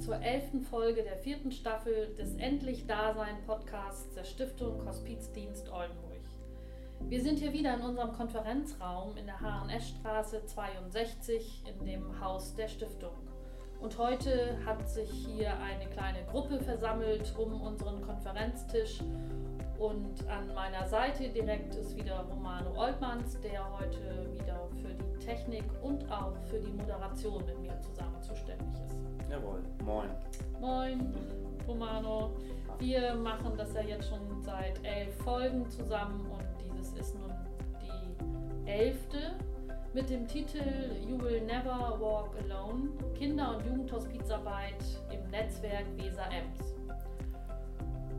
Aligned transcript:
zur 0.00 0.20
elften 0.20 0.60
Folge 0.60 1.02
der 1.02 1.16
vierten 1.16 1.50
Staffel 1.50 2.14
des 2.14 2.34
Endlich 2.36 2.86
Dasein 2.86 3.42
Podcasts 3.46 4.14
der 4.14 4.24
Stiftung 4.24 4.86
Hospizdienst 4.86 5.70
Oldenburg. 5.72 6.20
Wir 7.08 7.22
sind 7.22 7.38
hier 7.38 7.52
wieder 7.52 7.74
in 7.74 7.80
unserem 7.80 8.12
Konferenzraum 8.12 9.16
in 9.16 9.26
der 9.26 9.40
HNS-Straße 9.40 10.44
62 10.44 11.62
in 11.66 11.86
dem 11.86 12.20
Haus 12.20 12.54
der 12.54 12.68
Stiftung. 12.68 13.14
Und 13.80 13.96
heute 13.98 14.58
hat 14.64 14.88
sich 14.88 15.10
hier 15.10 15.58
eine 15.58 15.88
kleine 15.90 16.24
Gruppe 16.30 16.60
versammelt 16.60 17.34
um 17.38 17.60
unseren 17.60 18.02
Konferenztisch. 18.02 19.00
Und 19.78 20.26
an 20.28 20.52
meiner 20.54 20.86
Seite 20.86 21.28
direkt 21.28 21.74
ist 21.74 21.96
wieder 21.96 22.24
Romano 22.30 22.70
Oltmanns, 22.76 23.38
der 23.40 23.62
heute 23.78 24.32
wieder 24.32 24.68
für 24.80 24.94
die 24.94 25.24
Technik 25.24 25.64
und 25.82 26.10
auch 26.10 26.32
für 26.48 26.58
die 26.58 26.72
Moderation 26.72 27.44
mit 27.44 27.60
mir 27.60 27.78
zusammen 27.80 28.20
zuständig 28.22 28.68
ist. 28.86 28.96
Jawohl, 29.30 29.62
moin. 29.84 30.08
Moin, 30.60 31.14
Romano. 31.68 32.30
Wir 32.78 33.14
machen 33.14 33.52
das 33.56 33.74
ja 33.74 33.82
jetzt 33.82 34.08
schon 34.08 34.42
seit 34.42 34.82
elf 34.84 35.14
Folgen 35.16 35.68
zusammen 35.68 36.26
und 36.30 36.44
dieses 36.62 36.92
ist 36.94 37.14
nun 37.18 37.32
die 37.82 38.70
elfte 38.70 39.34
mit 39.94 40.10
dem 40.10 40.26
Titel 40.26 40.60
You 41.08 41.18
Will 41.20 41.40
Never 41.40 41.98
Walk 41.98 42.30
Alone 42.44 42.90
Kinder- 43.16 43.56
und 43.56 43.64
Jugendhospizarbeit 43.64 44.84
im 45.10 45.30
Netzwerk 45.30 45.86
Weser 45.96 46.26
Ems. 46.30 46.75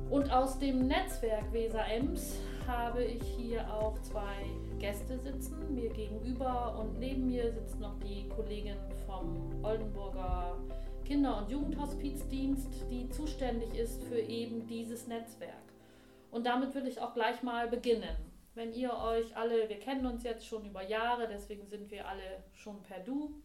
Und 0.10 0.32
aus 0.32 0.58
dem 0.60 0.88
Netzwerk 0.88 1.52
Weser 1.52 1.86
Ems 1.88 2.38
habe 2.66 3.04
ich 3.04 3.24
hier 3.24 3.72
auch 3.74 4.00
zwei 4.02 4.46
Gäste 4.80 5.18
sitzen, 5.18 5.74
mir 5.74 5.90
gegenüber 5.90 6.78
und 6.80 7.00
neben 7.00 7.28
mir 7.28 7.52
sitzt 7.52 7.80
noch 7.80 7.98
die 8.00 8.28
Kollegin 8.30 8.78
vom 9.06 9.64
Oldenburger 9.64 10.58
Kinder- 11.06 11.38
und 11.38 11.50
Jugendhospizdienst, 11.50 12.68
die 12.90 13.10
zuständig 13.10 13.74
ist 13.78 14.04
für 14.04 14.20
eben 14.20 14.68
dieses 14.68 15.08
Netzwerk. 15.08 15.54
Und 16.32 16.46
damit 16.46 16.76
will 16.76 16.86
ich 16.88 17.00
auch 17.00 17.14
gleich 17.14 17.44
mal 17.44 17.68
beginnen 17.68 18.28
wenn 18.58 18.74
ihr 18.74 18.92
euch 18.92 19.38
alle, 19.38 19.70
wir 19.70 19.80
kennen 19.80 20.08
uns 20.08 20.24
jetzt 20.24 20.46
schon 20.46 20.66
über 20.66 20.82
Jahre, 20.82 21.28
deswegen 21.28 21.68
sind 21.68 21.92
wir 21.92 22.08
alle 22.08 22.44
schon 22.54 22.82
per 22.82 23.00
Du 23.00 23.40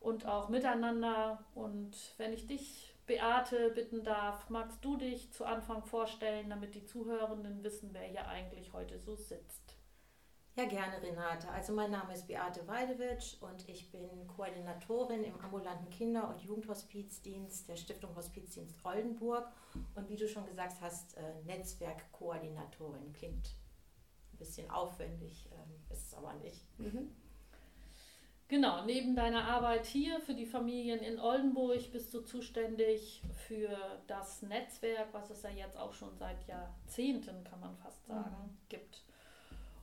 und 0.00 0.26
auch 0.26 0.48
miteinander. 0.48 1.44
Und 1.54 1.92
wenn 2.16 2.32
ich 2.32 2.48
dich, 2.48 2.92
Beate, 3.08 3.70
bitten 3.70 4.04
darf, 4.04 4.48
magst 4.50 4.84
du 4.84 4.96
dich 4.96 5.32
zu 5.32 5.44
Anfang 5.44 5.82
vorstellen, 5.82 6.48
damit 6.48 6.76
die 6.76 6.84
Zuhörenden 6.84 7.64
wissen, 7.64 7.90
wer 7.92 8.02
hier 8.02 8.28
eigentlich 8.28 8.72
heute 8.72 9.00
so 9.00 9.16
sitzt? 9.16 9.76
Ja, 10.56 10.66
gerne, 10.66 11.02
Renate. 11.02 11.48
Also 11.50 11.72
mein 11.72 11.90
Name 11.90 12.12
ist 12.12 12.26
Beate 12.26 12.66
Weidewitsch 12.68 13.40
und 13.40 13.68
ich 13.68 13.90
bin 13.90 14.26
Koordinatorin 14.26 15.24
im 15.24 15.40
ambulanten 15.40 15.88
Kinder- 15.88 16.28
und 16.28 16.40
Jugendhospizdienst 16.42 17.68
der 17.68 17.76
Stiftung 17.76 18.14
Hospizdienst 18.14 18.84
Oldenburg 18.84 19.50
und 19.94 20.08
wie 20.08 20.16
du 20.16 20.28
schon 20.28 20.46
gesagt 20.46 20.80
hast, 20.80 21.16
äh, 21.16 21.42
Netzwerkkoordinatorin. 21.44 23.12
Klingt 23.12 23.56
bisschen 24.38 24.70
aufwendig, 24.70 25.48
ähm, 25.52 25.80
ist 25.90 26.06
es 26.06 26.14
aber 26.14 26.34
nicht. 26.34 26.64
Mhm. 26.78 27.10
Genau, 28.48 28.82
neben 28.86 29.14
deiner 29.14 29.44
Arbeit 29.44 29.84
hier 29.84 30.20
für 30.20 30.32
die 30.32 30.46
Familien 30.46 31.00
in 31.00 31.20
Oldenburg 31.20 31.92
bist 31.92 32.14
du 32.14 32.22
zuständig 32.22 33.22
für 33.46 34.00
das 34.06 34.40
Netzwerk, 34.40 35.08
was 35.12 35.28
es 35.28 35.42
ja 35.42 35.50
jetzt 35.50 35.76
auch 35.76 35.92
schon 35.92 36.16
seit 36.16 36.46
Jahrzehnten, 36.46 37.44
kann 37.44 37.60
man 37.60 37.76
fast 37.76 38.06
sagen, 38.06 38.36
mhm. 38.44 38.56
gibt. 38.70 39.04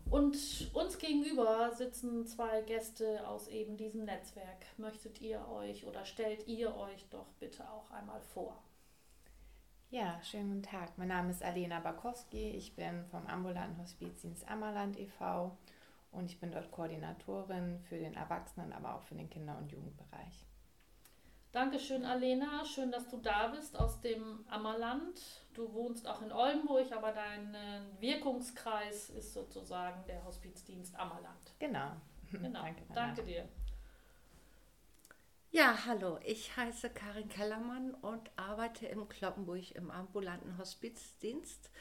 Und 0.09 0.35
uns 0.73 0.97
gegenüber 0.97 1.71
sitzen 1.73 2.25
zwei 2.25 2.61
Gäste 2.63 3.27
aus 3.27 3.47
eben 3.47 3.77
diesem 3.77 4.05
Netzwerk. 4.05 4.65
Möchtet 4.77 5.21
ihr 5.21 5.47
euch 5.47 5.85
oder 5.85 6.03
stellt 6.03 6.47
ihr 6.47 6.75
euch 6.75 7.07
doch 7.09 7.27
bitte 7.39 7.69
auch 7.69 7.91
einmal 7.91 8.21
vor? 8.21 8.63
Ja, 9.91 10.19
schönen 10.23 10.49
guten 10.49 10.63
Tag. 10.63 10.97
Mein 10.97 11.07
Name 11.09 11.29
ist 11.29 11.43
Alena 11.43 11.79
Bakowski. 11.79 12.49
Ich 12.49 12.75
bin 12.75 13.05
vom 13.05 13.27
ambulanten 13.27 13.81
Hospizdienst 13.81 14.47
Ammerland 14.49 14.99
e.V. 14.99 15.55
und 16.15 16.31
ich 16.31 16.39
bin 16.39 16.51
dort 16.51 16.71
Koordinatorin 16.71 17.79
für 17.81 17.97
den 17.97 18.15
Erwachsenen, 18.15 18.73
aber 18.73 18.95
auch 18.95 19.03
für 19.03 19.15
den 19.15 19.29
Kinder- 19.29 19.57
und 19.57 19.71
Jugendbereich. 19.71 20.45
Dankeschön, 21.51 22.03
Alena. 22.03 22.65
Schön, 22.65 22.91
dass 22.91 23.07
du 23.07 23.17
da 23.17 23.47
bist 23.47 23.79
aus 23.79 24.01
dem 24.01 24.45
Ammerland. 24.49 25.21
Du 25.53 25.71
wohnst 25.73 26.05
auch 26.05 26.21
in 26.21 26.33
Oldenburg, 26.33 26.91
aber 26.91 27.13
dein 27.13 27.55
Wirkungskreis 27.99 29.09
ist 29.09 29.33
sozusagen 29.33 30.03
der 30.05 30.23
Hospizdienst 30.25 30.95
Ammerland. 30.97 31.53
Genau. 31.59 31.91
genau. 32.31 32.61
Danke, 32.61 32.83
Danke 32.93 33.23
dir. 33.23 33.47
Ja, 35.51 35.85
hallo, 35.85 36.19
ich 36.25 36.57
heiße 36.57 36.89
Karin 36.89 37.29
Kellermann 37.29 37.93
und 37.93 38.29
arbeite 38.35 38.87
im 38.87 39.07
Kloppenburg 39.07 39.71
im 39.71 39.89
ambulanten 39.89 40.57
Hospizdienst 40.57 41.71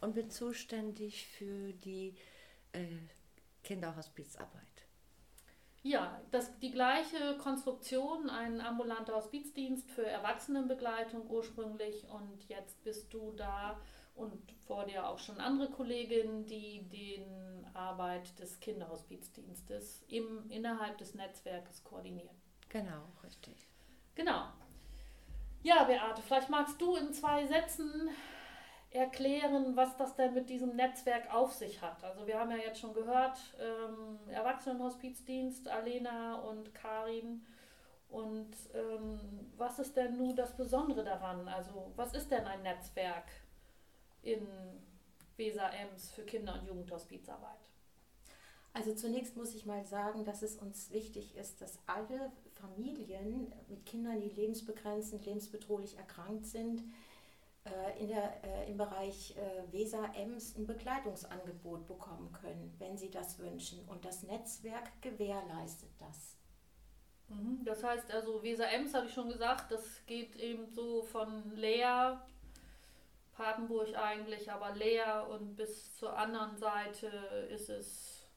und 0.00 0.16
bin 0.16 0.30
zuständig 0.30 1.26
für 1.26 1.72
die 1.72 2.16
äh, 2.72 2.86
Kinderhospizarbeit. 3.62 4.60
Ja, 5.82 6.20
das, 6.30 6.58
die 6.58 6.70
gleiche 6.70 7.38
Konstruktion, 7.38 8.28
ein 8.28 8.60
ambulanter 8.60 9.14
Hospizdienst 9.14 9.90
für 9.90 10.04
Erwachsenenbegleitung 10.04 11.28
ursprünglich 11.30 12.06
und 12.08 12.46
jetzt 12.48 12.82
bist 12.84 13.12
du 13.14 13.32
da 13.32 13.80
und 14.14 14.52
vor 14.66 14.84
dir 14.84 15.06
auch 15.06 15.18
schon 15.18 15.38
andere 15.40 15.70
Kolleginnen, 15.70 16.44
die 16.44 16.86
den 16.90 17.66
Arbeit 17.72 18.38
des 18.38 18.60
Kinderhospizdienstes 18.60 20.04
im, 20.08 20.50
innerhalb 20.50 20.98
des 20.98 21.14
Netzwerkes 21.14 21.82
koordinieren. 21.82 22.36
Genau, 22.68 23.02
richtig. 23.24 23.66
Genau. 24.14 24.48
Ja, 25.62 25.84
Beate, 25.84 26.20
vielleicht 26.20 26.50
magst 26.50 26.80
du 26.80 26.96
in 26.96 27.12
zwei 27.14 27.46
Sätzen 27.46 28.10
erklären, 28.90 29.76
was 29.76 29.96
das 29.96 30.16
denn 30.16 30.34
mit 30.34 30.50
diesem 30.50 30.74
Netzwerk 30.74 31.32
auf 31.32 31.52
sich 31.52 31.80
hat. 31.80 32.02
Also 32.02 32.26
wir 32.26 32.38
haben 32.38 32.50
ja 32.50 32.56
jetzt 32.56 32.80
schon 32.80 32.92
gehört, 32.92 33.38
ähm, 33.60 34.18
Erwachsenenhospizdienst, 34.32 35.68
Alena 35.68 36.40
und 36.40 36.74
Karin. 36.74 37.46
Und 38.08 38.50
ähm, 38.74 39.20
was 39.56 39.78
ist 39.78 39.96
denn 39.96 40.16
nun 40.16 40.34
das 40.34 40.56
Besondere 40.56 41.04
daran? 41.04 41.46
Also 41.46 41.92
was 41.94 42.12
ist 42.14 42.30
denn 42.30 42.44
ein 42.44 42.62
Netzwerk 42.62 43.30
in 44.22 44.46
Weser-Ems 45.36 46.10
für 46.10 46.22
Kinder- 46.22 46.54
und 46.54 46.66
Jugendhospizarbeit? 46.66 47.70
Also 48.72 48.94
zunächst 48.94 49.36
muss 49.36 49.54
ich 49.54 49.66
mal 49.66 49.84
sagen, 49.84 50.24
dass 50.24 50.42
es 50.42 50.56
uns 50.56 50.90
wichtig 50.90 51.36
ist, 51.36 51.60
dass 51.60 51.78
alle 51.86 52.32
Familien 52.60 53.52
mit 53.68 53.86
Kindern, 53.86 54.20
die 54.20 54.28
lebensbegrenzend, 54.28 55.24
lebensbedrohlich 55.24 55.96
erkrankt 55.96 56.46
sind, 56.46 56.82
in 58.00 58.08
der, 58.08 58.42
äh, 58.42 58.70
im 58.70 58.76
Bereich 58.78 59.36
äh, 59.36 59.72
Weser-Ems 59.72 60.56
ein 60.56 60.66
Begleitungsangebot 60.66 61.86
bekommen 61.86 62.32
können, 62.32 62.74
wenn 62.78 62.96
sie 62.96 63.10
das 63.10 63.38
wünschen. 63.38 63.86
Und 63.86 64.04
das 64.04 64.22
Netzwerk 64.22 64.90
gewährleistet 65.02 65.90
das. 65.98 66.36
Mhm. 67.28 67.62
Das 67.64 67.84
heißt 67.84 68.10
also, 68.12 68.42
Weser-Ems, 68.42 68.94
habe 68.94 69.06
ich 69.06 69.12
schon 69.12 69.28
gesagt, 69.28 69.70
das 69.70 70.04
geht 70.06 70.36
eben 70.36 70.66
so 70.70 71.02
von 71.02 71.54
Leer, 71.54 72.26
Papenburg 73.32 73.94
eigentlich, 73.94 74.50
aber 74.50 74.74
Leer 74.74 75.28
und 75.30 75.56
bis 75.56 75.94
zur 75.96 76.16
anderen 76.16 76.56
Seite 76.56 77.06
ist 77.50 77.68
es 77.68 78.28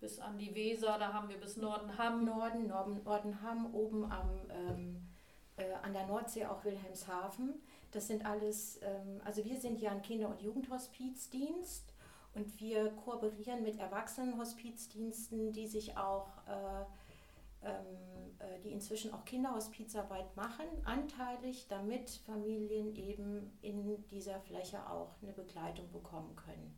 bis 0.00 0.18
an 0.20 0.38
die 0.38 0.54
Weser, 0.54 0.96
da 0.98 1.12
haben 1.12 1.28
wir 1.28 1.38
bis 1.38 1.56
Nordenham. 1.56 2.24
Norden, 2.24 2.68
Norden 2.68 3.02
Nordenham, 3.02 3.74
oben 3.74 4.10
am, 4.10 4.48
ähm, 4.50 5.08
äh, 5.56 5.72
an 5.82 5.92
der 5.92 6.06
Nordsee 6.06 6.46
auch 6.46 6.64
Wilhelmshaven. 6.64 7.62
Das 7.90 8.06
sind 8.06 8.24
alles, 8.26 8.80
ähm, 8.82 9.20
also 9.24 9.44
wir 9.44 9.56
sind 9.56 9.80
ja 9.80 9.90
ein 9.90 10.02
Kinder- 10.02 10.28
und 10.28 10.42
Jugendhospizdienst 10.42 11.92
und 12.34 12.60
wir 12.60 12.90
kooperieren 12.90 13.62
mit 13.62 13.78
Erwachsenenhospizdiensten, 13.78 15.52
die 15.52 15.66
sich 15.66 15.96
auch, 15.96 16.28
äh, 16.46 17.66
ähm, 17.66 18.36
äh, 18.38 18.60
die 18.60 18.70
inzwischen 18.70 19.12
auch 19.12 19.24
Kinderhospizarbeit 19.24 20.36
machen, 20.36 20.66
anteilig, 20.84 21.66
damit 21.68 22.10
Familien 22.26 22.94
eben 22.94 23.58
in 23.62 24.04
dieser 24.08 24.40
Fläche 24.40 24.88
auch 24.88 25.16
eine 25.22 25.32
Begleitung 25.32 25.90
bekommen 25.90 26.36
können. 26.36 26.74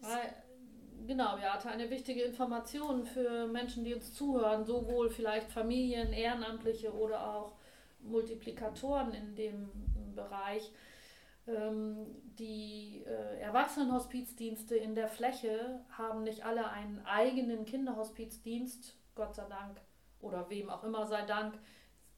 Weil 0.00 0.34
Genau, 1.06 1.36
ja, 1.36 1.58
eine 1.66 1.90
wichtige 1.90 2.22
Information 2.22 3.04
für 3.04 3.46
Menschen, 3.46 3.84
die 3.84 3.94
uns 3.94 4.14
zuhören, 4.14 4.64
sowohl 4.64 5.10
vielleicht 5.10 5.50
Familien, 5.52 6.12
Ehrenamtliche 6.12 6.94
oder 6.94 7.34
auch 7.36 7.52
Multiplikatoren 8.00 9.12
in 9.12 9.34
dem 9.34 9.70
Bereich. 10.14 10.72
Ähm, 11.46 12.06
die 12.38 13.04
äh, 13.06 13.40
Erwachsenenhospizdienste 13.40 14.76
in 14.76 14.94
der 14.94 15.08
Fläche 15.08 15.84
haben 15.90 16.22
nicht 16.22 16.44
alle 16.44 16.70
einen 16.70 17.04
eigenen 17.04 17.66
Kinderhospizdienst, 17.66 18.96
Gott 19.14 19.34
sei 19.34 19.44
Dank, 19.48 19.80
oder 20.20 20.48
wem 20.48 20.70
auch 20.70 20.84
immer 20.84 21.06
sei 21.06 21.22
Dank. 21.22 21.58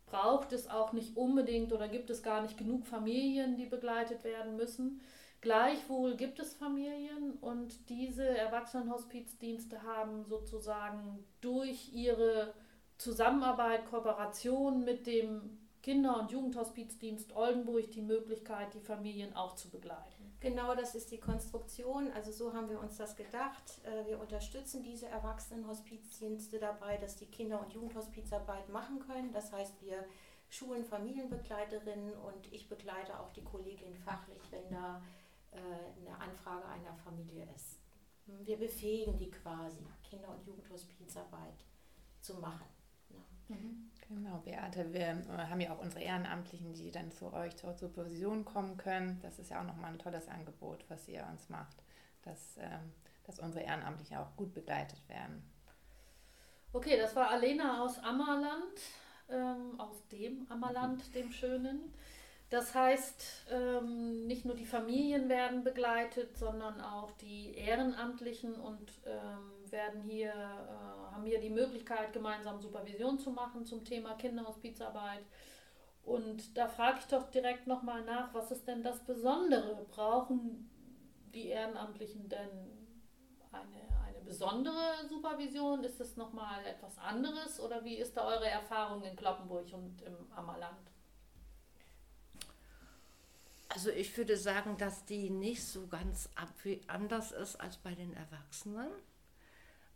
Braucht 0.07 0.53
es 0.53 0.69
auch 0.71 0.93
nicht 0.93 1.17
unbedingt 1.17 1.73
oder 1.73 1.89
gibt 1.89 2.11
es 2.11 2.23
gar 2.23 2.41
nicht 2.43 2.57
genug 2.57 2.87
Familien, 2.87 3.57
die 3.57 3.67
begleitet 3.67 4.23
werden 4.23 4.57
müssen. 4.57 5.01
Gleichwohl 5.41 6.17
gibt 6.17 6.39
es 6.39 6.55
Familien 6.55 7.33
und 7.41 7.89
diese 7.89 8.27
Erwachsenenhospizdienste 8.27 9.83
haben 9.83 10.25
sozusagen 10.25 11.25
durch 11.41 11.93
ihre 11.93 12.55
Zusammenarbeit, 12.99 13.89
Kooperation 13.91 14.85
mit 14.85 15.07
dem 15.07 15.59
Kinder- 15.87 16.19
und 16.19 16.33
Jugendhospizdienst 16.33 17.37
Oldenburg 17.37 17.93
die 17.93 18.03
Möglichkeit, 18.03 18.75
die 18.75 18.81
Familien 18.81 19.37
auch 19.37 19.55
zu 19.55 19.71
begleiten. 19.71 20.35
Genau, 20.41 20.75
das 20.75 20.97
ist 20.97 21.13
die 21.13 21.21
Konstruktion. 21.21 22.11
Also 22.11 22.33
so 22.33 22.53
haben 22.53 22.69
wir 22.69 22.81
uns 22.81 22.97
das 22.97 23.15
gedacht. 23.15 23.63
Äh, 23.85 24.05
wir 24.05 24.19
unterstützen 24.19 24.83
diese 24.83 25.07
Erwachsenenhospizdienste 25.07 26.59
dabei, 26.59 26.97
dass 26.97 27.15
die 27.15 27.27
Kinder- 27.27 27.61
und 27.61 27.73
Jugendhospizarbeit 27.73 28.69
machen 28.69 28.99
können. 28.99 29.33
Das 29.33 29.53
heißt, 29.53 29.81
wir 29.81 30.05
schulen 30.49 30.85
Familienbegleiterinnen 30.85 32.15
und 32.15 32.53
ich 32.53 32.69
begleite 32.69 33.21
auch 33.21 33.31
die 33.31 33.45
Kollegin 33.45 33.95
fachlich, 33.95 34.43
wenn 34.51 34.69
da 34.69 35.01
äh, 35.53 35.59
eine 36.01 36.19
Anfrage 36.19 36.67
einer 36.67 36.97
Familie 36.97 37.47
ist. 37.55 37.79
Wir 38.27 38.57
befähigen 38.57 39.17
die 39.19 39.31
quasi, 39.31 39.87
Kinder- 40.03 40.31
und 40.31 40.45
Jugendhospizarbeit 40.45 41.65
zu 42.23 42.35
machen. 42.39 42.67
Mhm. 43.47 43.89
Genau, 44.09 44.39
Beate, 44.45 44.93
wir 44.93 45.01
äh, 45.01 45.49
haben 45.51 45.61
ja 45.61 45.73
auch 45.73 45.81
unsere 45.81 46.03
Ehrenamtlichen, 46.03 46.73
die 46.75 46.93
dann 46.93 47.11
zu 47.11 47.33
euch 47.33 47.57
zur 47.57 47.75
Supervision 47.75 48.45
kommen 48.45 48.77
können. 48.77 49.19
Das 49.23 49.39
ist 49.39 49.51
ja 49.51 49.61
auch 49.61 49.67
nochmal 49.67 49.93
ein 49.93 49.99
tolles 49.99 50.29
Angebot, 50.29 50.85
was 50.89 51.09
ihr 51.09 51.27
uns 51.31 51.49
macht, 51.49 51.77
dass, 52.23 52.57
ähm, 52.59 52.93
dass 53.25 53.41
unsere 53.41 53.65
Ehrenamtlichen 53.65 54.17
auch 54.19 54.37
gut 54.37 54.55
begleitet 54.55 55.09
werden. 55.09 55.43
Okay, 56.73 56.97
das 57.01 57.17
war 57.17 57.31
Alena 57.31 57.83
aus 57.83 57.99
Ammerland, 57.99 58.81
ähm, 59.29 59.81
aus 59.81 60.07
dem 60.13 60.47
Ammerland, 60.51 61.15
dem 61.15 61.33
Schönen. 61.33 61.93
Das 62.49 62.77
heißt, 62.77 63.47
ähm, 63.51 64.27
nicht 64.29 64.45
nur 64.45 64.55
die 64.55 64.67
Familien 64.67 65.29
werden 65.29 65.65
begleitet, 65.65 66.37
sondern 66.37 66.81
auch 66.81 67.11
die 67.13 67.57
Ehrenamtlichen 67.57 68.55
und 68.55 69.01
ähm, 69.05 69.56
werden 69.73 70.03
hier, 70.03 70.31
äh, 70.31 71.15
haben 71.15 71.25
hier 71.25 71.41
die 71.41 71.51
Möglichkeit, 71.51 72.13
gemeinsam 72.13 72.61
Supervision 72.61 73.19
zu 73.19 73.31
machen 73.31 73.65
zum 73.65 73.85
Thema 73.85 74.15
Kinderhospizarbeit. 74.15 75.25
Und 76.05 76.57
da 76.57 76.69
frage 76.69 77.01
ich 77.01 77.07
doch 77.07 77.31
direkt 77.31 77.67
nochmal 77.67 78.05
nach, 78.05 78.33
was 78.33 78.51
ist 78.53 78.67
denn 78.69 78.83
das 78.83 79.05
Besondere? 79.05 79.85
Brauchen 79.91 80.71
die 81.35 81.49
Ehrenamtlichen 81.49 82.29
denn 82.29 82.49
eine, 83.51 84.07
eine 84.07 84.21
besondere 84.25 85.07
Supervision? 85.09 85.83
Ist 85.83 86.01
es 86.01 86.17
nochmal 86.17 86.65
etwas 86.65 86.97
anderes 86.99 87.59
oder 87.61 87.85
wie 87.85 87.97
ist 87.97 88.17
da 88.17 88.25
eure 88.25 88.49
Erfahrung 88.49 89.03
in 89.03 89.17
Kloppenburg 89.17 89.73
und 89.73 90.01
im 90.03 90.15
Ammerland? 90.35 90.91
Also 93.69 93.91
ich 93.91 94.17
würde 94.17 94.37
sagen, 94.37 94.79
dass 94.79 95.05
die 95.05 95.29
nicht 95.29 95.63
so 95.63 95.87
ganz 95.87 96.31
anders 96.87 97.33
ist 97.33 97.57
als 97.57 97.77
bei 97.77 97.95
den 97.95 98.15
Erwachsenen. 98.15 98.89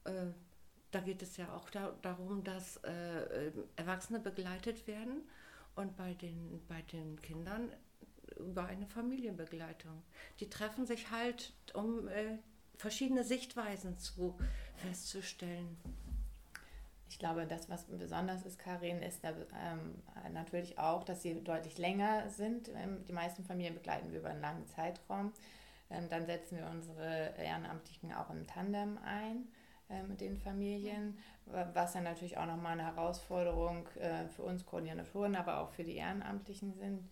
Äh, 0.04 0.32
da 0.90 1.00
geht 1.00 1.22
es 1.22 1.36
ja 1.36 1.54
auch 1.54 1.70
da, 1.70 1.94
darum, 2.02 2.42
dass 2.42 2.78
äh, 2.78 3.52
Erwachsene 3.76 4.18
begleitet 4.18 4.86
werden 4.86 5.22
und 5.76 5.96
bei 5.96 6.14
den, 6.14 6.60
bei 6.68 6.82
den 6.82 7.20
Kindern 7.22 7.70
über 8.38 8.66
eine 8.66 8.86
Familienbegleitung. 8.86 10.02
Die 10.40 10.50
treffen 10.50 10.86
sich 10.86 11.10
halt, 11.10 11.52
um 11.74 12.08
äh, 12.08 12.38
verschiedene 12.76 13.24
Sichtweisen 13.24 13.98
zu 13.98 14.36
festzustellen. 14.76 15.76
Ich 17.08 17.18
glaube, 17.18 17.46
das, 17.46 17.68
was 17.68 17.84
besonders 17.84 18.46
ist, 18.46 18.58
Karin, 18.58 19.02
ist 19.02 19.22
ähm, 19.24 20.02
natürlich 20.32 20.78
auch, 20.78 21.02
dass 21.02 21.22
sie 21.22 21.42
deutlich 21.42 21.76
länger 21.76 22.30
sind. 22.30 22.68
Ähm, 22.68 23.04
die 23.06 23.12
meisten 23.12 23.44
Familien 23.44 23.74
begleiten 23.74 24.12
wir 24.12 24.20
über 24.20 24.30
einen 24.30 24.40
langen 24.40 24.66
Zeitraum. 24.68 25.32
Ähm, 25.90 26.08
dann 26.08 26.26
setzen 26.26 26.56
wir 26.56 26.66
unsere 26.66 27.34
Ehrenamtlichen 27.36 28.12
auch 28.14 28.30
im 28.30 28.46
Tandem 28.46 28.98
ein 29.04 29.48
mit 30.08 30.20
den 30.20 30.36
Familien, 30.36 31.18
was 31.46 31.94
dann 31.94 32.04
natürlich 32.04 32.36
auch 32.36 32.46
nochmal 32.46 32.72
eine 32.72 32.86
Herausforderung 32.86 33.88
äh, 33.96 34.28
für 34.28 34.42
uns 34.42 34.64
Koordinatoren, 34.64 35.34
aber 35.34 35.60
auch 35.60 35.70
für 35.70 35.84
die 35.84 35.96
Ehrenamtlichen 35.96 36.74
sind. 36.74 37.08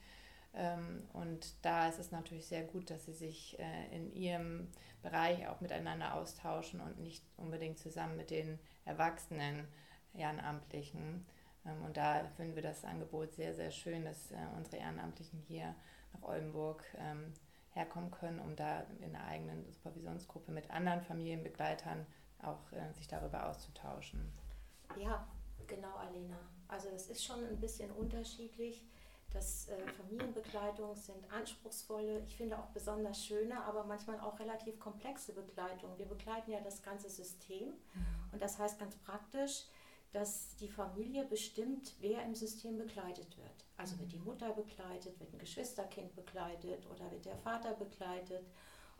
Ähm, 0.55 1.03
und 1.13 1.55
da 1.63 1.89
ist 1.89 1.99
es 1.99 2.11
natürlich 2.11 2.47
sehr 2.47 2.65
gut, 2.65 2.91
dass 2.91 3.07
sie 3.07 3.13
sich 3.13 3.59
äh, 3.59 3.95
in 3.95 4.13
ihrem 4.13 4.69
Bereich 5.03 5.47
auch 5.49 5.61
miteinander 5.61 6.15
austauschen 6.15 6.81
und 6.81 6.99
nicht 7.01 7.25
unbedingt 7.37 7.79
zusammen 7.79 8.17
mit 8.17 8.31
den 8.31 8.59
Erwachsenen 8.85 9.69
Ehrenamtlichen. 10.15 11.27
Ähm, 11.67 11.85
und 11.85 11.97
da 11.97 12.25
finden 12.37 12.55
wir 12.55 12.63
das 12.63 12.85
Angebot 12.85 13.35
sehr, 13.35 13.55
sehr 13.55 13.71
schön, 13.71 14.05
dass 14.05 14.31
äh, 14.33 14.37
unsere 14.57 14.79
Ehrenamtlichen 14.79 15.41
hier 15.47 15.75
nach 16.13 16.23
Oldenburg 16.23 16.85
ähm, 16.99 17.33
herkommen 17.71 18.11
können, 18.11 18.41
um 18.41 18.57
da 18.57 18.85
in 19.01 19.15
einer 19.15 19.27
eigenen 19.27 19.71
Supervisionsgruppe 19.71 20.51
mit 20.51 20.71
anderen 20.71 21.03
Familienbegleitern 21.03 22.07
auch 22.43 22.73
äh, 22.73 22.93
sich 22.95 23.09
darüber 23.09 23.49
auszutauschen. 23.49 24.33
Ja, 24.99 25.27
genau, 25.67 25.95
Alena. 25.97 26.39
Also 26.69 26.89
es 26.89 27.09
ist 27.09 27.25
schon 27.25 27.45
ein 27.45 27.61
bisschen 27.61 27.91
unterschiedlich. 27.93 28.85
Das 29.33 29.69
äh, 29.69 29.87
Familienbegleitung 29.93 30.95
sind 30.97 31.31
anspruchsvolle, 31.31 32.23
ich 32.27 32.37
finde 32.37 32.59
auch 32.59 32.69
besonders 32.69 33.27
schöne, 33.27 33.63
aber 33.63 33.85
manchmal 33.85 34.19
auch 34.21 34.39
relativ 34.39 34.81
komplexe 34.81 35.35
Begleitung. 35.35 35.99
Wir 35.99 36.07
begleiten 36.07 36.51
ja 36.51 36.61
das 36.61 36.83
ganze 36.83 37.11
System 37.11 37.69
mhm. 37.69 38.33
und 38.33 38.41
das 38.41 38.59
heißt 38.59 38.79
ganz 38.79 38.97
praktisch, 38.97 39.67
dass 40.13 40.57
die 40.57 40.69
Familie 40.69 41.25
bestimmt, 41.25 41.95
wer 42.01 42.23
im 42.23 42.35
System 42.35 42.79
begleitet 42.79 43.37
wird. 43.37 43.67
Also 43.77 43.99
wird 43.99 44.13
die 44.13 44.19
Mutter 44.19 44.51
begleitet, 44.53 45.21
wird 45.21 45.33
ein 45.35 45.39
Geschwisterkind 45.39 46.15
begleitet 46.15 46.87
oder 46.87 47.11
wird 47.11 47.27
der 47.27 47.37
Vater 47.37 47.75
begleitet. 47.75 48.47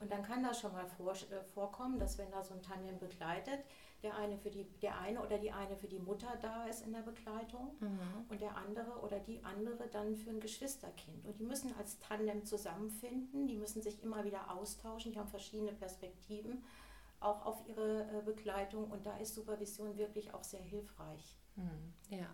Und 0.01 0.13
dann 0.13 0.23
kann 0.23 0.43
das 0.43 0.61
schon 0.61 0.73
mal 0.73 0.87
vor, 0.87 1.13
äh, 1.13 1.43
vorkommen, 1.55 1.99
dass 1.99 2.19
wenn 2.19 2.31
da 2.31 2.43
so 2.43 2.55
ein 2.55 2.63
Tandem 2.63 2.99
begleitet, 2.99 3.65
der 4.03 4.15
eine 4.17 4.39
für 4.39 4.51
die, 4.51 4.65
der 4.81 4.99
eine 5.01 5.21
oder 5.21 5.39
die 5.39 5.51
eine 5.51 5.77
für 5.77 5.89
die 5.89 5.99
Mutter 5.99 6.39
da 6.41 6.67
ist 6.67 6.87
in 6.87 6.93
der 6.93 7.01
Begleitung 7.01 7.77
mhm. 7.81 8.27
und 8.29 8.41
der 8.41 8.57
andere 8.57 9.01
oder 9.01 9.19
die 9.19 9.43
andere 9.43 9.89
dann 9.89 10.15
für 10.15 10.31
ein 10.31 10.41
Geschwisterkind. 10.41 11.25
Und 11.27 11.39
die 11.41 11.45
müssen 11.45 11.75
als 11.77 11.99
Tandem 11.99 12.45
zusammenfinden, 12.45 13.49
die 13.49 13.57
müssen 13.57 13.83
sich 13.83 14.03
immer 14.03 14.25
wieder 14.25 14.53
austauschen, 14.53 15.13
die 15.13 15.19
haben 15.19 15.29
verschiedene 15.29 15.73
Perspektiven 15.73 16.63
auch 17.21 17.45
auf 17.45 17.67
ihre 17.67 18.03
äh, 18.03 18.23
Begleitung 18.25 18.89
und 18.91 19.05
da 19.05 19.17
ist 19.17 19.35
Supervision 19.35 19.97
wirklich 19.99 20.33
auch 20.33 20.45
sehr 20.45 20.63
hilfreich. 20.63 21.37
Mhm. 21.57 21.93
Ja. 22.11 22.27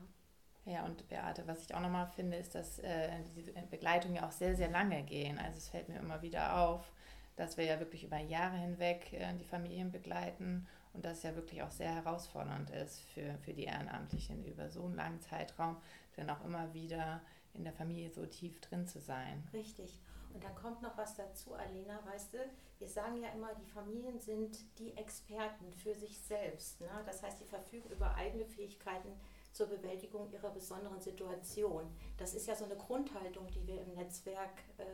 Ja, 0.66 0.87
und 0.87 1.06
Beate, 1.09 1.47
was 1.47 1.62
ich 1.62 1.75
auch 1.75 1.80
nochmal 1.80 2.06
finde, 2.06 2.38
ist, 2.38 2.54
dass 2.54 2.78
äh, 2.78 3.23
diese 3.37 3.52
Begleitungen 3.52 4.16
ja 4.16 4.26
auch 4.26 4.33
sehr, 4.33 4.56
sehr 4.56 4.71
lange 4.71 5.02
gehen. 5.02 5.38
Also 5.38 5.59
es 5.59 5.68
fällt 5.68 5.90
mir 5.90 5.99
immer 5.99 6.23
wieder 6.23 6.59
auf, 6.59 6.90
dass 7.37 7.57
wir 7.57 7.64
ja 7.64 7.79
wirklich 7.81 8.05
über 8.05 8.19
Jahre 8.19 8.57
hinweg 8.57 9.12
äh, 9.12 9.33
die 9.35 9.45
Familien 9.45 9.91
begleiten 9.91 10.67
und 10.93 11.05
das 11.05 11.23
ja 11.23 11.35
wirklich 11.35 11.62
auch 11.62 11.71
sehr 11.71 11.95
herausfordernd 11.95 12.71
ist 12.71 13.03
für, 13.11 13.37
für 13.45 13.53
die 13.53 13.64
Ehrenamtlichen 13.64 14.45
über 14.45 14.71
so 14.71 14.85
einen 14.85 14.95
langen 14.95 15.21
Zeitraum, 15.21 15.76
dann 16.17 16.31
auch 16.31 16.45
immer 16.45 16.73
wieder 16.73 17.21
in 17.55 17.64
der 17.64 17.73
Familie 17.73 18.11
so 18.11 18.26
tief 18.26 18.61
drin 18.61 18.87
zu 18.87 19.00
sein. 19.00 19.43
Richtig. 19.53 20.00
Und 20.33 20.43
dann 20.43 20.55
kommt 20.57 20.83
noch 20.83 20.97
was 20.97 21.14
dazu, 21.14 21.55
Alena, 21.55 22.00
weißt 22.07 22.35
du, 22.35 22.38
wir 22.79 22.88
sagen 22.88 23.23
ja 23.23 23.29
immer, 23.31 23.55
die 23.55 23.71
Familien 23.71 24.19
sind 24.19 24.59
die 24.79 24.97
Experten 24.97 25.73
für 25.73 25.95
sich 25.95 26.19
selbst. 26.19 26.81
Ne? 26.81 26.91
Das 27.07 27.23
heißt, 27.23 27.38
sie 27.38 27.45
verfügen 27.45 27.88
über 27.91 28.14
eigene 28.17 28.45
Fähigkeiten 28.45 29.12
zur 29.53 29.69
Bewältigung 29.69 30.29
ihrer 30.33 30.50
besonderen 30.50 31.00
Situation. 31.00 31.88
Das 32.19 32.35
ist 32.35 32.49
ja 32.49 32.57
so 32.57 32.64
eine 32.64 32.76
Grundhaltung, 32.76 33.47
die 33.53 33.64
wir 33.64 33.81
im 33.81 33.95
Netzwerk 33.95 34.64
äh, 34.79 34.85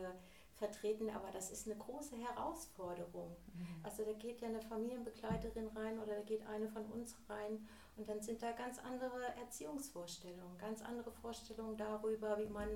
vertreten, 0.61 1.11
aber 1.11 1.31
das 1.33 1.50
ist 1.50 1.67
eine 1.67 1.76
große 1.76 2.17
Herausforderung. 2.17 3.35
Mhm. 3.55 3.81
Also 3.83 4.05
da 4.05 4.12
geht 4.12 4.40
ja 4.40 4.49
eine 4.49 4.61
Familienbegleiterin 4.61 5.69
rein 5.69 5.99
oder 5.99 6.17
da 6.17 6.23
geht 6.23 6.47
eine 6.47 6.69
von 6.69 6.85
uns 6.85 7.17
rein 7.29 7.67
und 7.97 8.09
dann 8.09 8.23
sind 8.23 8.43
da 8.43 8.52
ganz 8.52 8.79
andere 8.79 9.35
Erziehungsvorstellungen, 9.40 10.59
ganz 10.59 10.83
andere 10.83 11.11
Vorstellungen 11.11 11.76
darüber, 11.76 12.38
wie 12.38 12.49
man 12.49 12.69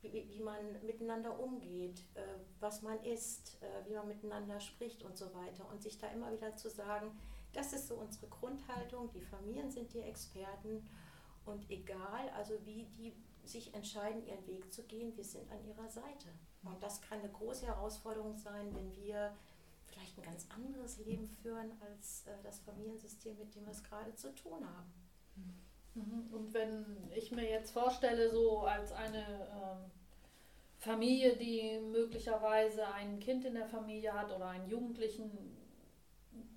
wie, 0.00 0.28
wie 0.28 0.40
man 0.40 0.80
miteinander 0.86 1.38
umgeht, 1.40 2.04
äh, 2.14 2.20
was 2.60 2.82
man 2.82 3.02
isst, 3.02 3.58
äh, 3.60 3.88
wie 3.88 3.94
man 3.94 4.06
miteinander 4.06 4.60
spricht 4.60 5.02
und 5.02 5.16
so 5.16 5.26
weiter. 5.34 5.68
Und 5.72 5.82
sich 5.82 5.98
da 5.98 6.06
immer 6.06 6.30
wieder 6.32 6.54
zu 6.56 6.70
sagen, 6.70 7.10
das 7.52 7.72
ist 7.72 7.88
so 7.88 7.96
unsere 7.96 8.28
Grundhaltung, 8.28 9.10
die 9.10 9.20
Familien 9.20 9.72
sind 9.72 9.92
die 9.92 10.00
Experten 10.00 10.88
und 11.46 11.68
egal, 11.68 12.28
also 12.36 12.54
wie 12.64 12.84
die 12.96 13.12
sich 13.48 13.74
entscheiden, 13.74 14.26
ihren 14.26 14.46
Weg 14.46 14.72
zu 14.72 14.82
gehen, 14.84 15.16
wir 15.16 15.24
sind 15.24 15.50
an 15.50 15.64
ihrer 15.64 15.88
Seite. 15.88 16.28
Und 16.62 16.82
das 16.82 17.00
kann 17.00 17.20
eine 17.20 17.30
große 17.30 17.66
Herausforderung 17.66 18.36
sein, 18.36 18.74
wenn 18.74 18.94
wir 18.94 19.32
vielleicht 19.86 20.18
ein 20.18 20.22
ganz 20.24 20.46
anderes 20.54 20.98
Leben 20.98 21.26
führen 21.26 21.72
als 21.80 22.26
äh, 22.26 22.42
das 22.42 22.60
Familiensystem, 22.60 23.38
mit 23.38 23.54
dem 23.54 23.64
wir 23.64 23.72
es 23.72 23.82
gerade 23.82 24.14
zu 24.14 24.34
tun 24.34 24.64
haben. 24.64 24.92
Mhm. 25.94 26.34
Und 26.34 26.54
wenn 26.54 27.10
ich 27.14 27.32
mir 27.32 27.48
jetzt 27.48 27.70
vorstelle, 27.70 28.30
so 28.30 28.60
als 28.60 28.92
eine 28.92 29.18
ähm, 29.18 29.90
Familie, 30.78 31.36
die 31.36 31.80
möglicherweise 31.80 32.86
ein 32.88 33.18
Kind 33.18 33.44
in 33.44 33.54
der 33.54 33.66
Familie 33.66 34.12
hat 34.12 34.30
oder 34.34 34.48
einen 34.48 34.68
Jugendlichen, 34.68 35.56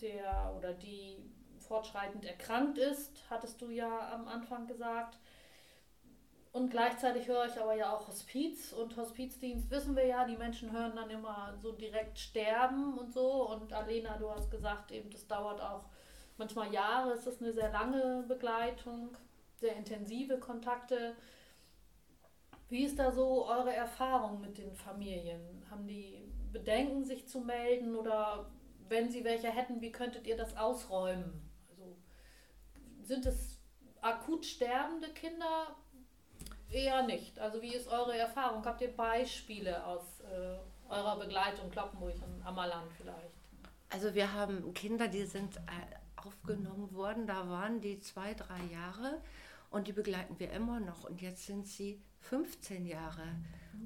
der 0.02 0.54
oder 0.58 0.74
die 0.74 1.18
fortschreitend 1.60 2.26
erkrankt 2.26 2.78
ist, 2.78 3.24
hattest 3.30 3.62
du 3.62 3.70
ja 3.70 4.14
am 4.14 4.28
Anfang 4.28 4.68
gesagt. 4.68 5.18
Und 6.52 6.70
gleichzeitig 6.70 7.28
höre 7.28 7.46
ich 7.46 7.58
aber 7.58 7.76
ja 7.76 7.96
auch 7.96 8.08
Hospiz 8.08 8.74
und 8.74 8.98
Hospizdienst 8.98 9.70
wissen 9.72 9.96
wir 9.96 10.06
ja, 10.06 10.26
die 10.26 10.36
Menschen 10.36 10.72
hören 10.72 10.96
dann 10.96 11.10
immer 11.10 11.58
so 11.62 11.72
direkt 11.72 12.20
sterben 12.20 12.98
und 12.98 13.14
so. 13.14 13.50
Und 13.50 13.72
Alena, 13.72 14.18
du 14.18 14.30
hast 14.30 14.52
gesagt, 14.52 14.92
eben 14.92 15.10
das 15.10 15.26
dauert 15.28 15.62
auch 15.62 15.86
manchmal 16.38 16.74
Jahre, 16.74 17.14
es 17.14 17.26
ist 17.26 17.42
eine 17.42 17.54
sehr 17.54 17.72
lange 17.72 18.26
Begleitung, 18.28 19.16
sehr 19.56 19.78
intensive 19.78 20.40
Kontakte. 20.40 21.16
Wie 22.68 22.84
ist 22.84 23.00
da 23.00 23.12
so 23.12 23.46
eure 23.48 23.74
Erfahrung 23.74 24.42
mit 24.42 24.58
den 24.58 24.76
Familien? 24.76 25.66
Haben 25.70 25.88
die 25.88 26.22
Bedenken, 26.52 27.06
sich 27.06 27.28
zu 27.28 27.40
melden 27.40 27.96
oder 27.96 28.52
wenn 28.90 29.10
sie 29.10 29.24
welche 29.24 29.48
hätten, 29.48 29.80
wie 29.80 29.92
könntet 29.92 30.28
ihr 30.28 30.36
das 30.36 30.58
ausräumen? 30.58 31.50
Also 31.70 31.96
sind 33.04 33.26
es 33.26 33.58
akut 34.02 34.46
sterbende 34.46 35.10
Kinder? 35.10 35.76
Eher 36.72 37.04
nicht. 37.04 37.38
Also 37.40 37.62
wie 37.62 37.74
ist 37.74 37.88
eure 37.88 38.18
Erfahrung? 38.18 38.64
Habt 38.66 38.82
ihr 38.82 38.96
Beispiele 38.96 39.86
aus 39.86 40.22
äh, 40.22 40.58
eurer 40.90 41.18
Begleitung, 41.18 41.70
Kloppenburg 41.70 42.16
und 42.16 42.46
Ammerland 42.46 42.92
vielleicht? 42.98 43.36
Also 43.90 44.14
wir 44.14 44.32
haben 44.32 44.74
Kinder, 44.74 45.08
die 45.08 45.26
sind 45.26 45.58
äh, 45.58 46.26
aufgenommen 46.26 46.94
worden, 46.94 47.28
da 47.28 47.50
waren 47.50 47.82
die 47.82 48.00
zwei, 48.00 48.34
drei 48.34 48.60
Jahre 48.72 49.22
und 49.70 49.88
die 49.88 49.94
begleiten 49.94 50.40
wir 50.40 50.52
immer 50.52 50.80
noch 50.80 51.04
und 51.04 51.22
jetzt 51.22 51.46
sind 51.46 51.68
sie 51.68 52.02
15 52.22 52.86
Jahre. 52.86 53.24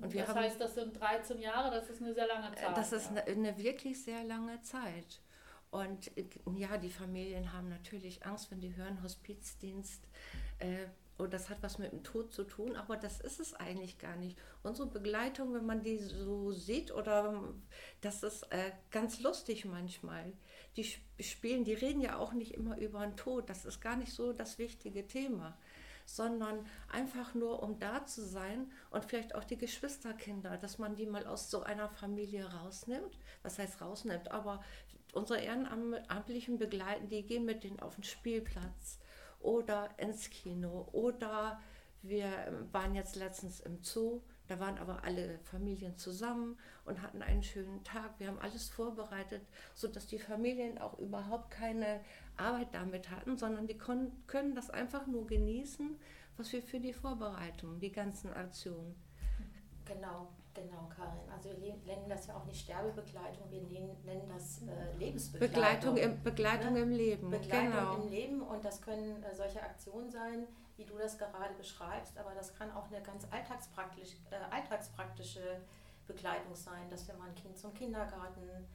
Und 0.01 0.13
wir 0.13 0.22
das 0.22 0.30
haben, 0.30 0.39
heißt, 0.39 0.60
das 0.60 0.75
sind 0.75 1.00
13 1.00 1.39
Jahre, 1.39 1.72
das 1.72 1.89
ist 1.89 2.01
eine 2.01 2.13
sehr 2.13 2.27
lange 2.27 2.51
äh, 2.51 2.56
Zeit. 2.56 2.77
Das 2.77 2.92
ist 2.92 3.06
ja. 3.06 3.24
eine, 3.24 3.32
eine 3.32 3.58
wirklich 3.58 4.04
sehr 4.04 4.24
lange 4.24 4.62
Zeit. 4.62 5.22
Und 5.72 6.15
äh, 6.18 6.25
ja, 6.56 6.77
die 6.77 6.89
Familien 6.89 7.54
haben 7.54 7.70
natürlich 7.70 8.25
Angst, 8.25 8.51
wenn 8.51 8.60
die 8.60 8.75
hören 8.75 9.01
Hospizdienst. 9.01 10.04
Äh, 10.60 10.86
und 11.18 11.34
das 11.34 11.50
hat 11.50 11.62
was 11.62 11.78
mit 11.78 11.92
dem 11.92 12.04
Tod 12.04 12.34
zu 12.34 12.44
tun, 12.44 12.76
aber 12.76 12.98
das 12.98 13.22
ist 13.22 13.40
es 13.40 13.54
eigentlich 13.54 14.00
gar 14.00 14.18
nicht. 14.18 14.38
Unsere 14.64 14.90
Begleitung, 14.90 15.54
wenn 15.54 15.66
man 15.66 15.82
die 15.82 15.98
so 15.98 16.52
sieht, 16.52 16.92
oder 16.92 17.42
das 18.02 18.24
ist 18.24 18.44
äh, 18.52 18.72
ganz 18.92 19.22
lustig 19.22 19.66
manchmal. 19.66 20.34
Die 20.76 20.84
spielen, 21.24 21.64
die 21.64 21.74
reden 21.74 22.02
ja 22.02 22.18
auch 22.18 22.34
nicht 22.34 22.54
immer 22.54 22.78
über 22.78 23.00
den 23.00 23.16
Tod. 23.16 23.50
Das 23.50 23.64
ist 23.64 23.80
gar 23.80 23.96
nicht 23.96 24.12
so 24.12 24.34
das 24.34 24.58
wichtige 24.58 25.08
Thema 25.08 25.58
sondern 26.08 26.66
einfach 26.92 27.34
nur, 27.34 27.64
um 27.64 27.80
da 27.80 28.06
zu 28.06 28.24
sein 28.24 28.72
und 28.92 29.06
vielleicht 29.06 29.34
auch 29.36 29.44
die 29.44 29.58
Geschwisterkinder, 29.58 30.58
dass 30.58 30.78
man 30.78 30.96
die 30.96 31.08
mal 31.08 31.26
aus 31.26 31.50
so 31.50 31.64
einer 31.64 31.90
Familie 31.90 32.46
rausnimmt. 32.46 33.18
Was 33.42 33.58
heißt 33.58 33.82
rausnimmt? 33.82 34.32
Aber 34.32 34.64
unsere 35.14 35.42
Ehrenamtlichen 35.42 36.58
begleiten, 36.58 37.10
die 37.10 37.24
gehen 37.24 37.46
mit 37.46 37.64
denen 37.64 37.80
auf 37.80 37.96
den 37.96 38.04
Spielplatz 38.04 39.00
oder 39.39 39.89
ins 39.98 40.30
Kino 40.30 40.88
oder 40.92 41.60
wir 42.01 42.30
waren 42.72 42.96
jetzt 42.96 43.15
letztens 43.15 43.60
im 43.60 43.84
Zoo 43.84 44.22
da 44.48 44.60
waren 44.60 44.77
aber 44.77 45.04
alle 45.04 45.39
Familien 45.39 45.98
zusammen 45.98 46.58
und 46.86 47.01
hatten 47.01 47.22
einen 47.24 47.42
schönen 47.42 47.84
Tag. 47.84 48.20
Wir 48.20 48.27
haben 48.27 48.39
alles 48.39 48.70
vorbereitet, 48.70 49.42
sodass 49.74 50.06
die 50.06 50.20
Familien 50.20 50.77
auch 50.77 51.00
überhaupt 51.00 51.50
keine 51.51 52.01
Arbeit 52.38 52.74
damit 52.74 53.10
hatten, 53.10 53.38
sondern 53.38 53.65
die 53.65 53.77
können 53.77 54.56
das 54.56 54.70
einfach 54.70 55.08
nur 55.08 55.25
genießen, 55.25 55.98
was 56.38 56.51
wir 56.51 56.62
für 56.62 56.80
die 56.80 56.94
Vorbereitung, 56.94 57.80
die 57.80 57.92
ganzen 57.92 58.34
Aktionen. 58.34 58.96
Genau, 59.86 60.32
genau, 60.56 60.90
Karin. 60.96 61.30
Also 61.32 61.50
wir 61.62 61.76
nennen 61.86 62.10
das 62.10 62.28
ja 62.28 62.36
auch 62.36 62.46
nicht 62.46 62.62
Sterbebegleitung, 62.62 63.52
wir 63.52 63.62
nennen 63.62 64.28
das 64.34 64.62
äh, 64.64 64.98
Lebensbegleitung. 64.98 65.96
Begleitung 65.96 65.98
im, 65.98 66.24
Begleitung 66.24 66.74
ne? 66.74 66.80
im 66.80 66.92
Leben. 66.92 67.30
Begleitung 67.30 67.72
genau. 67.72 67.96
im 67.96 68.10
Leben 68.10 68.42
und 68.42 68.66
das 68.66 68.82
können 68.82 69.22
äh, 69.24 69.36
solche 69.36 69.62
Aktionen 69.62 70.10
sein, 70.10 70.48
wie 70.78 70.86
du 70.86 70.98
das 70.98 71.18
gerade 71.18 71.54
beschreibst, 71.56 72.18
aber 72.18 72.34
das 72.34 72.56
kann 72.56 72.72
auch 72.72 72.88
eine 72.88 73.02
ganz 73.02 73.28
alltagspraktisch, 73.30 74.16
äh, 74.32 74.36
alltagspraktische 74.50 75.62
Begleitung 76.08 76.56
sein, 76.56 76.90
dass 76.90 77.08
wir 77.08 77.16
mal 77.16 77.30
ein 77.30 77.36
Kind 77.36 77.58
zum 77.58 77.74
Kindergarten 77.74 78.66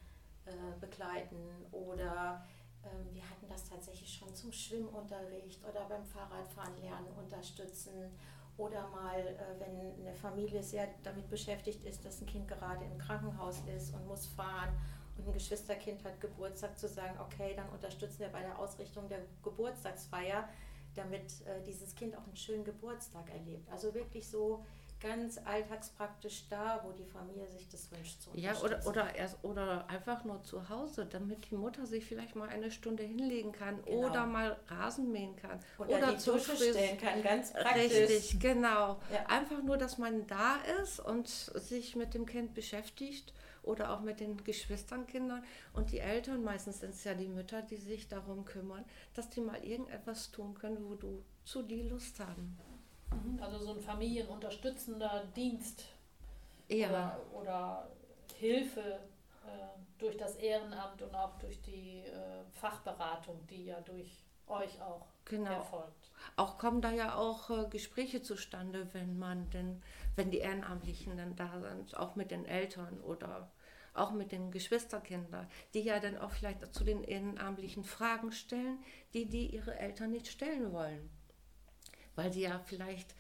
äh, 0.47 0.53
begleiten 0.81 1.67
oder 1.73 2.45
ähm, 2.85 3.15
wir 3.15 3.23
hatten 3.23 3.49
das 3.49 3.69
tatsächlich 3.69 4.13
schon 4.13 4.35
zum 4.35 4.53
Schwimmunterricht 4.53 5.63
oder 5.65 5.85
beim 5.89 6.05
Fahrradfahren 6.05 6.77
lernen 6.81 7.09
unterstützen 7.19 8.11
oder 8.61 8.89
mal, 8.89 9.19
äh, 9.19 9.59
wenn 9.59 10.07
eine 10.07 10.15
Familie 10.15 10.63
sehr 10.63 10.89
damit 11.03 11.29
beschäftigt 11.29 11.85
ist, 11.85 12.05
dass 12.05 12.21
ein 12.21 12.27
Kind 12.27 12.47
gerade 12.47 12.85
im 12.85 12.99
Krankenhaus 12.99 13.63
ist 13.75 13.95
und 13.95 14.07
muss 14.07 14.27
fahren 14.27 14.71
und 15.17 15.27
ein 15.27 15.33
Geschwisterkind 15.33 16.05
hat 16.05 16.21
Geburtstag, 16.21 16.79
zu 16.79 16.89
sagen, 16.89 17.19
okay, 17.21 17.55
dann 17.57 17.69
unterstützen 17.71 18.21
wir 18.21 18.29
bei 18.29 18.41
der 18.41 18.59
Ausrichtung 18.59 19.09
der 19.09 19.21
Geburtstagsfeier 19.43 20.49
damit 20.95 21.41
äh, 21.47 21.63
dieses 21.67 21.95
Kind 21.95 22.17
auch 22.17 22.25
einen 22.27 22.37
schönen 22.37 22.65
Geburtstag 22.65 23.31
erlebt. 23.31 23.71
Also 23.71 23.95
wirklich 23.95 24.29
so 24.29 24.65
ganz 25.01 25.39
alltagspraktisch 25.45 26.49
da, 26.49 26.81
wo 26.85 26.93
die 26.93 27.05
Familie 27.05 27.49
sich 27.49 27.69
das 27.69 27.91
wünscht. 27.91 28.21
Zu 28.21 28.31
ja, 28.35 28.55
oder, 28.61 28.87
oder, 28.87 29.15
erst, 29.15 29.43
oder 29.43 29.89
einfach 29.89 30.25
nur 30.25 30.43
zu 30.43 30.69
Hause, 30.69 31.07
damit 31.07 31.51
die 31.51 31.57
Mutter 31.57 31.87
sich 31.87 32.05
vielleicht 32.05 32.37
mal 32.37 32.49
eine 32.49 32.71
Stunde 32.71 33.03
hinlegen 33.03 33.53
kann 33.53 33.83
genau. 33.85 34.09
oder 34.09 34.27
mal 34.27 34.57
Rasen 34.69 35.11
mähen 35.11 35.37
kann. 35.37 35.59
Oder, 35.79 35.99
oder 35.99 36.13
die 36.13 36.25
Dusche 36.25 36.57
stellen 36.57 36.99
kann, 36.99 37.23
ganz 37.23 37.53
praktisch. 37.53 37.93
Richtig, 37.93 38.41
genau. 38.41 39.01
Ja. 39.13 39.27
Einfach 39.27 39.63
nur, 39.63 39.79
dass 39.79 39.99
man 39.99 40.27
da 40.27 40.57
ist 40.83 41.01
und 41.01 41.29
sich 41.29 41.97
mit 41.97 42.15
dem 42.15 42.27
Kind 42.27 42.55
beschäftigt 42.55 43.33
oder 43.63 43.93
auch 43.93 44.01
mit 44.01 44.21
den 44.21 44.43
Geschwisternkindern 44.43 45.45
und 45.73 45.93
die 45.93 45.99
Eltern, 45.99 46.43
meistens 46.43 46.81
sind 46.81 46.95
es 46.95 47.05
ja 47.05 47.15
die 47.15 47.29
Mütter, 47.29 47.63
die 47.63 47.77
sich 47.77 48.09
darum 48.09 48.45
kümmern, 48.45 48.85
dass 49.15 49.31
die 49.31 49.41
mal 49.41 49.63
irgendetwas 49.65 50.31
tun 50.31 50.55
können, 50.55 50.89
wo 50.89 50.95
du 50.95 51.23
zu 51.45 51.63
die 51.63 51.83
Lust 51.83 52.21
haben. 52.21 52.59
Mhm. 53.13 53.43
Also 53.43 53.59
so 53.59 53.75
ein 53.75 53.81
familienunterstützender 53.81 55.25
Dienst 55.35 55.85
ja. 56.69 56.89
oder, 56.89 57.21
oder 57.33 57.89
Hilfe 58.37 58.81
äh, 58.81 59.99
durch 59.99 60.17
das 60.17 60.37
Ehrenamt 60.37 61.03
und 61.03 61.15
auch 61.15 61.39
durch 61.39 61.61
die 61.63 62.01
äh, 62.01 62.45
Fachberatung, 62.53 63.47
die 63.49 63.67
ja 63.67 63.81
durch 63.81 64.25
euch 64.47 64.81
auch 64.83 65.07
genau. 65.25 65.53
erfolgt. 65.53 66.11
Auch 66.37 66.59
kommen 66.59 66.83
da 66.83 66.91
ja 66.91 67.15
auch 67.15 67.51
äh, 67.51 67.69
Gespräche 67.69 68.23
zustande, 68.23 68.89
wenn 68.93 69.19
man 69.19 69.49
denn, 69.51 69.83
wenn 70.17 70.31
die 70.31 70.39
Ehrenamtlichen 70.39 71.17
dann 71.17 71.37
da 71.37 71.61
sind, 71.61 71.97
auch 71.97 72.17
mit 72.17 72.31
den 72.31 72.45
Eltern 72.45 73.01
oder 73.01 73.51
auch 73.95 74.13
mit 74.13 74.33
den 74.33 74.51
Geschwisterkindern, 74.51 75.49
die 75.75 75.81
ja 75.81 75.99
dann 75.99 76.17
auch 76.19 76.31
vielleicht 76.31 76.75
zu 76.75 76.85
den 76.85 77.03
Ehrenamtlichen 77.03 77.85
Fragen 77.85 78.33
stellen, 78.33 78.79
die 79.15 79.27
die 79.27 79.47
ihre 79.47 79.79
Eltern 79.79 80.11
nicht 80.11 80.29
stellen 80.29 80.73
wollen. 80.73 81.11
Weil 82.21 82.33
sie 82.33 82.43
ja 82.43 82.61
vielleicht 82.67 83.15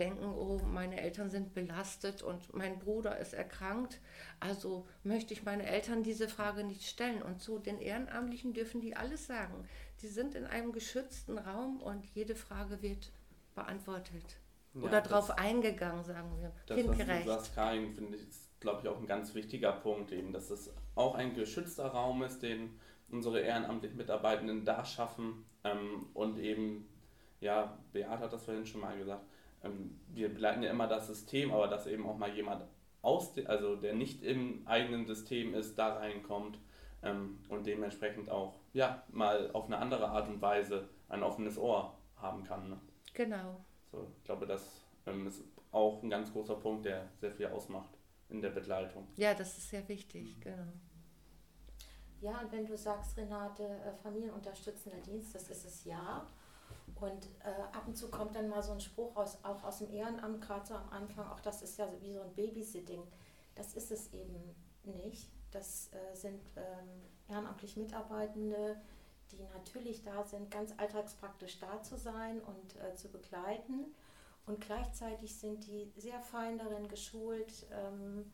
denken, 0.00 0.24
oh, 0.24 0.58
meine 0.66 1.00
Eltern 1.00 1.30
sind 1.30 1.54
belastet 1.54 2.22
und 2.22 2.52
mein 2.52 2.78
Bruder 2.78 3.18
ist 3.18 3.32
erkrankt, 3.32 4.00
also 4.40 4.88
möchte 5.04 5.34
ich 5.34 5.44
meine 5.44 5.66
Eltern 5.66 6.02
diese 6.02 6.28
Frage 6.28 6.64
nicht 6.64 6.82
stellen. 6.84 7.22
Und 7.22 7.40
zu 7.40 7.58
den 7.58 7.78
Ehrenamtlichen 7.78 8.52
dürfen 8.52 8.80
die 8.80 8.96
alles 8.96 9.26
sagen. 9.26 9.68
Die 10.02 10.08
sind 10.08 10.34
in 10.34 10.46
einem 10.46 10.72
geschützten 10.72 11.38
Raum 11.38 11.80
und 11.80 12.06
jede 12.14 12.34
Frage 12.34 12.82
wird 12.82 13.12
beantwortet. 13.54 14.40
Ja, 14.74 14.82
Oder 14.82 15.00
darauf 15.00 15.30
eingegangen, 15.30 16.02
sagen 16.02 16.40
wir. 16.40 16.52
Das, 16.66 16.76
Kindgerecht. 16.76 17.08
was 17.08 17.24
du 17.24 17.30
sagst, 17.30 17.54
Karin, 17.54 17.94
finde 17.94 18.16
ich, 18.16 18.28
ist, 18.28 18.60
glaube 18.60 18.80
ich, 18.82 18.88
auch 18.88 18.98
ein 18.98 19.06
ganz 19.06 19.34
wichtiger 19.34 19.72
Punkt, 19.72 20.10
eben, 20.12 20.32
dass 20.32 20.50
es 20.50 20.72
auch 20.94 21.14
ein 21.14 21.34
geschützter 21.34 21.86
Raum 21.86 22.22
ist, 22.22 22.40
den 22.40 22.80
unsere 23.10 23.40
ehrenamtlichen 23.40 23.96
Mitarbeitenden 23.96 24.64
da 24.64 24.84
schaffen 24.84 25.44
ähm, 25.64 26.06
und 26.14 26.38
eben, 26.38 26.88
ja, 27.40 27.78
Beate 27.92 28.20
hat 28.20 28.32
das 28.32 28.44
vorhin 28.44 28.66
schon 28.66 28.80
mal 28.80 28.96
gesagt, 28.96 29.24
ähm, 29.62 29.98
wir 30.08 30.28
begleiten 30.28 30.62
ja 30.62 30.70
immer 30.70 30.86
das 30.86 31.06
System, 31.06 31.52
aber 31.52 31.68
dass 31.68 31.86
eben 31.86 32.06
auch 32.06 32.16
mal 32.16 32.34
jemand 32.34 32.64
aus, 33.02 33.36
also 33.46 33.76
der 33.76 33.94
nicht 33.94 34.22
im 34.22 34.66
eigenen 34.66 35.06
System 35.06 35.54
ist, 35.54 35.78
da 35.78 35.96
reinkommt 35.96 36.58
ähm, 37.02 37.38
und 37.48 37.66
dementsprechend 37.66 38.30
auch 38.30 38.58
ja, 38.72 39.02
mal 39.08 39.50
auf 39.52 39.66
eine 39.66 39.78
andere 39.78 40.08
Art 40.08 40.28
und 40.28 40.40
Weise 40.40 40.88
ein 41.08 41.22
offenes 41.22 41.58
Ohr 41.58 41.98
haben 42.16 42.44
kann. 42.44 42.70
Ne? 42.70 42.80
Genau. 43.14 43.64
So, 43.90 44.06
ich 44.18 44.24
glaube, 44.24 44.46
das 44.46 44.82
ähm, 45.06 45.26
ist 45.26 45.42
auch 45.72 46.02
ein 46.02 46.10
ganz 46.10 46.32
großer 46.32 46.56
Punkt, 46.56 46.84
der 46.84 47.08
sehr 47.20 47.32
viel 47.32 47.46
ausmacht 47.46 47.90
in 48.28 48.40
der 48.40 48.50
Begleitung. 48.50 49.08
Ja, 49.16 49.34
das 49.34 49.58
ist 49.58 49.70
sehr 49.70 49.86
wichtig, 49.88 50.36
mhm. 50.36 50.40
genau. 50.40 50.72
Ja, 52.20 52.38
und 52.40 52.52
wenn 52.52 52.66
du 52.66 52.76
sagst, 52.76 53.16
Renate, 53.16 53.64
äh, 53.64 53.94
familienunterstützender 54.02 54.98
Dienst, 54.98 55.34
das 55.34 55.48
ist 55.48 55.64
es 55.64 55.84
ja. 55.84 56.26
Und 57.00 57.26
äh, 57.44 57.62
ab 57.72 57.84
und 57.86 57.96
zu 57.96 58.10
kommt 58.10 58.36
dann 58.36 58.48
mal 58.48 58.62
so 58.62 58.72
ein 58.72 58.80
Spruch 58.80 59.16
aus, 59.16 59.38
auch 59.42 59.64
aus 59.64 59.78
dem 59.78 59.90
Ehrenamt, 59.90 60.40
gerade 60.42 60.66
so 60.66 60.74
am 60.74 60.88
Anfang, 60.90 61.26
auch 61.28 61.40
das 61.40 61.62
ist 61.62 61.78
ja 61.78 61.88
wie 62.00 62.12
so 62.12 62.20
ein 62.20 62.34
Babysitting. 62.34 63.02
Das 63.54 63.74
ist 63.74 63.90
es 63.90 64.12
eben 64.12 64.54
nicht. 64.84 65.30
Das 65.50 65.90
äh, 65.92 66.14
sind 66.14 66.40
ähm, 66.56 67.02
ehrenamtlich 67.28 67.76
Mitarbeitende, 67.76 68.80
die 69.32 69.42
natürlich 69.54 70.02
da 70.04 70.24
sind, 70.24 70.50
ganz 70.50 70.74
alltagspraktisch 70.76 71.58
da 71.58 71.82
zu 71.82 71.96
sein 71.96 72.40
und 72.40 72.76
äh, 72.76 72.94
zu 72.94 73.08
begleiten. 73.08 73.94
Und 74.46 74.60
gleichzeitig 74.60 75.36
sind 75.36 75.66
die 75.66 75.92
sehr 75.96 76.20
fein 76.20 76.58
darin 76.58 76.88
geschult, 76.88 77.66
ähm, 77.72 78.32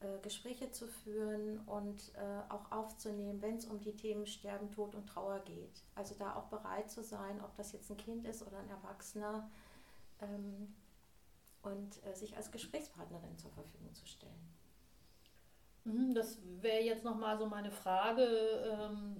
äh, 0.00 0.18
Gespräche 0.22 0.70
zu 0.70 0.86
führen 0.86 1.60
und 1.66 2.12
äh, 2.14 2.52
auch 2.52 2.70
aufzunehmen, 2.72 3.40
wenn 3.42 3.56
es 3.56 3.66
um 3.66 3.80
die 3.80 3.96
Themen 3.96 4.26
Sterben, 4.26 4.70
Tod 4.70 4.94
und 4.94 5.06
Trauer 5.06 5.40
geht. 5.40 5.82
Also 5.94 6.14
da 6.18 6.36
auch 6.36 6.46
bereit 6.46 6.90
zu 6.90 7.02
sein, 7.02 7.40
ob 7.42 7.54
das 7.56 7.72
jetzt 7.72 7.90
ein 7.90 7.96
Kind 7.96 8.26
ist 8.26 8.46
oder 8.46 8.58
ein 8.58 8.70
Erwachsener, 8.70 9.50
ähm, 10.20 10.74
und 11.62 12.04
äh, 12.06 12.14
sich 12.14 12.36
als 12.36 12.50
Gesprächspartnerin 12.50 13.36
zur 13.38 13.50
Verfügung 13.50 13.92
zu 13.92 14.06
stellen. 14.06 14.54
Mhm, 15.84 16.14
das 16.14 16.38
wäre 16.60 16.82
jetzt 16.82 17.04
nochmal 17.04 17.38
so 17.38 17.46
meine 17.46 17.70
Frage, 17.70 18.22
ähm, 18.22 19.16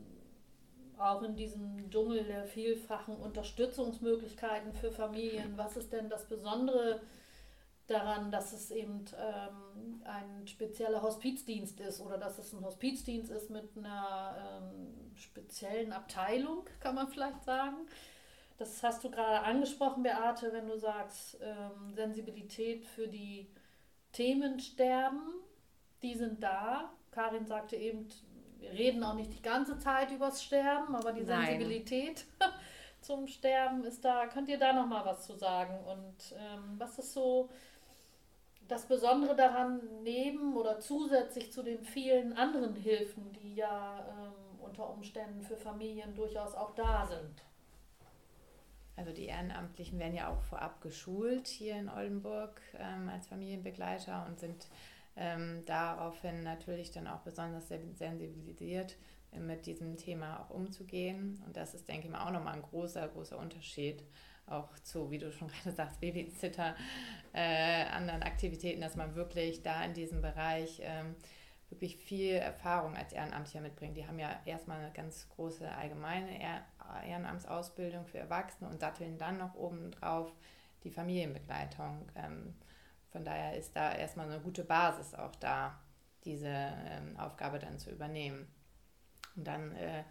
auch 0.99 1.23
in 1.23 1.37
diesem 1.37 1.91
Dschungel 1.91 2.25
der 2.25 2.47
vielfachen 2.47 3.17
Unterstützungsmöglichkeiten 3.17 4.73
für 4.73 4.91
Familien. 4.91 5.59
Was 5.59 5.77
ist 5.77 5.93
denn 5.93 6.09
das 6.09 6.27
Besondere 6.27 7.01
daran, 7.87 8.31
dass 8.31 8.53
es 8.53 8.71
eben 8.71 9.05
ähm, 9.17 10.03
ein 10.05 10.47
spezieller 10.47 11.03
Hospizdienst 11.03 11.81
ist 11.81 12.01
oder 12.01 12.19
dass 12.19 12.39
es 12.39 12.53
ein 12.53 12.65
Hospizdienst 12.65 13.31
ist 13.31 13.51
mit 13.51 13.77
einer 13.77 14.61
ähm, 14.63 15.17
speziellen 15.17 15.93
Abteilung, 15.93 16.65
kann 16.81 16.95
man 16.95 17.09
vielleicht 17.09 17.45
sagen. 17.45 17.77
Das 18.59 18.83
hast 18.83 19.05
du 19.05 19.11
gerade 19.11 19.41
angesprochen, 19.41 20.03
Beate, 20.03 20.53
wenn 20.53 20.67
du 20.67 20.79
sagst, 20.79 21.39
ähm, 21.43 21.95
Sensibilität 21.95 22.87
für 22.87 23.07
die 23.07 23.51
Themen 24.13 24.61
sterben, 24.61 25.35
die 26.03 26.15
sind 26.15 26.43
da. 26.43 26.93
Karin 27.11 27.47
sagte 27.47 27.77
eben, 27.77 28.09
wir 28.59 28.71
reden 28.71 29.05
auch 29.05 29.15
nicht 29.15 29.35
die 29.35 29.43
ganze 29.43 29.79
Zeit 29.79 30.11
übers 30.11 30.43
Sterben, 30.43 30.95
aber 30.95 31.13
die 31.13 31.23
Nein. 31.23 31.47
Sensibilität 31.47 32.25
zum 33.01 33.27
Sterben 33.27 33.85
ist 33.85 34.05
da. 34.05 34.27
Könnt 34.27 34.49
ihr 34.49 34.59
da 34.59 34.73
noch 34.73 34.87
mal 34.87 35.05
was 35.05 35.27
zu 35.27 35.35
sagen? 35.37 35.79
Und 35.85 36.35
ähm, 36.39 36.75
was 36.79 36.99
ist 36.99 37.13
so 37.13 37.51
das 38.69 38.87
Besondere 38.87 39.37
daran, 39.37 39.81
neben 40.03 40.57
oder 40.57 40.79
zusätzlich 40.81 41.53
zu 41.53 41.63
den 41.63 41.85
vielen 41.85 42.33
anderen 42.33 42.75
Hilfen, 42.75 43.33
die 43.33 43.55
ja 43.55 44.07
ähm, 44.09 44.61
unter 44.61 44.91
Umständen 44.91 45.43
für 45.43 45.57
Familien 45.57 46.15
durchaus 46.15 46.55
auch 46.55 46.75
da 46.75 47.07
sind? 47.07 47.43
Also 48.97 49.13
die 49.13 49.27
Ehrenamtlichen 49.27 49.99
werden 49.99 50.15
ja 50.15 50.29
auch 50.29 50.41
vorab 50.43 50.81
geschult 50.81 51.47
hier 51.47 51.77
in 51.77 51.89
Oldenburg 51.89 52.61
ähm, 52.79 53.11
als 53.11 53.27
Familienbegleiter 53.27 54.25
und 54.27 54.41
sind 54.41 54.69
ähm, 55.17 55.63
daraufhin 55.67 56.43
natürlich 56.43 56.91
dann 56.91 57.07
auch 57.07 57.21
besonders 57.21 57.69
sensibilisiert, 57.69 58.97
mit 59.33 59.67
diesem 59.67 59.97
Thema 59.97 60.41
auch 60.41 60.51
umzugehen. 60.51 61.43
Und 61.47 61.57
das 61.57 61.75
ist, 61.75 61.89
denke 61.89 62.07
ich 62.07 62.13
mal, 62.13 62.27
auch 62.27 62.31
nochmal 62.31 62.55
ein 62.55 62.63
großer, 62.63 63.07
großer 63.09 63.39
Unterschied 63.39 64.03
auch 64.47 64.79
zu, 64.81 65.11
wie 65.11 65.19
du 65.19 65.33
schon 65.33 65.49
gerade 65.63 65.77
sagst, 65.77 66.01
Babysitter, 66.01 66.75
äh, 67.33 67.85
anderen 67.85 68.23
Aktivitäten, 68.23 68.81
dass 68.81 68.97
man 68.97 69.15
wirklich 69.15 69.63
da 69.63 69.85
in 69.85 69.95
diesem 69.95 70.21
Bereich 70.21 70.81
ähm, 70.83 71.15
wirklich 71.71 71.97
viel 71.97 72.35
Erfahrung 72.35 72.97
als 72.97 73.13
Ehrenamtlicher 73.13 73.61
mitbringt. 73.61 73.97
Die 73.97 74.07
haben 74.07 74.19
ja 74.19 74.41
erstmal 74.45 74.79
eine 74.79 74.93
ganz 74.93 75.29
große 75.31 75.69
allgemeine 75.69 76.39
Ehrenamtsausbildung 77.07 78.07
für 78.07 78.19
Erwachsene 78.19 78.71
und 78.71 78.81
satteln 78.81 79.19
dann 79.19 79.39
noch 79.39 79.55
obendrauf 79.55 80.33
die 80.85 80.91
Familienbegleitung. 80.91 82.09
Ähm, 82.15 82.55
von 83.11 83.25
daher 83.25 83.57
ist 83.57 83.75
da 83.75 83.95
erstmal 83.95 84.31
eine 84.31 84.41
gute 84.41 84.65
Basis 84.65 85.15
auch 85.15 85.35
da, 85.37 85.79
diese 86.25 86.49
ähm, 86.49 87.17
Aufgabe 87.19 87.59
dann 87.59 87.79
zu 87.79 87.91
übernehmen. 87.91 88.47
Und 89.35 89.47
dann 89.47 89.75
äh, 89.75 90.05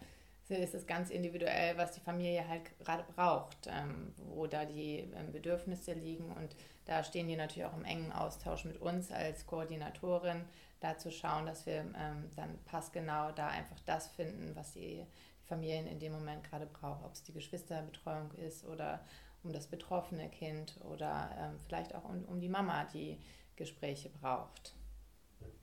ist 0.54 0.74
es 0.74 0.86
ganz 0.86 1.10
individuell, 1.10 1.76
was 1.76 1.92
die 1.92 2.00
Familie 2.00 2.46
halt 2.46 2.78
gerade 2.78 3.04
braucht, 3.14 3.66
ähm, 3.66 4.14
wo 4.16 4.46
da 4.46 4.64
die 4.64 5.10
ähm, 5.16 5.32
Bedürfnisse 5.32 5.92
liegen. 5.92 6.30
Und 6.32 6.54
da 6.84 7.02
stehen 7.02 7.28
die 7.28 7.36
natürlich 7.36 7.64
auch 7.64 7.76
im 7.76 7.84
engen 7.84 8.12
Austausch 8.12 8.64
mit 8.64 8.80
uns 8.80 9.10
als 9.10 9.46
Koordinatorin, 9.46 10.44
da 10.80 10.96
zu 10.98 11.10
schauen, 11.10 11.46
dass 11.46 11.66
wir 11.66 11.78
ähm, 11.78 12.30
dann 12.36 12.58
passgenau 12.64 13.32
da 13.32 13.48
einfach 13.48 13.80
das 13.86 14.08
finden, 14.08 14.54
was 14.54 14.72
die 14.72 15.04
Familien 15.44 15.86
in 15.86 15.98
dem 15.98 16.12
Moment 16.12 16.44
gerade 16.44 16.66
brauchen. 16.66 17.04
Ob 17.04 17.12
es 17.12 17.22
die 17.22 17.32
Geschwisterbetreuung 17.32 18.32
ist 18.34 18.64
oder 18.64 19.00
um 19.42 19.52
das 19.52 19.66
betroffene 19.66 20.28
Kind 20.28 20.76
oder 20.84 21.30
ähm, 21.38 21.58
vielleicht 21.66 21.94
auch 21.94 22.04
um, 22.04 22.24
um 22.26 22.40
die 22.40 22.48
Mama, 22.48 22.84
die 22.92 23.18
Gespräche 23.56 24.10
braucht. 24.10 24.74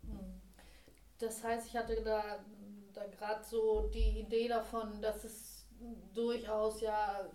Hm. 0.02 0.42
Das 1.20 1.44
heißt, 1.44 1.68
ich 1.68 1.76
hatte 1.78 2.02
da, 2.04 2.40
da 2.94 3.06
gerade 3.08 3.44
so 3.44 3.90
die 3.94 4.20
Idee 4.20 4.48
davon, 4.48 5.02
dass 5.02 5.24
es 5.24 5.66
durchaus 6.14 6.82
ja 6.82 7.30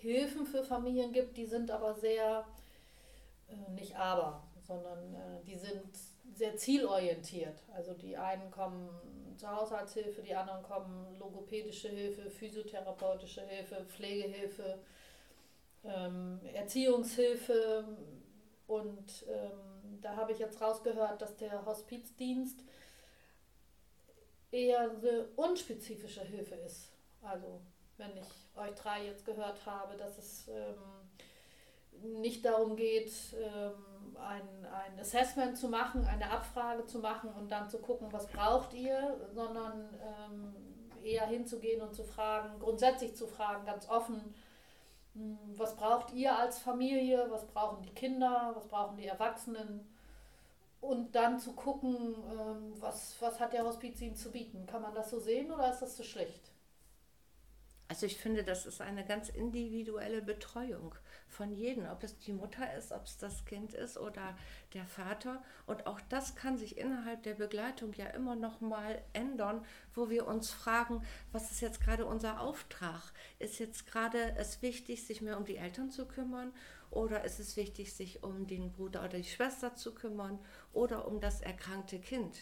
Hilfen 0.00 0.46
für 0.46 0.62
Familien 0.62 1.12
gibt, 1.12 1.36
die 1.36 1.46
sind 1.46 1.70
aber 1.70 1.94
sehr, 1.94 2.44
äh, 3.48 3.72
nicht 3.72 3.96
aber, 3.96 4.42
sondern 4.66 5.14
äh, 5.14 5.44
die 5.44 5.56
sind 5.56 5.88
sehr 6.34 6.56
zielorientiert. 6.56 7.58
Also 7.74 7.94
die 7.94 8.16
einen 8.16 8.50
kommen 8.50 8.88
zur 9.36 9.56
Haushaltshilfe, 9.56 10.22
die 10.22 10.34
anderen 10.34 10.62
kommen 10.62 11.18
logopädische 11.18 11.88
Hilfe, 11.88 12.30
physiotherapeutische 12.30 13.42
Hilfe, 13.42 13.84
Pflegehilfe, 13.86 14.78
ähm, 15.84 16.40
Erziehungshilfe. 16.52 17.84
Und 18.66 19.24
ähm, 19.28 20.00
da 20.00 20.16
habe 20.16 20.32
ich 20.32 20.38
jetzt 20.38 20.60
rausgehört, 20.60 21.22
dass 21.22 21.36
der 21.36 21.64
Hospizdienst 21.64 22.60
eher 24.50 24.80
eine 24.80 25.28
unspezifische 25.36 26.22
Hilfe 26.22 26.54
ist. 26.56 26.90
Also 27.22 27.60
wenn 27.96 28.16
ich 28.16 28.26
euch 28.56 28.74
drei 28.74 29.06
jetzt 29.06 29.24
gehört 29.24 29.64
habe, 29.66 29.96
dass 29.96 30.18
es 30.18 30.48
ähm, 30.48 32.20
nicht 32.20 32.44
darum 32.44 32.76
geht, 32.76 33.12
ähm, 33.34 34.16
ein, 34.16 34.66
ein 34.66 35.00
Assessment 35.00 35.58
zu 35.58 35.68
machen, 35.68 36.04
eine 36.04 36.30
Abfrage 36.30 36.84
zu 36.86 36.98
machen 36.98 37.30
und 37.30 37.50
dann 37.50 37.68
zu 37.68 37.78
gucken, 37.78 38.08
was 38.12 38.26
braucht 38.28 38.72
ihr, 38.74 39.16
sondern 39.32 39.98
ähm, 40.00 40.54
eher 41.04 41.26
hinzugehen 41.26 41.80
und 41.80 41.94
zu 41.94 42.04
fragen, 42.04 42.58
grundsätzlich 42.58 43.16
zu 43.16 43.26
fragen, 43.26 43.64
ganz 43.64 43.88
offen, 43.88 44.34
hm, 45.14 45.38
was 45.56 45.76
braucht 45.76 46.12
ihr 46.12 46.36
als 46.36 46.58
Familie, 46.58 47.26
was 47.30 47.46
brauchen 47.46 47.82
die 47.82 47.94
Kinder, 47.94 48.52
was 48.54 48.68
brauchen 48.68 48.96
die 48.96 49.06
Erwachsenen 49.06 49.86
und 50.80 51.14
dann 51.14 51.38
zu 51.38 51.52
gucken, 51.52 52.14
ähm, 52.30 52.72
was, 52.80 53.16
was 53.20 53.40
hat 53.40 53.52
der 53.52 53.64
Hospiz 53.64 54.00
ihnen 54.00 54.16
zu 54.16 54.30
bieten. 54.30 54.66
Kann 54.66 54.82
man 54.82 54.94
das 54.94 55.10
so 55.10 55.18
sehen 55.18 55.50
oder 55.50 55.72
ist 55.72 55.80
das 55.80 55.96
zu 55.96 56.04
schlicht? 56.04 56.52
Also 57.90 58.04
ich 58.04 58.18
finde, 58.18 58.44
das 58.44 58.66
ist 58.66 58.82
eine 58.82 59.02
ganz 59.02 59.30
individuelle 59.30 60.20
Betreuung 60.20 60.94
von 61.26 61.52
jedem, 61.52 61.86
ob 61.86 62.02
es 62.02 62.18
die 62.18 62.34
Mutter 62.34 62.74
ist, 62.74 62.92
ob 62.92 63.06
es 63.06 63.16
das 63.16 63.46
Kind 63.46 63.72
ist 63.72 63.96
oder 63.96 64.36
der 64.74 64.84
Vater. 64.84 65.42
Und 65.66 65.86
auch 65.86 65.98
das 66.10 66.36
kann 66.36 66.58
sich 66.58 66.76
innerhalb 66.76 67.22
der 67.22 67.32
Begleitung 67.32 67.94
ja 67.94 68.06
immer 68.08 68.36
noch 68.36 68.60
mal 68.60 69.02
ändern, 69.14 69.64
wo 69.94 70.10
wir 70.10 70.26
uns 70.26 70.50
fragen, 70.50 71.02
was 71.32 71.50
ist 71.50 71.62
jetzt 71.62 71.80
gerade 71.80 72.04
unser 72.04 72.42
Auftrag? 72.42 73.10
Ist 73.38 73.58
jetzt 73.58 73.86
gerade 73.86 74.36
es 74.36 74.60
wichtig, 74.60 75.06
sich 75.06 75.22
mehr 75.22 75.38
um 75.38 75.46
die 75.46 75.56
Eltern 75.56 75.90
zu 75.90 76.06
kümmern 76.06 76.52
oder 76.90 77.24
ist 77.24 77.38
es 77.38 77.56
wichtig, 77.56 77.94
sich 77.94 78.22
um 78.22 78.46
den 78.46 78.72
Bruder 78.72 79.00
oder 79.00 79.18
die 79.18 79.24
Schwester 79.24 79.74
zu 79.74 79.94
kümmern 79.94 80.38
oder 80.72 81.06
um 81.06 81.20
das 81.20 81.40
erkrankte 81.40 81.98
Kind? 81.98 82.36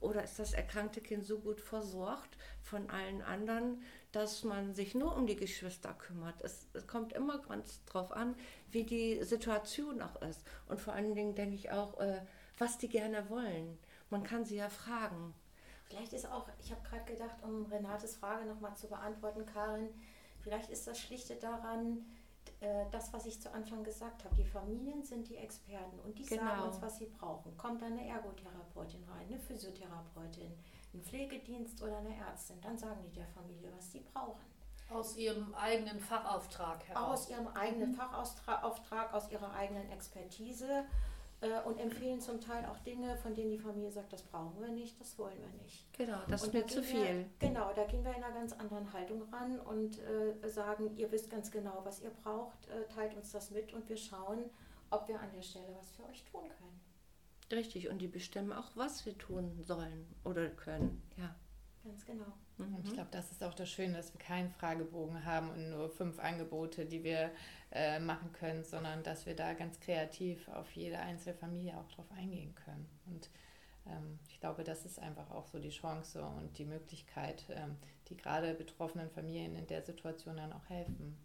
Oder 0.00 0.22
ist 0.22 0.38
das 0.38 0.52
erkrankte 0.52 1.00
Kind 1.00 1.24
so 1.24 1.38
gut 1.38 1.60
versorgt 1.60 2.36
von 2.62 2.90
allen 2.90 3.22
anderen, 3.22 3.82
dass 4.12 4.44
man 4.44 4.74
sich 4.74 4.94
nur 4.94 5.16
um 5.16 5.26
die 5.26 5.36
Geschwister 5.36 5.94
kümmert? 5.94 6.42
Es, 6.42 6.68
es 6.74 6.86
kommt 6.86 7.14
immer 7.14 7.38
ganz 7.38 7.82
drauf 7.86 8.12
an, 8.12 8.34
wie 8.70 8.84
die 8.84 9.22
Situation 9.24 10.02
auch 10.02 10.20
ist. 10.20 10.42
Und 10.68 10.78
vor 10.78 10.92
allen 10.92 11.14
Dingen 11.14 11.34
denke 11.34 11.54
ich 11.54 11.70
auch, 11.70 11.98
äh, 12.00 12.20
was 12.58 12.76
die 12.76 12.88
gerne 12.88 13.30
wollen. 13.30 13.78
Man 14.10 14.24
kann 14.24 14.44
sie 14.44 14.56
ja 14.56 14.68
fragen. 14.68 15.34
Vielleicht 15.86 16.12
ist 16.12 16.26
auch, 16.26 16.48
ich 16.58 16.70
habe 16.70 16.86
gerade 16.86 17.04
gedacht, 17.10 17.42
um 17.42 17.64
Renates 17.66 18.16
Frage 18.16 18.44
nochmal 18.46 18.76
zu 18.76 18.88
beantworten, 18.88 19.46
Karin, 19.46 19.88
vielleicht 20.40 20.70
ist 20.70 20.86
das 20.86 20.98
schlichte 20.98 21.36
daran, 21.36 22.04
äh, 22.60 22.84
das, 22.90 23.12
was 23.12 23.26
ich 23.26 23.40
zu 23.40 23.52
Anfang 23.52 23.82
gesagt 23.84 24.24
habe. 24.24 24.34
Die 24.36 24.44
Familien 24.44 25.02
sind 25.02 25.28
die 25.28 25.36
Experten 25.36 25.98
und 26.00 26.18
die 26.18 26.24
Genau. 26.24 26.42
sagen 26.42 26.62
uns, 26.62 26.80
was 26.82 26.98
sie 26.98 27.06
brauchen. 27.06 27.56
Kommt 27.56 27.82
da 27.82 27.86
eine 27.86 28.06
Ergotherapeutin 28.06 29.04
rein, 29.04 29.26
eine 29.28 29.38
Physiotherapeutin, 29.38 30.52
ein 30.94 31.02
Pflegedienst 31.02 31.82
oder 31.82 31.98
eine 31.98 32.16
Ärztin, 32.16 32.60
dann 32.60 32.76
sagen 32.78 33.00
die 33.04 33.12
der 33.12 33.26
Familie, 33.28 33.70
was 33.76 33.92
sie 33.92 34.00
brauchen. 34.00 34.44
Aus 34.90 35.16
ihrem 35.16 35.54
eigenen 35.54 35.98
Fachauftrag 35.98 36.86
heraus. 36.88 37.20
aus 37.20 37.30
ihrem 37.30 37.48
eigenen 37.48 37.94
Fachauftrag, 37.94 39.12
aus 39.14 39.30
ihrer 39.30 39.52
eigenen 39.54 39.90
Expertise 39.90 40.84
und 41.64 41.78
empfehlen 41.78 42.20
zum 42.20 42.40
Teil 42.40 42.64
auch 42.66 42.78
Dinge, 42.80 43.16
von 43.16 43.34
denen 43.34 43.50
die 43.50 43.58
Familie 43.58 43.90
sagt, 43.90 44.12
das 44.12 44.22
brauchen 44.22 44.60
wir 44.60 44.68
nicht, 44.68 45.00
das 45.00 45.18
wollen 45.18 45.38
wir 45.40 45.62
nicht. 45.62 45.86
Genau, 45.96 46.18
das 46.28 46.44
ist 46.44 46.52
mir 46.54 46.62
da 46.62 46.66
zu 46.68 46.80
gehen 46.82 46.92
wir- 46.92 47.04
viel. 47.06 47.26
Genau, 47.38 47.72
da 47.74 47.84
gehen 47.84 48.04
wir 48.04 48.14
in 48.16 48.22
einer 48.22 48.34
ganz 48.34 48.52
anderen 48.52 48.92
Haltung 48.92 49.22
ran 49.32 49.58
und 49.60 49.98
äh, 50.00 50.48
sagen, 50.48 50.96
ihr 50.96 51.10
wisst 51.12 51.30
ganz 51.30 51.50
genau, 51.50 51.80
was 51.84 52.00
ihr 52.00 52.10
braucht, 52.10 52.66
äh, 52.68 52.86
teilt 52.94 53.14
uns 53.16 53.32
das 53.32 53.50
mit 53.50 53.72
und 53.72 53.88
wir 53.88 53.96
schauen, 53.96 54.44
ob 54.90 55.08
wir 55.08 55.20
an 55.20 55.30
der 55.34 55.42
Stelle 55.42 55.74
was 55.78 55.90
für 55.92 56.04
euch 56.04 56.24
tun 56.24 56.48
können. 56.48 56.80
Richtig, 57.52 57.88
und 57.88 57.98
die 57.98 58.08
bestimmen 58.08 58.52
auch, 58.52 58.70
was 58.74 59.04
wir 59.06 59.16
tun 59.18 59.62
sollen 59.62 60.06
oder 60.24 60.48
können. 60.48 61.02
Ja. 61.16 61.34
Ganz 61.84 62.06
genau. 62.06 62.24
Mhm. 62.56 62.76
Und 62.76 62.86
ich 62.86 62.94
glaube, 62.94 63.10
das 63.10 63.30
ist 63.30 63.44
auch 63.44 63.52
das 63.52 63.68
Schöne, 63.68 63.94
dass 63.98 64.14
wir 64.14 64.18
keinen 64.18 64.48
Fragebogen 64.48 65.26
haben 65.26 65.50
und 65.50 65.68
nur 65.70 65.90
fünf 65.90 66.18
Angebote, 66.18 66.86
die 66.86 67.04
wir 67.04 67.30
äh, 67.74 67.98
machen 67.98 68.32
können, 68.32 68.64
sondern 68.64 69.02
dass 69.02 69.26
wir 69.26 69.34
da 69.34 69.52
ganz 69.52 69.80
kreativ 69.80 70.48
auf 70.48 70.70
jede 70.72 70.98
einzelne 71.00 71.34
Familie 71.34 71.76
auch 71.76 71.88
drauf 71.88 72.06
eingehen 72.16 72.54
können. 72.54 72.88
Und 73.06 73.28
ähm, 73.86 74.18
ich 74.28 74.40
glaube, 74.40 74.64
das 74.64 74.84
ist 74.84 74.98
einfach 74.98 75.30
auch 75.30 75.46
so 75.46 75.58
die 75.58 75.70
Chance 75.70 76.22
und 76.22 76.56
die 76.58 76.64
Möglichkeit, 76.64 77.44
ähm, 77.50 77.76
die 78.08 78.16
gerade 78.16 78.54
betroffenen 78.54 79.10
Familien 79.10 79.56
in 79.56 79.66
der 79.66 79.82
Situation 79.82 80.36
dann 80.36 80.52
auch 80.52 80.68
helfen. 80.68 81.16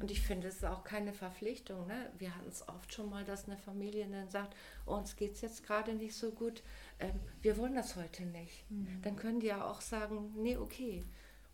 Und 0.00 0.10
ich 0.10 0.20
finde, 0.20 0.48
es 0.48 0.56
ist 0.56 0.64
auch 0.64 0.82
keine 0.82 1.12
Verpflichtung. 1.12 1.86
Ne? 1.86 2.10
Wir 2.18 2.34
hatten 2.34 2.48
es 2.48 2.68
oft 2.68 2.92
schon 2.92 3.08
mal, 3.08 3.24
dass 3.24 3.46
eine 3.46 3.56
Familie 3.56 4.06
dann 4.06 4.28
sagt, 4.28 4.54
oh, 4.86 4.94
uns 4.94 5.14
geht 5.16 5.34
es 5.34 5.40
jetzt 5.40 5.64
gerade 5.64 5.94
nicht 5.94 6.16
so 6.16 6.32
gut, 6.32 6.62
ähm, 6.98 7.18
wir 7.42 7.56
wollen 7.56 7.76
das 7.76 7.96
heute 7.96 8.24
nicht. 8.24 8.64
Dann 9.02 9.16
können 9.16 9.40
die 9.40 9.46
ja 9.46 9.64
auch 9.64 9.80
sagen, 9.80 10.32
nee, 10.36 10.56
okay. 10.56 11.02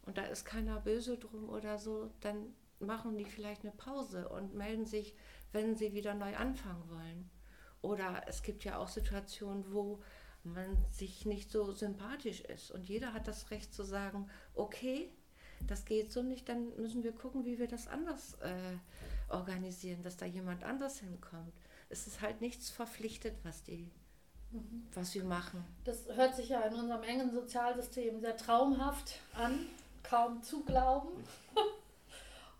Und 0.03 0.17
da 0.19 0.23
ist 0.23 0.45
keiner 0.45 0.81
böse 0.81 1.19
drum 1.19 1.51
oder 1.51 1.79
so, 1.79 2.11
dann 2.21 2.55
machen 2.81 3.17
die 3.17 3.25
vielleicht 3.25 3.63
eine 3.63 3.73
Pause 3.73 4.29
und 4.29 4.55
melden 4.55 4.87
sich, 4.87 5.15
wenn 5.53 5.77
sie 5.77 5.93
wieder 5.93 6.15
neu 6.15 6.37
anfangen 6.37 6.89
wollen. 6.89 7.31
Oder 7.83 8.23
es 8.27 8.43
gibt 8.43 8.65
ja 8.65 8.79
auch 8.79 8.89
Situationen, 8.89 9.73
wo 9.73 10.03
man 10.43 10.77
sich 10.91 11.27
nicht 11.27 11.51
so 11.51 11.73
sympathisch 11.73 12.41
ist. 12.41 12.71
Und 12.71 12.89
jeder 12.89 13.13
hat 13.13 13.29
das 13.29 13.51
Recht 13.51 13.75
zu 13.75 13.83
sagen, 13.83 14.29
okay, 14.55 15.11
das 15.67 15.85
geht 15.85 16.11
so 16.11 16.23
nicht, 16.23 16.49
dann 16.49 16.75
müssen 16.77 17.03
wir 17.03 17.13
gucken, 17.13 17.45
wie 17.45 17.59
wir 17.59 17.69
das 17.69 17.87
anders 17.89 18.35
äh, 18.41 18.77
organisieren, 19.29 20.03
dass 20.03 20.17
da 20.17 20.27
jemand 20.27 20.65
anders 20.65 21.01
hinkommt. 21.01 21.53
Es 21.91 22.07
ist 22.07 22.23
halt 22.23 22.41
nichts 22.41 22.71
verpflichtet, 22.71 23.37
was 23.43 23.63
die 23.63 23.91
mhm. 24.51 24.87
was 24.95 25.15
wir 25.15 25.25
machen. 25.25 25.65
Das 25.85 26.07
hört 26.09 26.35
sich 26.35 26.49
ja 26.49 26.63
in 26.63 26.75
unserem 26.75 27.03
engen 27.03 27.33
Sozialsystem 27.33 28.21
sehr 28.21 28.37
traumhaft 28.37 29.21
an, 29.35 29.67
kaum 30.03 30.43
zu 30.43 30.65
glauben. 30.65 31.11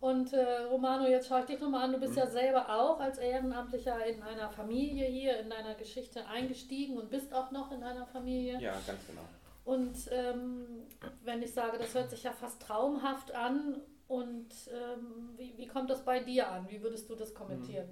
Und 0.01 0.33
äh, 0.33 0.63
Romano, 0.63 1.07
jetzt 1.07 1.29
schaue 1.29 1.41
ich 1.41 1.47
dich 1.47 1.61
nochmal 1.61 1.85
an, 1.85 1.93
du 1.93 1.99
bist 1.99 2.13
mhm. 2.13 2.21
ja 2.21 2.27
selber 2.27 2.69
auch 2.71 3.01
als 3.01 3.19
Ehrenamtlicher 3.19 4.07
in 4.07 4.23
einer 4.23 4.49
Familie 4.49 5.07
hier, 5.07 5.39
in 5.39 5.51
deiner 5.51 5.75
Geschichte 5.75 6.27
eingestiegen 6.27 6.97
und 6.97 7.11
bist 7.11 7.35
auch 7.35 7.51
noch 7.51 7.71
in 7.71 7.83
einer 7.83 8.07
Familie. 8.07 8.59
Ja, 8.61 8.73
ganz 8.87 9.07
genau. 9.07 9.23
Und 9.65 9.97
ähm, 10.11 10.87
wenn 11.23 11.43
ich 11.43 11.53
sage, 11.53 11.77
das 11.77 11.95
hört 11.95 12.09
sich 12.09 12.23
ja 12.23 12.33
fast 12.33 12.63
traumhaft 12.63 13.35
an, 13.35 13.83
und 14.11 14.49
ähm, 14.73 15.31
wie, 15.37 15.57
wie 15.57 15.69
kommt 15.69 15.89
das 15.89 16.05
bei 16.05 16.19
dir 16.19 16.51
an? 16.51 16.69
Wie 16.69 16.83
würdest 16.83 17.09
du 17.09 17.15
das 17.15 17.33
kommentieren? 17.33 17.87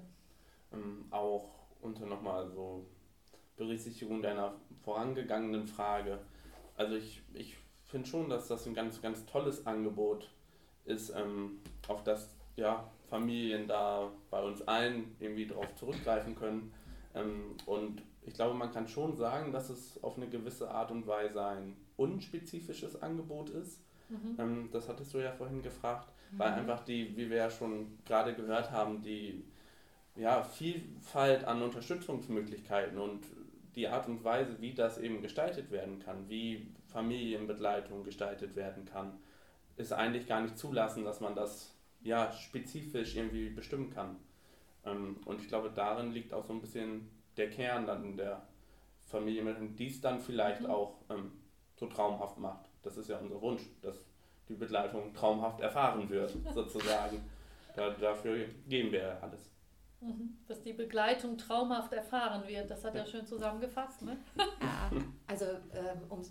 Mhm. 0.69 0.77
Ähm, 0.77 1.05
auch 1.11 1.47
unter 1.79 2.05
nochmal 2.05 2.49
so 2.49 2.85
Berichtigung 3.55 4.21
deiner 4.21 4.55
vorangegangenen 4.83 5.65
Frage. 5.65 6.19
Also 6.75 6.95
ich, 6.95 7.21
ich 7.33 7.55
finde 7.85 8.05
schon, 8.05 8.29
dass 8.29 8.49
das 8.49 8.65
ein 8.65 8.73
ganz, 8.73 9.01
ganz 9.01 9.25
tolles 9.27 9.65
Angebot 9.65 10.23
ist 10.23 10.38
ist, 10.85 11.09
ähm, 11.15 11.59
auf 11.87 12.03
das 12.03 12.29
ja, 12.55 12.89
Familien 13.09 13.67
da 13.67 14.11
bei 14.29 14.41
uns 14.41 14.61
allen 14.67 15.15
irgendwie 15.19 15.47
darauf 15.47 15.73
zurückgreifen 15.75 16.35
können. 16.35 16.71
Ähm, 17.15 17.55
und 17.65 18.03
ich 18.25 18.33
glaube, 18.33 18.53
man 18.53 18.71
kann 18.71 18.87
schon 18.87 19.15
sagen, 19.15 19.51
dass 19.51 19.69
es 19.69 20.01
auf 20.03 20.17
eine 20.17 20.27
gewisse 20.27 20.69
Art 20.69 20.91
und 20.91 21.07
Weise 21.07 21.43
ein 21.43 21.75
unspezifisches 21.97 23.01
Angebot 23.01 23.49
ist. 23.49 23.81
Mhm. 24.09 24.35
Ähm, 24.37 24.69
das 24.71 24.87
hattest 24.87 25.13
du 25.13 25.19
ja 25.19 25.31
vorhin 25.31 25.61
gefragt, 25.61 26.09
mhm. 26.31 26.39
weil 26.39 26.53
einfach 26.53 26.83
die, 26.83 27.15
wie 27.17 27.29
wir 27.29 27.37
ja 27.37 27.49
schon 27.49 27.97
gerade 28.05 28.33
gehört 28.33 28.71
haben, 28.71 29.01
die 29.01 29.43
ja, 30.15 30.43
Vielfalt 30.43 31.45
an 31.45 31.61
Unterstützungsmöglichkeiten 31.61 32.97
und 32.97 33.23
die 33.75 33.87
Art 33.87 34.07
und 34.07 34.23
Weise, 34.23 34.59
wie 34.59 34.73
das 34.73 34.97
eben 34.97 35.21
gestaltet 35.21 35.71
werden 35.71 35.99
kann, 35.99 36.27
wie 36.27 36.67
Familienbegleitung 36.87 38.03
gestaltet 38.03 38.55
werden 38.55 38.85
kann, 38.85 39.13
ist 39.79 39.93
eigentlich 39.93 40.27
gar 40.27 40.41
nicht 40.41 40.57
zulassen, 40.57 41.05
dass 41.05 41.21
man 41.21 41.35
das 41.35 41.73
ja 42.01 42.31
spezifisch 42.33 43.15
irgendwie 43.15 43.49
bestimmen 43.49 43.89
kann. 43.89 44.17
Ähm, 44.85 45.17
und 45.25 45.41
ich 45.41 45.47
glaube, 45.47 45.71
darin 45.73 46.11
liegt 46.11 46.33
auch 46.33 46.45
so 46.45 46.53
ein 46.53 46.61
bisschen 46.61 47.09
der 47.37 47.49
Kern 47.49 47.87
dann 47.87 48.03
in 48.03 48.17
der 48.17 48.41
Familie, 49.07 49.55
die 49.77 49.87
es 49.87 50.01
dann 50.01 50.19
vielleicht 50.19 50.61
mhm. 50.61 50.69
auch 50.69 50.97
ähm, 51.09 51.31
so 51.77 51.87
traumhaft 51.87 52.37
macht. 52.37 52.65
Das 52.83 52.97
ist 52.97 53.09
ja 53.09 53.17
unser 53.17 53.41
Wunsch, 53.41 53.63
dass 53.81 54.03
die 54.49 54.55
Begleitung 54.55 55.13
traumhaft 55.13 55.61
erfahren 55.61 56.09
wird, 56.09 56.35
sozusagen. 56.53 57.21
Da, 57.75 57.91
dafür 57.91 58.45
geben 58.67 58.91
wir 58.91 59.17
alles. 59.23 59.49
Mhm. 60.01 60.37
Dass 60.47 60.61
die 60.61 60.73
Begleitung 60.73 61.37
traumhaft 61.37 61.91
erfahren 61.91 62.47
wird, 62.47 62.71
das 62.71 62.83
hat 62.85 62.95
er 62.95 63.05
schön 63.05 63.27
zusammengefasst. 63.27 64.01
Ne? 64.01 64.17
Ja, 64.37 64.91
also 65.27 65.45
ähm, 65.45 66.01
um 66.09 66.21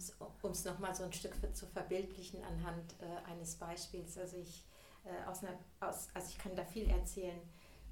es 0.50 0.64
nochmal 0.64 0.94
so 0.94 1.04
ein 1.04 1.12
Stück 1.12 1.34
zu 1.54 1.66
verbildlichen 1.66 2.42
anhand 2.44 2.94
äh, 3.00 3.30
eines 3.30 3.56
Beispiels. 3.56 4.16
Also 4.16 4.38
ich, 4.38 4.64
äh, 5.04 5.28
aus 5.28 5.44
einer, 5.44 5.58
aus, 5.80 6.08
also 6.14 6.28
ich 6.30 6.38
kann 6.38 6.56
da 6.56 6.64
viel 6.64 6.88
erzählen. 6.88 7.40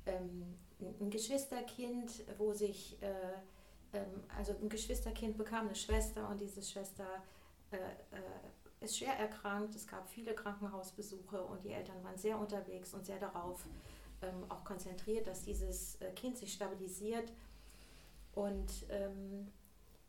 Ähm, 0.07 0.55
ein 0.81 1.11
Geschwisterkind, 1.11 2.25
wo 2.39 2.53
sich, 2.53 3.01
äh, 3.03 3.97
ähm, 3.99 4.25
also 4.37 4.53
ein 4.53 4.69
Geschwisterkind 4.69 5.37
bekam 5.37 5.67
eine 5.67 5.75
Schwester 5.75 6.29
und 6.29 6.41
diese 6.41 6.63
Schwester 6.63 7.23
äh, 7.71 7.77
äh, 7.77 8.85
ist 8.85 8.99
schwer 8.99 9.19
erkrankt. 9.19 9.75
Es 9.75 9.87
gab 9.87 10.09
viele 10.09 10.35
Krankenhausbesuche 10.35 11.43
und 11.43 11.65
die 11.65 11.73
Eltern 11.73 12.03
waren 12.05 12.17
sehr 12.17 12.39
unterwegs 12.39 12.95
und 12.95 13.05
sehr 13.05 13.19
darauf 13.19 13.67
ähm, 14.23 14.45
auch 14.49 14.65
konzentriert, 14.65 15.27
dass 15.27 15.43
dieses 15.43 15.97
äh, 16.01 16.11
Kind 16.13 16.39
sich 16.39 16.53
stabilisiert. 16.53 17.33
Und 18.35 18.71
ähm, 18.91 19.49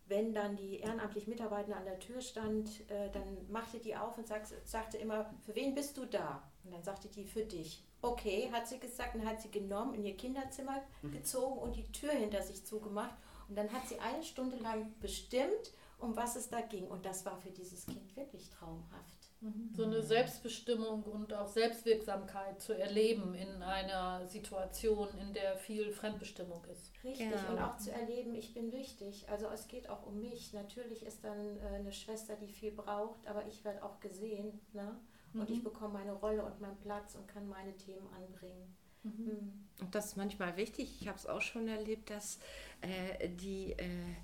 wenn 0.08 0.34
dann 0.34 0.56
die 0.56 0.80
ehrenamtliche 0.80 1.30
Mitarbeiterin 1.30 1.78
an 1.78 1.86
der 1.86 2.00
Tür 2.00 2.22
stand, 2.22 2.90
äh, 2.90 3.10
dann 3.12 3.50
machte 3.50 3.80
die 3.80 3.96
auf 3.96 4.18
und 4.18 4.28
sagt, 4.28 4.54
sagte 4.66 4.98
immer, 4.98 5.34
für 5.46 5.56
wen 5.56 5.76
bist 5.76 5.98
du 5.98 6.06
da? 6.06 6.44
Und 6.64 6.72
dann 6.74 6.84
sagte 6.84 7.08
die, 7.08 7.26
für 7.26 7.44
dich. 7.44 7.84
Okay, 8.02 8.50
hat 8.52 8.68
sie 8.68 8.80
gesagt, 8.80 9.16
und 9.16 9.26
hat 9.26 9.42
sie 9.42 9.50
genommen, 9.50 9.96
in 9.96 10.06
ihr 10.06 10.16
Kinderzimmer 10.16 10.82
mhm. 11.02 11.12
gezogen 11.12 11.58
und 11.58 11.76
die 11.76 11.92
Tür 11.92 12.12
hinter 12.12 12.42
sich 12.42 12.66
zugemacht. 12.66 13.16
Und 13.50 13.58
dann 13.58 13.72
hat 13.72 13.88
sie 13.88 14.00
eine 14.00 14.24
Stunde 14.24 14.58
lang 14.58 14.94
bestimmt, 15.00 15.74
um 16.00 16.16
was 16.16 16.36
es 16.36 16.50
da 16.50 16.62
ging. 16.62 16.88
Und 16.88 17.06
das 17.06 17.26
war 17.26 17.38
für 17.38 17.52
dieses 17.52 17.86
Kind 17.86 18.16
wirklich 18.16 18.50
traumhaft. 18.50 19.17
Mhm. 19.40 19.70
So 19.76 19.84
eine 19.84 20.02
Selbstbestimmung 20.02 21.04
und 21.04 21.34
auch 21.34 21.48
Selbstwirksamkeit 21.48 22.60
zu 22.60 22.74
erleben 22.74 23.36
in 23.36 23.62
einer 23.62 24.26
Situation, 24.26 25.10
in 25.20 25.34
der 25.34 25.58
viel 25.58 25.92
Fremdbestimmung 25.92 26.66
ist. 26.66 26.92
Richtig, 27.04 27.30
genau. 27.30 27.52
und 27.52 27.60
auch 27.60 27.78
zu 27.78 27.92
erleben, 27.92 28.34
ich 28.34 28.54
bin 28.54 28.72
wichtig. 28.72 29.30
Also 29.30 29.48
es 29.48 29.68
geht 29.68 29.90
auch 29.90 30.06
um 30.08 30.20
mich. 30.20 30.54
Natürlich 30.54 31.06
ist 31.06 31.24
dann 31.24 31.58
äh, 31.58 31.76
eine 31.76 31.92
Schwester, 31.92 32.36
die 32.36 32.48
viel 32.48 32.72
braucht, 32.72 33.28
aber 33.28 33.46
ich 33.48 33.64
werde 33.64 33.84
auch 33.84 34.00
gesehen. 34.00 34.60
Ne? 34.74 35.00
Und 35.34 35.50
mhm. 35.50 35.56
ich 35.56 35.64
bekomme 35.64 35.94
meine 35.94 36.14
Rolle 36.14 36.44
und 36.44 36.60
meinen 36.60 36.80
Platz 36.80 37.16
und 37.16 37.28
kann 37.28 37.48
meine 37.48 37.76
Themen 37.78 38.08
anbringen. 38.16 38.76
Mhm. 39.04 39.26
mhm. 39.26 39.64
Und 39.80 39.94
das 39.94 40.08
ist 40.08 40.18
manchmal 40.18 40.58
wichtig. 40.58 41.00
Ich 41.00 41.08
habe 41.08 41.20
es 41.20 41.28
auch 41.28 41.42
schon 41.42 41.68
erlebt, 41.68 42.10
dass 42.10 42.40
äh, 42.82 43.30
die 43.30 43.74
äh, 43.74 44.16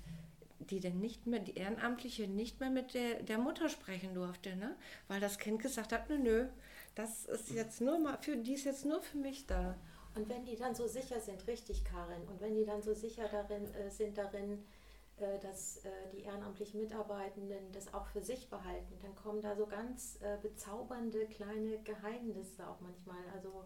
die 0.58 0.80
dann 0.80 1.00
nicht 1.00 1.26
mehr, 1.26 1.40
die 1.40 1.56
Ehrenamtliche 1.56 2.28
nicht 2.28 2.60
mehr 2.60 2.70
mit 2.70 2.94
der, 2.94 3.22
der 3.22 3.38
Mutter 3.38 3.68
sprechen 3.68 4.14
durfte, 4.14 4.56
ne? 4.56 4.76
Weil 5.08 5.20
das 5.20 5.38
Kind 5.38 5.60
gesagt 5.60 5.92
hat, 5.92 6.08
nö, 6.08 6.18
nö, 6.18 6.46
das 6.94 7.26
ist 7.26 7.50
jetzt 7.50 7.80
nur 7.80 7.98
mal 7.98 8.18
für, 8.20 8.36
die 8.36 8.54
ist 8.54 8.64
jetzt 8.64 8.84
nur 8.84 9.00
für 9.00 9.18
mich 9.18 9.46
da. 9.46 9.76
Und 10.14 10.28
wenn 10.28 10.44
die 10.44 10.56
dann 10.56 10.74
so 10.74 10.86
sicher 10.86 11.20
sind, 11.20 11.46
richtig, 11.48 11.84
Karin, 11.84 12.22
und 12.28 12.40
wenn 12.40 12.54
die 12.54 12.64
dann 12.64 12.82
so 12.82 12.94
sicher 12.94 13.28
darin 13.28 13.72
äh, 13.74 13.90
sind 13.90 14.16
darin, 14.16 14.64
äh, 15.16 15.38
dass 15.40 15.78
äh, 15.78 15.90
die 16.12 16.22
ehrenamtlichen 16.22 16.80
Mitarbeitenden 16.80 17.72
das 17.72 17.92
auch 17.92 18.06
für 18.06 18.22
sich 18.22 18.48
behalten, 18.48 18.98
dann 19.02 19.14
kommen 19.16 19.40
da 19.40 19.56
so 19.56 19.66
ganz 19.66 20.18
äh, 20.20 20.36
bezaubernde 20.40 21.26
kleine 21.26 21.78
Geheimnisse 21.82 22.68
auch 22.68 22.80
manchmal. 22.80 23.22
Also 23.34 23.64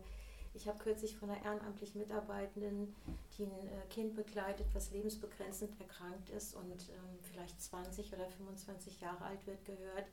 ich 0.59 0.67
habe 0.67 0.79
kürzlich 0.79 1.17
von 1.17 1.31
einer 1.31 1.45
ehrenamtlichen 1.45 2.01
Mitarbeitenden, 2.01 2.95
die 3.37 3.45
ein 3.45 3.69
äh, 3.69 3.87
Kind 3.89 4.17
begleitet, 4.17 4.67
was 4.75 4.91
lebensbegrenzend 4.91 5.81
erkrankt 5.81 6.31
ist 6.31 6.55
und 6.55 6.89
ähm, 6.91 7.19
vielleicht 7.23 7.61
20 7.63 8.13
oder 8.13 8.29
25 8.29 9.01
Jahre 9.01 9.25
alt 9.25 9.47
wird, 9.47 9.65
gehört, 9.65 10.07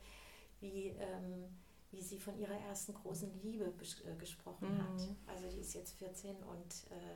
wie, 0.59 0.89
ähm, 0.99 1.45
wie 1.91 2.01
sie 2.01 2.19
von 2.19 2.37
ihrer 2.37 2.59
ersten 2.67 2.93
großen 2.93 3.31
Liebe 3.41 3.65
äh, 3.65 4.15
gesprochen 4.19 4.75
mhm. 4.75 4.83
hat. 4.83 5.07
Also 5.25 5.49
die 5.49 5.61
ist 5.61 5.73
jetzt 5.73 5.97
14 5.97 6.35
und 6.35 6.91
äh, 6.91 7.15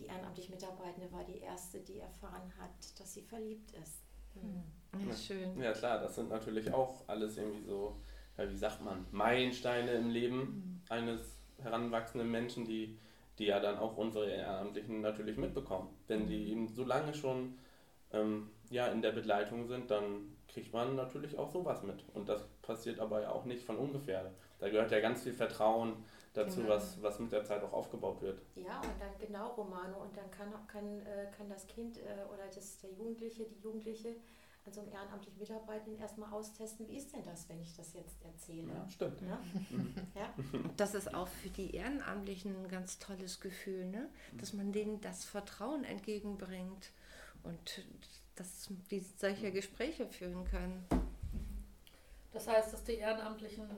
die 0.00 0.06
ehrenamtliche 0.06 0.50
Mitarbeitende 0.50 1.12
war 1.12 1.24
die 1.24 1.38
erste, 1.38 1.78
die 1.78 2.00
erfahren 2.00 2.52
hat, 2.58 3.00
dass 3.00 3.14
sie 3.14 3.22
verliebt 3.22 3.70
ist. 3.70 4.02
Mhm. 4.34 5.08
Ja, 5.08 5.14
schön. 5.14 5.60
Ja 5.60 5.72
klar, 5.72 6.00
das 6.00 6.16
sind 6.16 6.28
natürlich 6.28 6.72
auch 6.72 7.04
alles 7.06 7.36
irgendwie 7.36 7.66
so, 7.66 8.00
ja, 8.36 8.50
wie 8.50 8.56
sagt 8.56 8.82
man, 8.82 9.06
Meilensteine 9.12 9.92
im 9.92 10.10
Leben 10.10 10.38
mhm. 10.38 10.80
eines 10.88 11.37
heranwachsenden 11.62 12.30
Menschen, 12.30 12.64
die, 12.64 12.98
die 13.38 13.46
ja 13.46 13.60
dann 13.60 13.78
auch 13.78 13.96
unsere 13.96 14.30
Ehrenamtlichen 14.30 15.00
natürlich 15.00 15.36
mitbekommen. 15.36 15.88
Wenn 16.06 16.26
die 16.26 16.50
eben 16.50 16.68
so 16.68 16.84
lange 16.84 17.14
schon 17.14 17.58
ähm, 18.12 18.50
ja, 18.70 18.88
in 18.88 19.02
der 19.02 19.12
Begleitung 19.12 19.66
sind, 19.66 19.90
dann 19.90 20.36
kriegt 20.48 20.72
man 20.72 20.96
natürlich 20.96 21.38
auch 21.38 21.50
sowas 21.50 21.82
mit. 21.82 22.04
Und 22.14 22.28
das 22.28 22.42
passiert 22.62 23.00
aber 23.00 23.22
ja 23.22 23.30
auch 23.30 23.44
nicht 23.44 23.62
von 23.62 23.76
ungefähr. 23.76 24.30
Da 24.58 24.68
gehört 24.68 24.90
ja 24.90 25.00
ganz 25.00 25.22
viel 25.22 25.34
Vertrauen 25.34 26.04
dazu, 26.32 26.60
genau. 26.60 26.74
was, 26.74 27.00
was 27.02 27.18
mit 27.18 27.32
der 27.32 27.44
Zeit 27.44 27.62
auch 27.62 27.72
aufgebaut 27.72 28.20
wird. 28.22 28.40
Ja, 28.56 28.80
und 28.80 29.00
dann 29.00 29.10
genau 29.18 29.48
Romano. 29.52 30.02
Und 30.02 30.16
dann 30.16 30.30
kann, 30.30 30.52
kann, 30.66 31.00
äh, 31.06 31.30
kann 31.36 31.48
das 31.48 31.66
Kind 31.66 31.98
äh, 31.98 32.24
oder 32.32 32.46
das, 32.52 32.78
der 32.78 32.90
Jugendliche, 32.92 33.44
die 33.44 33.60
Jugendliche 33.60 34.16
an 34.64 34.72
so 34.72 34.80
einem 34.80 34.92
ehrenamtlichen 34.92 35.38
Mitarbeiter 35.38 35.90
erstmal 35.98 36.32
austesten, 36.32 36.88
wie 36.88 36.96
ist 36.96 37.14
denn 37.14 37.22
das, 37.24 37.48
wenn 37.48 37.60
ich 37.60 37.74
das 37.74 37.94
jetzt 37.94 38.22
erzähle? 38.24 38.72
Ja, 38.72 38.88
stimmt. 38.90 39.20
Ja? 39.22 39.40
ja? 40.20 40.34
Das 40.76 40.94
ist 40.94 41.14
auch 41.14 41.28
für 41.28 41.48
die 41.48 41.74
Ehrenamtlichen 41.74 42.54
ein 42.56 42.68
ganz 42.68 42.98
tolles 42.98 43.40
Gefühl, 43.40 43.86
ne? 43.86 44.08
dass 44.36 44.52
man 44.52 44.72
denen 44.72 45.00
das 45.00 45.24
Vertrauen 45.24 45.84
entgegenbringt 45.84 46.92
und 47.42 47.84
dass 48.34 48.68
die 48.90 49.00
solche 49.00 49.50
Gespräche 49.50 50.06
führen 50.06 50.44
können. 50.44 50.86
Das 52.32 52.46
heißt, 52.46 52.72
dass 52.72 52.84
die 52.84 52.94
Ehrenamtlichen 52.94 53.68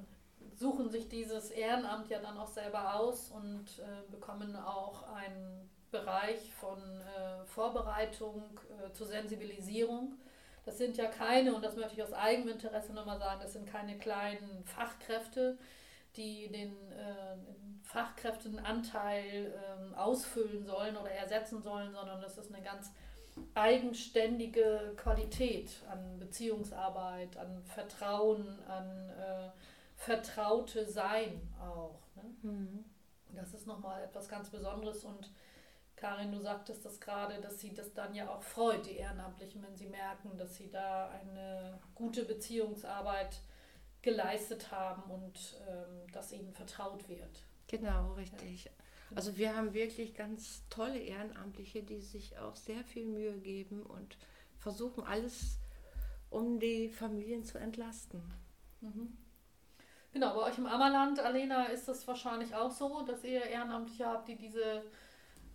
suchen 0.57 0.91
sich 0.91 1.09
dieses 1.09 1.51
Ehrenamt 1.51 2.11
ja 2.11 2.21
dann 2.21 2.37
auch 2.37 2.49
selber 2.49 2.95
aus 2.95 3.31
und 3.31 3.79
äh, 3.79 4.11
bekommen 4.11 4.57
auch 4.57 5.05
einen 5.15 5.71
Bereich 5.91 6.53
von 6.55 6.79
äh, 6.79 7.45
Vorbereitung 7.47 8.61
äh, 8.69 8.93
zur 8.93 9.07
Sensibilisierung 9.07 10.19
das 10.65 10.79
sind 10.79 10.97
ja 10.97 11.07
keine, 11.07 11.55
und 11.55 11.65
das 11.65 11.77
möchte 11.77 11.95
ich 11.95 12.03
aus 12.03 12.13
eigenem 12.13 12.51
Interesse 12.51 12.93
nochmal 12.93 13.19
sagen, 13.19 13.41
das 13.43 13.53
sind 13.53 13.67
keine 13.67 13.99
kleinen 13.99 14.65
Fachkräfte, 14.65 15.59
die 16.17 16.49
den, 16.49 16.73
äh, 16.93 17.37
Fachkräftenanteil 17.91 19.53
äh, 19.53 19.95
ausfüllen 19.97 20.65
sollen 20.65 20.97
oder 20.97 21.11
ersetzen 21.11 21.61
sollen, 21.61 21.93
sondern 21.93 22.21
das 22.21 22.39
ist 22.39 22.55
eine 22.55 22.63
ganz 22.63 22.93
eigenständige 23.55 24.95
Qualität 24.97 25.83
an 25.91 26.19
Beziehungsarbeit, 26.19 27.37
an 27.37 27.63
Vertrauen, 27.65 28.59
an 28.69 29.11
äh, 29.11 29.51
vertraute 29.97 30.87
Sein 30.87 31.41
auch. 31.61 32.01
Ne? 32.15 32.23
Mhm. 32.43 32.85
Das 33.35 33.55
ist 33.55 33.67
nochmal 33.67 34.03
etwas 34.05 34.29
ganz 34.29 34.51
Besonderes 34.51 35.05
und 35.05 35.33
Karin, 36.01 36.33
du 36.33 36.41
sagtest 36.41 36.85
das 36.85 36.99
gerade, 36.99 37.41
dass 37.43 37.61
sie 37.61 37.75
das 37.75 37.93
dann 37.93 38.15
ja 38.15 38.29
auch 38.31 38.43
freut, 38.43 38.87
die 38.87 38.97
Ehrenamtlichen, 38.97 39.63
wenn 39.63 39.77
sie 39.77 39.87
merken, 39.87 40.37
dass 40.39 40.57
sie 40.57 40.71
da 40.71 41.11
eine 41.11 41.79
gute 41.95 42.25
Beziehungsarbeit 42.25 43.41
geleistet 44.01 44.71
haben 44.71 45.11
und 45.11 45.61
ähm, 45.69 46.11
dass 46.13 46.33
ihnen 46.33 46.53
vertraut 46.55 47.07
wird. 47.09 47.45
Genau, 47.67 48.15
richtig. 48.15 48.65
Ja. 48.65 48.71
Also 49.15 49.37
wir 49.37 49.55
haben 49.55 49.75
wirklich 49.75 50.15
ganz 50.15 50.63
tolle 50.71 50.99
Ehrenamtliche, 50.99 51.83
die 51.83 52.01
sich 52.01 52.39
auch 52.39 52.57
sehr 52.57 52.83
viel 52.85 53.05
Mühe 53.05 53.37
geben 53.39 53.83
und 53.83 54.17
versuchen 54.59 55.05
alles, 55.05 55.59
um 56.31 56.61
die 56.61 56.89
Familien 56.89 57.45
zu 57.45 57.59
entlasten. 57.59 58.23
Mhm. 58.81 59.19
Genau, 60.13 60.35
bei 60.35 60.43
euch 60.51 60.57
im 60.57 60.67
Ammerland, 60.67 61.21
Alena, 61.21 61.67
ist 61.67 61.87
das 61.89 62.09
wahrscheinlich 62.09 62.55
auch 62.55 62.71
so, 62.71 63.03
dass 63.03 63.23
ihr 63.23 63.43
Ehrenamtliche 63.43 64.07
habt, 64.07 64.29
die 64.29 64.37
diese 64.37 64.83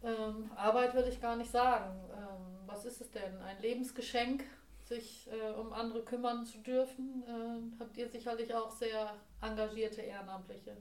ähm, 0.05 0.51
Arbeit, 0.55 0.93
würde 0.93 1.09
ich 1.09 1.21
gar 1.21 1.35
nicht 1.35 1.51
sagen. 1.51 1.99
Ähm, 2.11 2.67
was 2.67 2.85
ist 2.85 3.01
es 3.01 3.11
denn? 3.11 3.41
Ein 3.41 3.61
Lebensgeschenk, 3.61 4.43
sich 4.83 5.27
äh, 5.31 5.51
um 5.59 5.73
andere 5.73 6.03
kümmern 6.03 6.45
zu 6.45 6.59
dürfen? 6.59 7.23
Äh, 7.27 7.79
habt 7.79 7.97
ihr 7.97 8.07
sicherlich 8.07 8.53
auch 8.53 8.71
sehr 8.71 9.13
engagierte 9.41 10.01
Ehrenamtliche. 10.01 10.77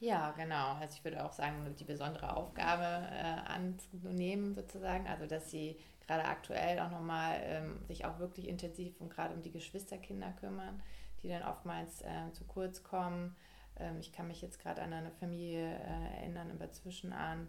Ja, 0.00 0.32
genau. 0.32 0.74
Also 0.80 0.96
ich 0.96 1.04
würde 1.04 1.24
auch 1.24 1.32
sagen, 1.32 1.74
die 1.78 1.84
besondere 1.84 2.34
Aufgabe 2.34 3.06
äh, 3.12 3.52
anzunehmen 3.52 4.52
sozusagen, 4.54 5.06
also 5.06 5.26
dass 5.26 5.50
sie 5.50 5.78
gerade 6.06 6.24
aktuell 6.24 6.80
auch 6.80 6.90
nochmal 6.90 7.40
ähm, 7.44 7.84
sich 7.86 8.04
auch 8.04 8.18
wirklich 8.18 8.48
intensiv 8.48 9.00
und 9.00 9.10
gerade 9.10 9.32
um 9.32 9.42
die 9.42 9.52
Geschwisterkinder 9.52 10.32
kümmern, 10.40 10.82
die 11.22 11.28
dann 11.28 11.44
oftmals 11.44 12.02
äh, 12.02 12.32
zu 12.32 12.44
kurz 12.44 12.82
kommen. 12.82 13.36
Ähm, 13.76 14.00
ich 14.00 14.12
kann 14.12 14.26
mich 14.26 14.42
jetzt 14.42 14.58
gerade 14.58 14.82
an 14.82 14.92
eine 14.92 15.12
Familie 15.12 15.66
äh, 15.66 16.16
erinnern, 16.16 16.50
über 16.50 16.72
Zwischenahn, 16.72 17.46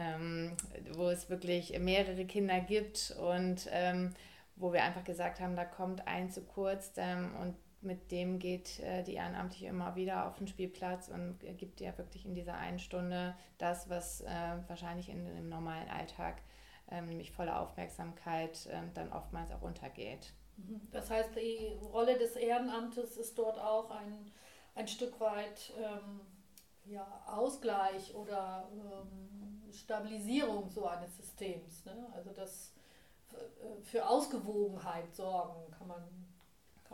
ähm, 0.00 0.56
wo 0.94 1.08
es 1.08 1.28
wirklich 1.28 1.78
mehrere 1.78 2.24
Kinder 2.24 2.60
gibt 2.60 3.14
und 3.20 3.68
ähm, 3.70 4.14
wo 4.56 4.72
wir 4.72 4.82
einfach 4.82 5.04
gesagt 5.04 5.40
haben, 5.40 5.56
da 5.56 5.64
kommt 5.64 6.06
ein 6.06 6.30
zu 6.30 6.42
kurz 6.42 6.92
ähm, 6.96 7.34
und 7.40 7.54
mit 7.82 8.10
dem 8.10 8.38
geht 8.38 8.78
äh, 8.80 9.02
die 9.02 9.14
Ehrenamtliche 9.14 9.66
immer 9.66 9.96
wieder 9.96 10.26
auf 10.26 10.36
den 10.36 10.46
Spielplatz 10.46 11.08
und 11.08 11.38
gibt 11.56 11.80
ihr 11.80 11.96
wirklich 11.96 12.26
in 12.26 12.34
dieser 12.34 12.54
einen 12.54 12.78
Stunde 12.78 13.34
das, 13.58 13.88
was 13.88 14.20
äh, 14.22 14.56
wahrscheinlich 14.68 15.08
in, 15.08 15.26
im 15.38 15.48
normalen 15.48 15.88
Alltag, 15.88 16.42
ähm, 16.90 17.06
nämlich 17.06 17.32
volle 17.32 17.58
Aufmerksamkeit, 17.58 18.66
äh, 18.66 18.82
dann 18.94 19.12
oftmals 19.12 19.50
auch 19.50 19.62
untergeht. 19.62 20.32
Mhm. 20.56 20.80
Das 20.90 21.10
heißt, 21.10 21.30
die 21.36 21.78
Rolle 21.82 22.18
des 22.18 22.36
Ehrenamtes 22.36 23.16
ist 23.16 23.38
dort 23.38 23.58
auch 23.58 23.90
ein, 23.90 24.30
ein 24.74 24.88
Stück 24.88 25.18
weit 25.18 25.72
ähm, 25.78 26.20
ja, 26.90 27.06
Ausgleich 27.26 28.14
oder 28.14 28.68
ähm, 28.72 29.72
Stabilisierung 29.72 30.68
so 30.68 30.86
eines 30.86 31.16
Systems. 31.16 31.84
Ne? 31.84 32.06
Also 32.14 32.30
das 32.30 32.74
äh, 33.32 33.82
für 33.82 34.06
Ausgewogenheit 34.06 35.14
sorgen, 35.14 35.70
kann 35.70 35.86
man 35.86 36.20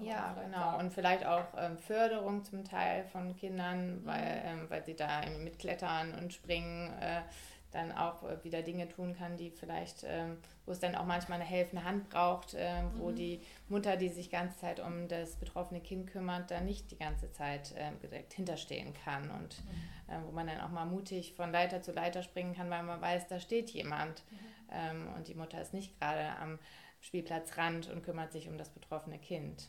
ja, 0.00 0.34
genau. 0.34 0.58
Sagen. 0.58 0.80
Und 0.80 0.92
vielleicht 0.92 1.24
auch 1.24 1.46
ähm, 1.56 1.78
Förderung 1.78 2.44
zum 2.44 2.64
Teil 2.64 3.04
von 3.06 3.34
Kindern, 3.34 4.04
weil, 4.04 4.42
ähm, 4.44 4.66
weil 4.68 4.84
sie 4.84 4.94
da 4.94 5.22
mitklettern 5.38 6.14
und 6.14 6.34
springen, 6.34 6.92
äh, 7.00 7.22
dann 7.70 7.92
auch 7.92 8.22
äh, 8.22 8.42
wieder 8.44 8.62
Dinge 8.62 8.88
tun 8.88 9.14
kann, 9.16 9.36
die 9.36 9.50
vielleicht, 9.50 10.04
ähm, 10.04 10.38
wo 10.64 10.72
es 10.72 10.80
dann 10.80 10.94
auch 10.94 11.04
manchmal 11.04 11.40
eine 11.40 11.48
helfende 11.48 11.84
Hand 11.84 12.08
braucht, 12.08 12.54
äh, 12.54 12.82
wo 12.96 13.10
mhm. 13.10 13.16
die 13.16 13.40
Mutter, 13.68 13.96
die 13.96 14.08
sich 14.08 14.30
ganze 14.30 14.58
Zeit 14.58 14.80
um 14.80 15.08
das 15.08 15.36
betroffene 15.36 15.80
Kind 15.80 16.06
kümmert, 16.06 16.50
dann 16.50 16.64
nicht 16.64 16.90
die 16.90 16.98
ganze 16.98 17.30
Zeit 17.32 17.74
ähm, 17.76 17.98
direkt 18.00 18.32
hinterstehen 18.32 18.94
kann 19.04 19.30
und 19.30 19.64
mhm. 19.64 20.12
äh, 20.12 20.26
wo 20.26 20.32
man 20.32 20.46
dann 20.46 20.60
auch 20.60 20.70
mal 20.70 20.86
mutig 20.86 21.34
von 21.34 21.52
Leiter 21.52 21.82
zu 21.82 21.92
Leiter 21.92 22.22
springen 22.22 22.54
kann, 22.54 22.70
weil 22.70 22.82
man 22.82 23.00
weiß, 23.00 23.28
da 23.28 23.40
steht 23.40 23.70
jemand 23.70 24.22
mhm. 24.30 24.38
Ähm, 24.72 25.08
und 25.16 25.28
die 25.28 25.34
Mutter 25.34 25.60
ist 25.60 25.72
nicht 25.72 25.98
gerade 25.98 26.36
am 26.40 26.58
Spielplatzrand 27.00 27.88
und 27.90 28.02
kümmert 28.02 28.32
sich 28.32 28.48
um 28.48 28.58
das 28.58 28.70
betroffene 28.70 29.18
Kind. 29.18 29.68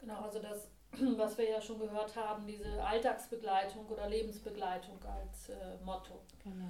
Genau, 0.00 0.20
also 0.22 0.40
das, 0.40 0.68
was 1.16 1.38
wir 1.38 1.48
ja 1.48 1.60
schon 1.60 1.78
gehört 1.78 2.16
haben, 2.16 2.46
diese 2.46 2.82
Alltagsbegleitung 2.82 3.86
oder 3.86 4.08
Lebensbegleitung 4.08 5.02
als 5.04 5.50
äh, 5.50 5.76
Motto. 5.84 6.20
Genau. 6.42 6.64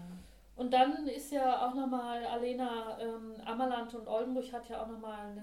Und 0.56 0.72
dann 0.72 1.06
ist 1.08 1.32
ja 1.32 1.66
auch 1.66 1.74
nochmal, 1.74 2.24
Alena 2.24 2.98
ähm, 3.00 3.34
Ammerland 3.44 3.94
und 3.94 4.06
Oldenburg 4.06 4.52
hat 4.52 4.68
ja 4.68 4.82
auch 4.82 4.88
nochmal 4.88 5.30
eine 5.30 5.42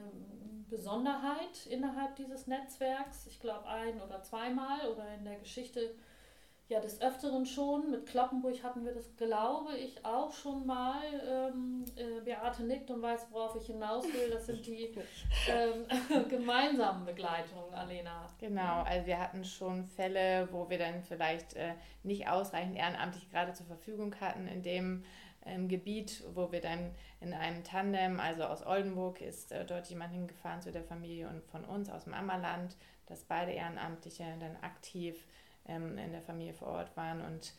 Besonderheit 0.69 1.65
innerhalb 1.69 2.15
dieses 2.15 2.47
Netzwerks. 2.47 3.27
Ich 3.27 3.39
glaube 3.39 3.67
ein 3.67 4.01
oder 4.01 4.21
zweimal 4.23 4.87
oder 4.89 5.13
in 5.15 5.25
der 5.25 5.37
Geschichte 5.39 5.95
ja 6.71 6.79
des 6.79 7.01
Öfteren 7.01 7.45
schon. 7.45 7.91
Mit 7.91 8.07
Kloppenburg 8.07 8.63
hatten 8.63 8.83
wir 8.85 8.93
das, 8.93 9.15
glaube 9.17 9.77
ich, 9.77 10.03
auch 10.03 10.31
schon 10.31 10.65
mal. 10.65 11.01
Ähm, 11.27 11.85
äh, 11.95 12.21
Beate 12.21 12.63
nickt 12.63 12.89
und 12.89 13.01
weiß, 13.01 13.27
worauf 13.31 13.55
ich 13.55 13.67
hinaus 13.67 14.05
will. 14.05 14.29
Das 14.31 14.45
sind 14.45 14.65
die 14.65 14.85
ähm, 15.49 15.85
gemeinsamen 16.29 17.05
Begleitungen, 17.05 17.73
Alena. 17.73 18.27
Genau, 18.39 18.81
also 18.83 19.05
wir 19.05 19.19
hatten 19.19 19.43
schon 19.43 19.85
Fälle, 19.85 20.47
wo 20.51 20.69
wir 20.69 20.79
dann 20.79 21.03
vielleicht 21.03 21.53
äh, 21.55 21.73
nicht 22.03 22.27
ausreichend 22.27 22.77
ehrenamtlich 22.77 23.29
gerade 23.29 23.53
zur 23.53 23.65
Verfügung 23.65 24.15
hatten 24.19 24.47
in 24.47 24.63
dem 24.63 25.03
ähm, 25.45 25.67
Gebiet, 25.67 26.23
wo 26.33 26.51
wir 26.51 26.61
dann 26.61 26.91
in 27.19 27.33
einem 27.33 27.63
Tandem, 27.63 28.19
also 28.19 28.43
aus 28.43 28.65
Oldenburg 28.65 29.21
ist 29.21 29.51
äh, 29.51 29.65
dort 29.65 29.87
jemand 29.87 30.13
hingefahren 30.13 30.61
zu 30.61 30.71
der 30.71 30.83
Familie 30.83 31.27
und 31.27 31.43
von 31.43 31.65
uns 31.65 31.89
aus 31.89 32.05
dem 32.05 32.13
Ammerland, 32.13 32.77
dass 33.07 33.23
beide 33.23 33.51
Ehrenamtliche 33.51 34.23
dann 34.39 34.55
aktiv 34.61 35.27
ähm, 35.67 35.97
in 35.97 36.11
der 36.11 36.21
Familie 36.21 36.53
vor 36.53 36.69
Ort 36.69 36.95
waren 36.97 37.21
und 37.21 37.53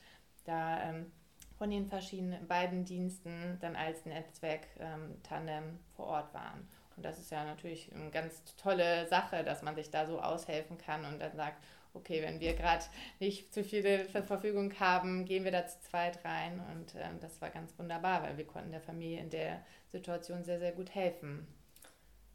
da 0.45 0.83
ähm, 0.83 1.11
von 1.59 1.71
den 1.71 1.87
verschiedenen 1.87 2.47
beiden 2.49 2.85
Diensten 2.85 3.59
dann 3.61 3.77
als 3.77 4.05
Netzwerk 4.05 4.67
ähm, 4.81 5.23
Tandem 5.23 5.79
vor 5.95 6.07
Ort 6.07 6.35
waren. 6.35 6.67
Und 6.97 7.05
das 7.05 7.19
ist 7.19 7.31
ja 7.31 7.45
natürlich 7.45 7.91
eine 7.95 8.11
ganz 8.11 8.43
tolle 8.57 9.07
Sache, 9.07 9.45
dass 9.45 9.63
man 9.63 9.75
sich 9.75 9.91
da 9.91 10.07
so 10.07 10.21
aushelfen 10.21 10.77
kann 10.79 11.05
und 11.05 11.21
dann 11.21 11.37
sagt, 11.37 11.63
okay, 11.95 12.23
wenn 12.23 12.41
wir 12.41 12.55
gerade 12.55 12.85
nicht 13.21 13.53
zu 13.53 13.63
viele 13.65 14.09
zur 14.11 14.23
Verfügung 14.23 14.73
haben, 14.81 15.25
gehen 15.25 15.45
wir 15.45 15.53
da 15.53 15.67
zu 15.67 15.81
zweit 15.83 16.25
rein. 16.25 16.61
Und 16.73 16.95
ähm, 16.97 17.21
das 17.21 17.41
war 17.41 17.51
ganz 17.51 17.79
wunderbar, 17.79 18.23
weil 18.23 18.37
wir 18.37 18.47
konnten 18.47 18.71
der 18.71 18.81
Familie 18.81 19.21
in 19.21 19.31
der 19.31 19.65
Situation 19.91 20.45
sehr, 20.45 20.59
sehr 20.59 20.73
gut 20.73 20.95
helfen. 20.95 21.47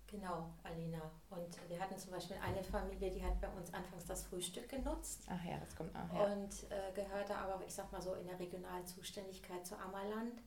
Genau, 0.08 0.50
Alina. 0.63 1.02
Und 1.30 1.70
wir 1.70 1.80
hatten 1.80 1.98
zum 1.98 2.12
Beispiel 2.12 2.38
eine 2.41 2.63
Familie, 2.63 3.12
die 3.12 3.24
hat 3.24 3.39
bei 3.41 3.50
uns 3.50 3.74
anfangs 3.74 4.06
das 4.06 4.24
Frühstück 4.24 4.70
genutzt. 4.70 5.26
Ach 5.30 5.43
ja, 5.43 5.58
das 5.58 5.76
kommt 5.76 5.93
auch. 5.96 6.13
Ja. 6.13 6.34
Und 6.34 6.52
äh, 6.72 6.93
gehörte 6.96 7.36
aber, 7.36 7.62
ich 7.65 7.74
sag 7.74 7.91
mal 7.91 8.02
so, 8.02 8.13
in 8.13 8.26
der 8.26 8.39
regionalen 8.39 8.86
Zuständigkeit 8.88 9.65
zu 9.65 9.78
Ammerland 9.78 10.41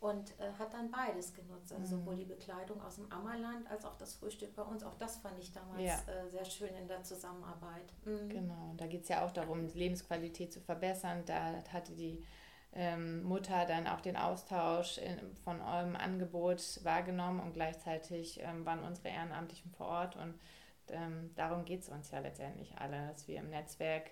und 0.00 0.38
äh, 0.38 0.52
hat 0.58 0.74
dann 0.74 0.90
beides 0.90 1.32
genutzt. 1.32 1.72
Also 1.72 1.96
mhm. 1.96 2.00
sowohl 2.00 2.16
die 2.16 2.24
Bekleidung 2.24 2.80
aus 2.82 2.96
dem 2.96 3.10
Ammerland 3.10 3.70
als 3.70 3.84
auch 3.86 3.96
das 3.96 4.14
Frühstück 4.14 4.54
bei 4.54 4.62
uns. 4.62 4.84
Auch 4.84 4.94
das 4.94 5.16
fand 5.16 5.38
ich 5.38 5.52
damals 5.52 5.82
ja. 5.82 5.98
äh, 6.12 6.28
sehr 6.28 6.44
schön 6.44 6.74
in 6.74 6.86
der 6.86 7.02
Zusammenarbeit. 7.02 7.92
Mhm. 8.04 8.28
Genau, 8.28 8.74
da 8.76 8.86
geht 8.86 9.02
es 9.04 9.08
ja 9.08 9.24
auch 9.24 9.30
darum, 9.30 9.66
Lebensqualität 9.68 10.52
zu 10.52 10.60
verbessern. 10.60 11.22
Da 11.24 11.62
hatte 11.72 11.92
die 11.92 12.22
ähm, 12.72 13.22
Mutter 13.22 13.64
dann 13.66 13.86
auch 13.86 14.00
den 14.00 14.16
Austausch 14.16 14.98
in, 14.98 15.34
von 15.44 15.60
eurem 15.62 15.96
Angebot 15.96 16.80
wahrgenommen 16.84 17.40
und 17.40 17.54
gleichzeitig 17.54 18.40
ähm, 18.42 18.66
waren 18.66 18.82
unsere 18.82 19.08
Ehrenamtlichen 19.08 19.70
vor 19.72 19.86
Ort 19.86 20.16
und 20.16 20.34
ähm, 20.88 21.30
darum 21.34 21.64
geht 21.64 21.80
es 21.80 21.88
uns 21.88 22.10
ja 22.10 22.20
letztendlich 22.20 22.76
alle, 22.78 23.08
dass 23.08 23.26
wir 23.26 23.38
im 23.38 23.50
Netzwerk 23.50 24.10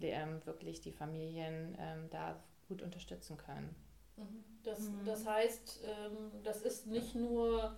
ähm, 0.00 0.40
wirklich 0.44 0.80
die 0.80 0.92
Familien 0.92 1.76
ähm, 1.78 2.08
da 2.10 2.36
gut 2.68 2.82
unterstützen 2.82 3.36
können. 3.36 3.74
Mhm. 4.16 4.44
Das, 4.62 4.80
mhm. 4.80 5.04
das 5.04 5.26
heißt, 5.26 5.80
ähm, 5.84 6.42
das 6.42 6.62
ist 6.62 6.86
nicht 6.86 7.14
nur 7.14 7.76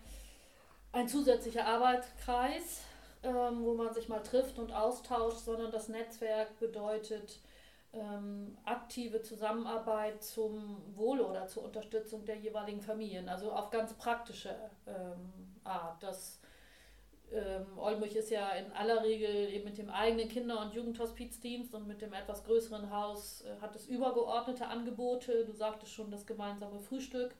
ein 0.92 1.08
zusätzlicher 1.08 1.66
Arbeitskreis, 1.66 2.82
wo 3.22 3.74
man 3.74 3.92
sich 3.92 4.08
mal 4.08 4.22
trifft 4.22 4.58
und 4.58 4.72
austauscht, 4.72 5.40
sondern 5.40 5.72
das 5.72 5.88
Netzwerk 5.88 6.60
bedeutet, 6.60 7.40
ähm, 7.96 8.56
aktive 8.64 9.22
Zusammenarbeit 9.22 10.22
zum 10.22 10.82
Wohle 10.94 11.26
oder 11.26 11.46
zur 11.46 11.64
Unterstützung 11.64 12.24
der 12.24 12.36
jeweiligen 12.36 12.80
Familien, 12.80 13.28
also 13.28 13.52
auf 13.52 13.70
ganz 13.70 13.94
praktische 13.94 14.54
ähm, 14.86 15.56
Art. 15.64 16.02
Das 16.02 16.40
ähm, 17.32 17.66
Oldenburg 17.76 18.14
ist 18.14 18.30
ja 18.30 18.50
in 18.50 18.70
aller 18.72 19.02
Regel 19.02 19.52
eben 19.52 19.64
mit 19.64 19.78
dem 19.78 19.90
eigenen 19.90 20.28
Kinder- 20.28 20.60
und 20.60 20.74
Jugendhospizdienst 20.74 21.74
und 21.74 21.88
mit 21.88 22.00
dem 22.00 22.12
etwas 22.12 22.44
größeren 22.44 22.90
Haus 22.90 23.42
äh, 23.42 23.60
hat 23.60 23.74
es 23.74 23.86
übergeordnete 23.86 24.66
Angebote. 24.66 25.44
Du 25.44 25.52
sagtest 25.52 25.92
schon 25.92 26.10
das 26.10 26.26
gemeinsame 26.26 26.80
Frühstück. 26.80 27.34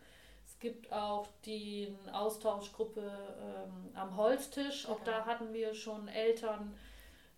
Es 0.45 0.59
gibt 0.59 0.93
auch 0.93 1.29
die 1.45 1.95
Austauschgruppe 2.13 3.01
ähm, 3.03 3.91
am 3.95 4.17
Holztisch. 4.17 4.89
Auch 4.89 5.01
da 5.05 5.25
hatten 5.25 5.53
wir 5.53 5.75
schon 5.75 6.09
Eltern, 6.09 6.75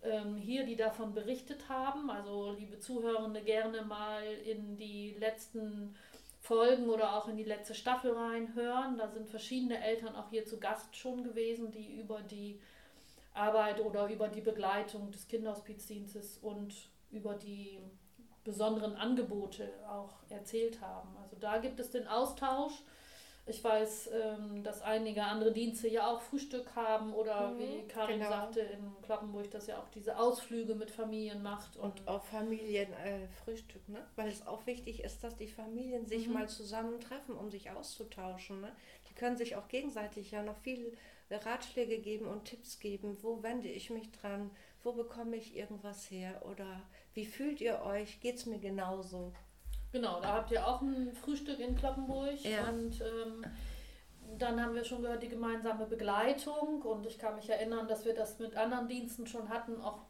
ähm, 0.02 0.36
hier, 0.36 0.64
die 0.64 0.76
davon 0.76 1.14
berichtet 1.14 1.68
haben. 1.68 2.10
Also 2.10 2.52
liebe 2.58 2.78
Zuhörende, 2.78 3.42
gerne 3.42 3.82
mal 3.82 4.24
in 4.44 4.76
die 4.76 5.16
letzten 5.18 5.96
Folgen 6.40 6.88
oder 6.88 7.16
auch 7.16 7.28
in 7.28 7.36
die 7.36 7.44
letzte 7.44 7.74
Staffel 7.74 8.12
reinhören. 8.12 8.96
Da 8.98 9.08
sind 9.08 9.28
verschiedene 9.28 9.82
Eltern 9.82 10.14
auch 10.14 10.30
hier 10.30 10.46
zu 10.46 10.58
Gast 10.58 10.96
schon 10.96 11.24
gewesen, 11.24 11.70
die 11.70 11.96
über 11.96 12.22
die 12.22 12.60
Arbeit 13.34 13.80
oder 13.80 14.08
über 14.08 14.28
die 14.28 14.40
Begleitung 14.40 15.10
des 15.10 15.28
Kinderhospizdienstes 15.28 16.38
und 16.38 16.74
über 17.10 17.34
die 17.34 17.78
besonderen 18.44 18.96
Angebote 18.96 19.70
auch 19.88 20.14
erzählt 20.30 20.80
haben. 20.80 21.16
Also 21.22 21.36
da 21.36 21.58
gibt 21.58 21.78
es 21.80 21.90
den 21.90 22.06
Austausch. 22.06 22.82
Ich 23.48 23.64
weiß, 23.64 24.10
ähm, 24.12 24.62
dass 24.62 24.82
einige 24.82 25.24
andere 25.24 25.52
Dienste 25.52 25.88
ja 25.88 26.06
auch 26.10 26.20
Frühstück 26.20 26.76
haben 26.76 27.14
oder 27.14 27.52
Mhm, 27.52 27.58
wie 27.58 27.88
Karin 27.88 28.18
genau. 28.18 28.28
sagte 28.30 28.60
in 28.60 28.92
Kloppenburg, 29.02 29.50
dass 29.50 29.66
ja 29.68 29.78
auch 29.78 29.88
diese 29.88 30.18
Ausflüge 30.18 30.74
mit 30.74 30.90
Familien 30.90 31.42
macht. 31.42 31.76
Und, 31.76 32.00
Und 32.00 32.08
auch 32.08 32.24
Familienfrühstück, 32.24 33.82
äh, 33.88 33.92
ne? 33.92 34.06
weil 34.16 34.28
es 34.28 34.46
auch 34.46 34.66
wichtig 34.66 35.02
ist, 35.02 35.24
dass 35.24 35.36
die 35.36 35.48
Familien 35.48 36.06
sich 36.06 36.26
Mhm. 36.26 36.34
mal 36.34 36.48
zusammentreffen, 36.48 37.34
um 37.36 37.50
sich 37.50 37.70
auszutauschen. 37.70 38.60
Ne? 38.60 38.70
Die 39.08 39.14
können 39.14 39.36
sich 39.38 39.56
auch 39.56 39.68
gegenseitig 39.68 40.30
ja 40.30 40.42
noch 40.42 40.58
viele 40.58 40.92
Ratschläge 41.30 41.98
geben 41.98 42.26
und 42.26 42.44
Tipps 42.44 42.78
geben. 42.80 43.16
Wo 43.22 43.42
wende 43.42 43.68
ich 43.68 43.90
mich 43.90 44.10
dran? 44.12 44.50
Wo 44.82 44.92
bekomme 44.92 45.36
ich 45.36 45.56
irgendwas 45.56 46.10
her? 46.10 46.42
Oder 46.50 46.82
wie 47.14 47.26
fühlt 47.26 47.60
ihr 47.60 47.82
euch? 47.82 48.20
Geht 48.20 48.36
es 48.36 48.46
mir 48.46 48.58
genauso? 48.58 49.32
Genau, 49.92 50.20
da 50.20 50.34
habt 50.34 50.50
ihr 50.50 50.66
auch 50.66 50.82
ein 50.82 51.12
Frühstück 51.14 51.58
in 51.60 51.74
Kloppenburg 51.76 52.38
Ja. 52.44 52.68
und 52.68 53.00
ähm, 53.00 53.44
dann 54.38 54.62
haben 54.62 54.74
wir 54.74 54.84
schon 54.84 55.02
gehört, 55.02 55.22
die 55.22 55.28
gemeinsame 55.28 55.86
Begleitung 55.86 56.82
und 56.82 57.06
ich 57.06 57.18
kann 57.18 57.36
mich 57.36 57.48
erinnern, 57.48 57.88
dass 57.88 58.04
wir 58.04 58.14
das 58.14 58.38
mit 58.38 58.56
anderen 58.56 58.88
Diensten 58.88 59.26
schon 59.26 59.48
hatten, 59.48 59.80
auch 59.80 60.00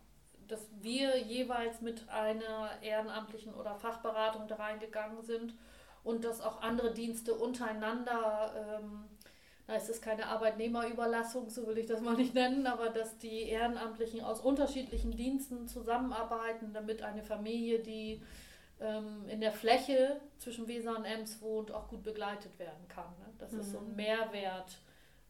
dass 0.49 0.67
wir 0.81 1.19
jeweils 1.19 1.81
mit 1.81 2.09
einer 2.09 2.71
ehrenamtlichen 2.83 3.55
oder 3.55 3.77
Fachberatung 3.77 4.49
da 4.49 4.57
reingegangen 4.57 5.23
sind 5.23 5.55
und 6.03 6.25
dass 6.25 6.41
auch 6.41 6.63
andere 6.63 6.93
Dienste 6.93 7.35
untereinander, 7.35 8.81
ähm, 8.81 9.05
ist 9.77 9.91
es 9.91 10.01
keine 10.01 10.27
Arbeitnehmerüberlassung, 10.27 11.51
so 11.51 11.67
will 11.67 11.77
ich 11.77 11.87
das 11.87 12.01
mal 12.01 12.17
nicht 12.17 12.33
nennen, 12.35 12.67
aber 12.67 12.89
dass 12.89 13.19
die 13.19 13.43
Ehrenamtlichen 13.43 14.23
aus 14.25 14.41
unterschiedlichen 14.41 15.11
Diensten 15.11 15.69
zusammenarbeiten, 15.69 16.73
damit 16.73 17.03
eine 17.03 17.23
Familie, 17.23 17.81
die 17.81 18.23
in 19.29 19.41
der 19.41 19.53
Fläche 19.53 20.21
zwischen 20.39 20.69
Weser 20.69 20.97
und 20.97 21.05
Ems 21.05 21.41
wohnt, 21.43 21.73
auch 21.73 21.89
gut 21.89 22.03
begleitet 22.05 22.59
werden 22.59 22.87
kann. 22.89 23.11
Ne? 23.19 23.27
Das 23.39 23.53
ist 23.53 23.73
so 23.73 23.79
ein 23.79 23.89
Mhm. 23.91 23.97
Mehrwert 23.97 24.79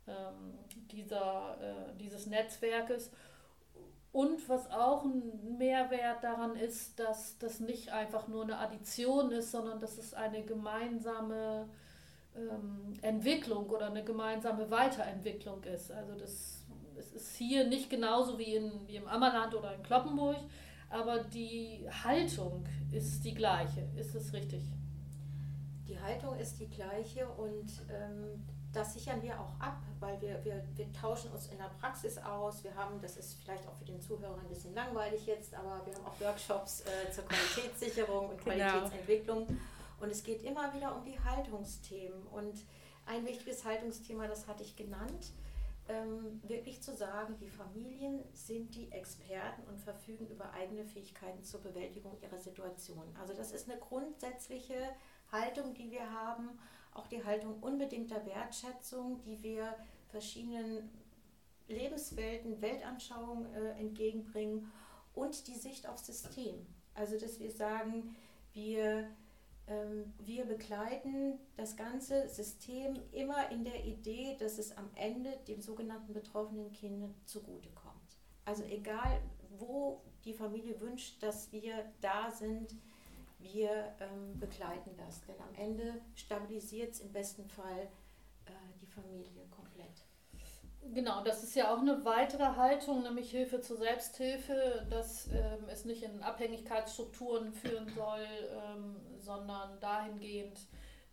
ähm, 0.06 0.58
dieser, 0.90 1.56
äh, 1.60 1.96
dieses 1.98 2.26
Netzwerkes. 2.26 3.10
Und 4.12 4.48
was 4.48 4.70
auch 4.70 5.04
ein 5.04 5.58
Mehrwert 5.58 6.24
daran 6.24 6.56
ist, 6.56 6.98
dass 6.98 7.38
das 7.38 7.60
nicht 7.60 7.90
einfach 7.90 8.26
nur 8.26 8.42
eine 8.44 8.58
Addition 8.58 9.30
ist, 9.32 9.50
sondern 9.50 9.80
dass 9.80 9.98
es 9.98 10.14
eine 10.14 10.42
gemeinsame 10.44 11.68
ähm, 12.36 12.94
Entwicklung 13.02 13.68
oder 13.70 13.86
eine 13.86 14.04
gemeinsame 14.04 14.70
Weiterentwicklung 14.70 15.62
ist. 15.64 15.90
Also 15.92 16.14
das, 16.14 16.64
es 16.98 17.12
ist 17.12 17.36
hier 17.36 17.66
nicht 17.66 17.90
genauso 17.90 18.38
wie, 18.38 18.54
in, 18.56 18.86
wie 18.88 18.96
im 18.96 19.06
Ammerland 19.08 19.54
oder 19.54 19.74
in 19.74 19.82
Kloppenburg, 19.82 20.36
aber 20.90 21.18
die 21.24 21.86
Haltung 22.04 22.64
ist 22.92 23.24
die 23.24 23.34
gleiche. 23.34 23.86
Ist 23.96 24.14
es 24.14 24.32
richtig? 24.32 24.62
Die 25.86 25.98
Haltung 26.00 26.36
ist 26.36 26.58
die 26.60 26.68
gleiche 26.68 27.26
und 27.26 27.70
ähm, 27.90 28.44
das 28.72 28.92
sichern 28.94 29.22
wir 29.22 29.38
auch 29.40 29.58
ab, 29.58 29.78
weil 30.00 30.20
wir, 30.20 30.44
wir, 30.44 30.62
wir 30.76 30.92
tauschen 30.92 31.30
uns 31.32 31.46
in 31.48 31.56
der 31.58 31.70
Praxis 31.80 32.18
aus. 32.18 32.62
Wir 32.62 32.74
haben, 32.74 33.00
das 33.00 33.16
ist 33.16 33.38
vielleicht 33.42 33.66
auch 33.66 33.74
für 33.74 33.86
den 33.86 34.00
Zuhörer 34.00 34.38
ein 34.38 34.48
bisschen 34.48 34.74
langweilig 34.74 35.26
jetzt, 35.26 35.54
aber 35.54 35.80
wir 35.86 35.94
haben 35.94 36.04
auch 36.06 36.20
Workshops 36.20 36.82
äh, 36.82 37.10
zur 37.10 37.24
Qualitätssicherung 37.24 38.28
und 38.28 38.44
Genau. 38.44 38.56
Qualitätsentwicklung. 38.56 39.46
Und 40.00 40.10
es 40.10 40.22
geht 40.22 40.42
immer 40.44 40.72
wieder 40.74 40.94
um 40.94 41.04
die 41.04 41.18
Haltungsthemen. 41.18 42.22
Und 42.26 42.60
ein 43.06 43.24
wichtiges 43.26 43.64
Haltungsthema, 43.64 44.28
das 44.28 44.46
hatte 44.46 44.62
ich 44.62 44.76
genannt, 44.76 45.32
ähm, 45.88 46.40
wirklich 46.46 46.82
zu 46.82 46.94
sagen, 46.94 47.36
die 47.40 47.48
Familien 47.48 48.22
sind 48.32 48.74
die 48.74 48.92
Experten 48.92 49.62
und 49.68 49.80
verfügen 49.80 50.28
über 50.28 50.52
eigene 50.52 50.84
Fähigkeiten 50.84 51.42
zur 51.42 51.60
Bewältigung 51.60 52.18
ihrer 52.22 52.38
Situation. 52.38 53.04
Also 53.18 53.34
das 53.34 53.52
ist 53.52 53.70
eine 53.70 53.78
grundsätzliche 53.78 54.76
Haltung, 55.32 55.74
die 55.74 55.90
wir 55.90 56.12
haben, 56.12 56.58
auch 56.92 57.06
die 57.06 57.24
Haltung 57.24 57.62
unbedingter 57.62 58.24
Wertschätzung, 58.26 59.22
die 59.22 59.42
wir 59.42 59.74
verschiedenen 60.08 60.90
Lebenswelten, 61.68 62.60
Weltanschauungen 62.60 63.54
äh, 63.54 63.78
entgegenbringen 63.78 64.70
und 65.14 65.46
die 65.48 65.54
Sicht 65.54 65.88
aufs 65.88 66.06
System. 66.06 66.66
Also 66.94 67.18
dass 67.18 67.38
wir 67.38 67.50
sagen, 67.50 68.16
wir, 68.52 69.08
wir 70.18 70.46
begleiten 70.46 71.38
das 71.56 71.76
ganze 71.76 72.28
System 72.28 72.98
immer 73.12 73.50
in 73.50 73.64
der 73.64 73.84
Idee, 73.84 74.36
dass 74.38 74.58
es 74.58 74.76
am 74.76 74.88
Ende 74.94 75.36
dem 75.46 75.60
sogenannten 75.60 76.14
betroffenen 76.14 76.72
Kind 76.72 77.14
zugutekommt. 77.26 78.18
Also 78.44 78.64
egal, 78.64 79.20
wo 79.58 80.00
die 80.24 80.32
Familie 80.32 80.80
wünscht, 80.80 81.22
dass 81.22 81.52
wir 81.52 81.84
da 82.00 82.30
sind, 82.30 82.74
wir 83.40 83.94
ähm, 84.00 84.38
begleiten 84.40 84.96
das. 84.96 85.20
Denn 85.26 85.40
am 85.40 85.54
Ende 85.54 86.00
stabilisiert 86.14 86.92
es 86.92 87.00
im 87.00 87.12
besten 87.12 87.46
Fall 87.48 87.88
äh, 88.46 88.50
die 88.80 88.86
Familie. 88.86 89.44
Genau, 90.94 91.22
das 91.22 91.42
ist 91.42 91.54
ja 91.54 91.72
auch 91.72 91.80
eine 91.80 92.04
weitere 92.04 92.44
Haltung, 92.56 93.02
nämlich 93.02 93.30
Hilfe 93.30 93.60
zur 93.60 93.76
Selbsthilfe, 93.76 94.86
dass 94.88 95.28
ähm, 95.28 95.68
es 95.68 95.84
nicht 95.84 96.02
in 96.02 96.22
Abhängigkeitsstrukturen 96.22 97.52
führen 97.52 97.88
soll, 97.94 98.26
ähm, 98.50 98.96
sondern 99.18 99.78
dahingehend, 99.80 100.58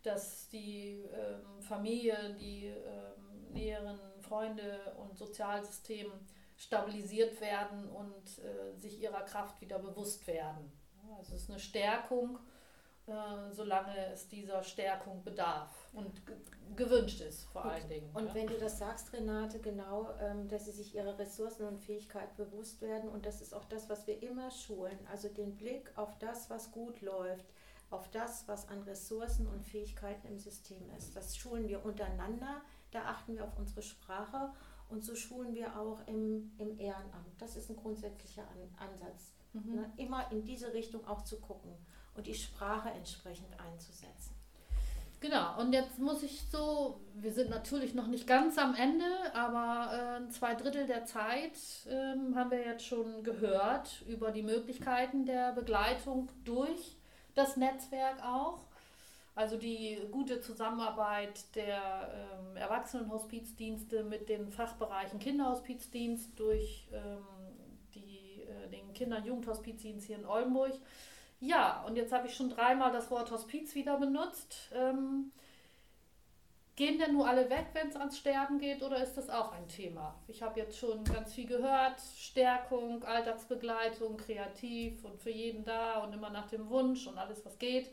dass 0.01 0.47
die 0.49 1.03
ähm, 1.13 1.61
Familie, 1.61 2.35
die 2.39 2.67
ähm, 2.67 3.53
näheren 3.53 3.99
Freunde 4.21 4.95
und 4.97 5.17
Sozialsystem 5.17 6.11
stabilisiert 6.55 7.41
werden 7.41 7.89
und 7.89 8.39
äh, 8.39 8.77
sich 8.77 9.01
ihrer 9.01 9.21
Kraft 9.23 9.59
wieder 9.61 9.79
bewusst 9.79 10.25
werden. 10.27 10.71
Also 11.17 11.35
es 11.35 11.43
ist 11.43 11.49
eine 11.49 11.59
Stärkung, 11.59 12.39
äh, 13.07 13.51
solange 13.51 13.95
es 14.13 14.27
dieser 14.27 14.63
Stärkung 14.63 15.23
bedarf 15.23 15.89
und 15.93 16.25
ge 16.25 16.35
gewünscht 16.75 17.21
ist 17.21 17.43
vor 17.45 17.63
Und- 17.63 17.69
allen 17.71 17.87
Dingen. 17.87 18.09
Und 18.13 18.25
ja. 18.25 18.33
wenn 18.33 18.47
du 18.47 18.57
das 18.57 18.79
sagst, 18.79 19.13
Renate, 19.13 19.59
genau, 19.59 20.09
ähm, 20.19 20.47
dass 20.47 20.65
sie 20.65 20.71
sich 20.71 20.95
ihrer 20.95 21.17
Ressourcen 21.17 21.67
und 21.67 21.79
Fähigkeiten 21.79 22.35
bewusst 22.35 22.81
werden. 22.81 23.07
Und 23.09 23.25
das 23.27 23.39
ist 23.39 23.53
auch 23.53 23.65
das, 23.65 23.87
was 23.87 24.07
wir 24.07 24.21
immer 24.23 24.49
schulen. 24.49 24.97
Also 25.09 25.29
den 25.29 25.55
Blick 25.55 25.91
auf 25.95 26.17
das, 26.17 26.49
was 26.49 26.71
gut 26.71 27.01
läuft, 27.01 27.45
auf 27.91 28.09
das, 28.09 28.47
was 28.47 28.67
an 28.67 28.81
Ressourcen 28.81 29.47
und 29.47 29.63
Fähigkeiten 29.63 30.27
im 30.27 30.39
System 30.39 30.89
ist. 30.97 31.15
Das 31.15 31.37
schulen 31.37 31.67
wir 31.67 31.85
untereinander. 31.85 32.61
Da 32.91 33.03
achten 33.05 33.35
wir 33.35 33.45
auf 33.45 33.57
unsere 33.59 33.83
Sprache. 33.83 34.51
Und 34.89 35.05
so 35.05 35.15
schulen 35.15 35.53
wir 35.53 35.79
auch 35.79 35.99
im, 36.07 36.51
im 36.57 36.77
Ehrenamt. 36.79 37.39
Das 37.39 37.55
ist 37.55 37.69
ein 37.69 37.75
grundsätzlicher 37.75 38.43
an 38.49 38.89
Ansatz. 38.89 39.33
Mhm. 39.53 39.75
Ne? 39.75 39.93
Immer 39.97 40.31
in 40.31 40.43
diese 40.43 40.73
Richtung 40.73 41.07
auch 41.07 41.21
zu 41.21 41.39
gucken 41.39 41.73
und 42.15 42.27
die 42.27 42.33
Sprache 42.33 42.89
entsprechend 42.89 43.59
einzusetzen. 43.59 44.35
Genau, 45.21 45.59
und 45.59 45.73
jetzt 45.73 45.97
muss 45.97 46.21
ich 46.23 46.43
so, 46.51 46.99
wir 47.15 47.31
sind 47.31 47.49
natürlich 47.49 47.95
noch 47.95 48.07
nicht 48.07 48.27
ganz 48.27 48.57
am 48.59 48.75
Ende, 48.75 49.05
aber 49.33 50.21
äh, 50.21 50.29
zwei 50.29 50.53
Drittel 50.53 50.85
der 50.85 51.05
Zeit 51.05 51.53
ähm, 51.89 52.35
haben 52.35 52.51
wir 52.51 52.63
jetzt 52.63 52.85
schon 52.85 53.23
gehört 53.23 54.03
über 54.07 54.31
die 54.31 54.43
Möglichkeiten 54.43 55.25
der 55.25 55.53
Begleitung 55.53 56.29
durch 56.43 56.97
das 57.33 57.57
Netzwerk 57.57 58.23
auch. 58.23 58.65
Also 59.35 59.57
die 59.57 59.99
gute 60.11 60.41
Zusammenarbeit 60.41 61.55
der 61.55 62.11
ähm, 62.13 62.55
Erwachsenenhospizdienste 62.55 64.03
mit 64.03 64.29
den 64.29 64.51
Fachbereichen 64.51 65.19
Kinderhospizdienst 65.19 66.39
durch 66.39 66.87
ähm, 66.93 67.25
die, 67.93 68.43
äh, 68.43 68.69
den 68.69 68.93
Kinder- 68.93 69.17
und 69.17 69.25
Jugendhospizdienst 69.25 70.07
hier 70.07 70.17
in 70.17 70.25
Oldenburg. 70.25 70.73
Ja, 71.39 71.83
und 71.85 71.95
jetzt 71.95 72.13
habe 72.13 72.27
ich 72.27 72.35
schon 72.35 72.49
dreimal 72.49 72.91
das 72.91 73.11
Wort 73.11 73.31
Hospiz 73.31 73.75
wieder 73.75 73.97
benutzt. 73.97 74.71
Ähm, 74.73 75.31
gehen 76.75 76.97
denn 76.99 77.13
nur 77.13 77.27
alle 77.27 77.49
weg, 77.49 77.67
wenn 77.73 77.87
es 77.87 77.95
ans 77.95 78.17
Sterben 78.17 78.59
geht, 78.59 78.83
oder 78.83 79.01
ist 79.01 79.15
das 79.15 79.29
auch 79.29 79.51
ein 79.51 79.67
Thema? 79.67 80.15
Ich 80.27 80.41
habe 80.41 80.59
jetzt 80.59 80.77
schon 80.77 81.03
ganz 81.03 81.33
viel 81.33 81.45
gehört. 81.45 82.01
Stärkung, 82.17 83.03
Alltagsbegleitung, 83.03 84.17
kreativ 84.17 85.03
und 85.05 85.21
für 85.21 85.29
jeden 85.29 85.63
da 85.63 86.03
und 86.03 86.13
immer 86.13 86.29
nach 86.29 86.47
dem 86.47 86.69
Wunsch 86.69 87.07
und 87.07 87.17
alles, 87.17 87.45
was 87.45 87.57
geht. 87.59 87.91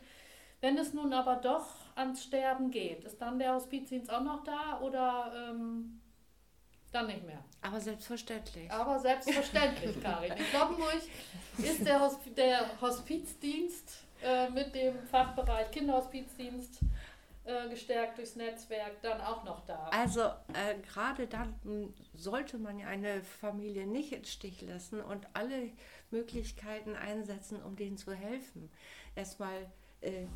Wenn 0.61 0.79
es 0.79 0.93
nun 0.95 1.13
aber 1.13 1.37
doch 1.37 1.67
ans 1.97 2.23
Sterben 2.23 2.71
geht, 2.71 3.05
ist 3.05 3.21
dann 3.21 3.39
der 3.41 3.55
Hospizdienst 3.55 4.13
auch 4.13 4.23
noch 4.23 4.45
da 4.45 4.81
oder 4.81 5.51
ähm, 5.51 6.01
dann 6.93 7.07
nicht 7.07 7.25
mehr? 7.25 7.43
Aber 7.61 7.81
selbstverständlich. 7.81 8.71
Aber 8.71 8.99
selbstverständlich, 8.99 10.01
Karin. 10.03 10.33
In 10.33 10.45
Kloppenburg 10.45 11.01
ist 11.59 11.87
der, 11.87 12.01
Hosp 12.01 12.35
der 12.37 12.81
Hospizdienst 12.81 14.05
äh, 14.23 14.51
mit 14.51 14.75
dem 14.75 14.99
Fachbereich 15.11 15.71
Kinderhospizdienst 15.71 16.81
äh, 17.45 17.69
gestärkt 17.69 18.19
durchs 18.19 18.37
Netzwerk 18.37 19.01
dann 19.03 19.21
auch 19.21 19.43
noch 19.45 19.67
da. 19.67 19.89
Also 19.93 20.21
äh, 20.21 20.77
gerade 20.87 21.27
dann 21.27 21.55
sollte 22.15 22.59
man 22.59 22.79
ja 22.79 22.87
eine 22.87 23.23
Familie 23.23 23.87
nicht 23.87 24.13
im 24.13 24.25
Stich 24.25 24.63
lassen 24.63 25.01
und 25.01 25.27
alle 25.33 25.71
Möglichkeiten 26.11 26.95
einsetzen, 26.95 27.61
um 27.63 27.75
denen 27.75 27.97
zu 27.97 28.13
helfen. 28.13 28.71
Erstmal 29.17 29.67
äh, 30.03 30.27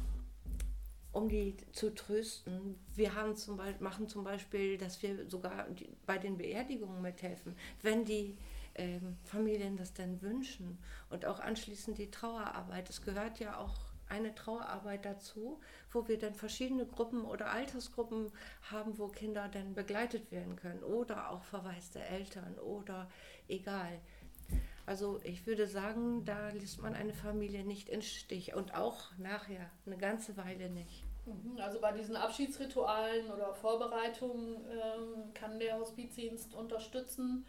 um 1.17 1.31
die 1.31 1.57
zu 1.73 1.95
trösten. 1.95 2.79
Wir 2.95 3.15
haben 3.15 3.37
zum 3.37 3.57
Beispiel, 3.57 3.83
machen 3.83 4.07
zum 4.07 4.23
Beispiel, 4.23 4.77
dass 4.77 5.03
wir 5.03 5.29
sogar 5.31 5.67
bei 6.05 6.19
den 6.19 6.37
Beerdigungen 6.37 7.01
mithelfen, 7.01 7.57
wenn 7.83 8.05
die 8.05 8.37
ähm, 8.75 9.17
Familien 9.25 9.79
das 9.79 9.95
denn 9.95 10.21
wünschen. 10.21 10.79
Und 11.09 11.25
auch 11.25 11.41
anschließend 11.41 11.97
die 11.97 12.11
Trauerarbeit. 12.11 12.91
Es 12.91 13.01
gehört 13.01 13.41
ja 13.41 13.59
auch 13.59 13.75
eine 14.09 14.35
Trauerarbeit 14.35 15.07
dazu, 15.07 15.59
wo 15.91 16.07
wir 16.07 16.19
dann 16.19 16.35
verschiedene 16.35 16.85
Gruppen 16.85 17.25
oder 17.25 17.51
Altersgruppen 17.51 18.31
haben, 18.71 18.99
wo 18.99 19.09
Kinder 19.09 19.49
dann 19.49 19.75
begleitet 19.75 20.31
werden 20.31 20.55
können 20.55 20.83
oder 20.83 21.31
auch 21.31 21.45
verwaiste 21.45 22.01
Eltern 22.01 22.59
oder 22.59 23.09
egal. 23.49 24.01
Also 24.85 25.19
ich 25.25 25.47
würde 25.47 25.67
sagen, 25.67 26.25
da 26.27 26.51
lässt 26.51 26.81
man 26.81 26.95
eine 26.95 27.15
Familie 27.15 27.65
nicht 27.65 27.89
in 27.89 28.03
Stich 28.03 28.55
und 28.55 28.75
auch 28.75 29.17
nachher 29.19 29.71
eine 29.87 29.97
ganze 29.97 30.37
Weile 30.37 30.69
nicht. 30.69 31.06
Mhm, 31.27 31.61
also 31.61 31.81
bei 31.81 31.93
diesen 31.93 32.17
Abschiedsritualen 32.17 33.31
oder 33.31 33.53
Vorbereitungen 33.53 34.65
ähm, 34.71 35.35
kann 35.35 35.59
der 35.59 35.79
Hospizdienst 35.79 36.55
unterstützen 36.55 37.45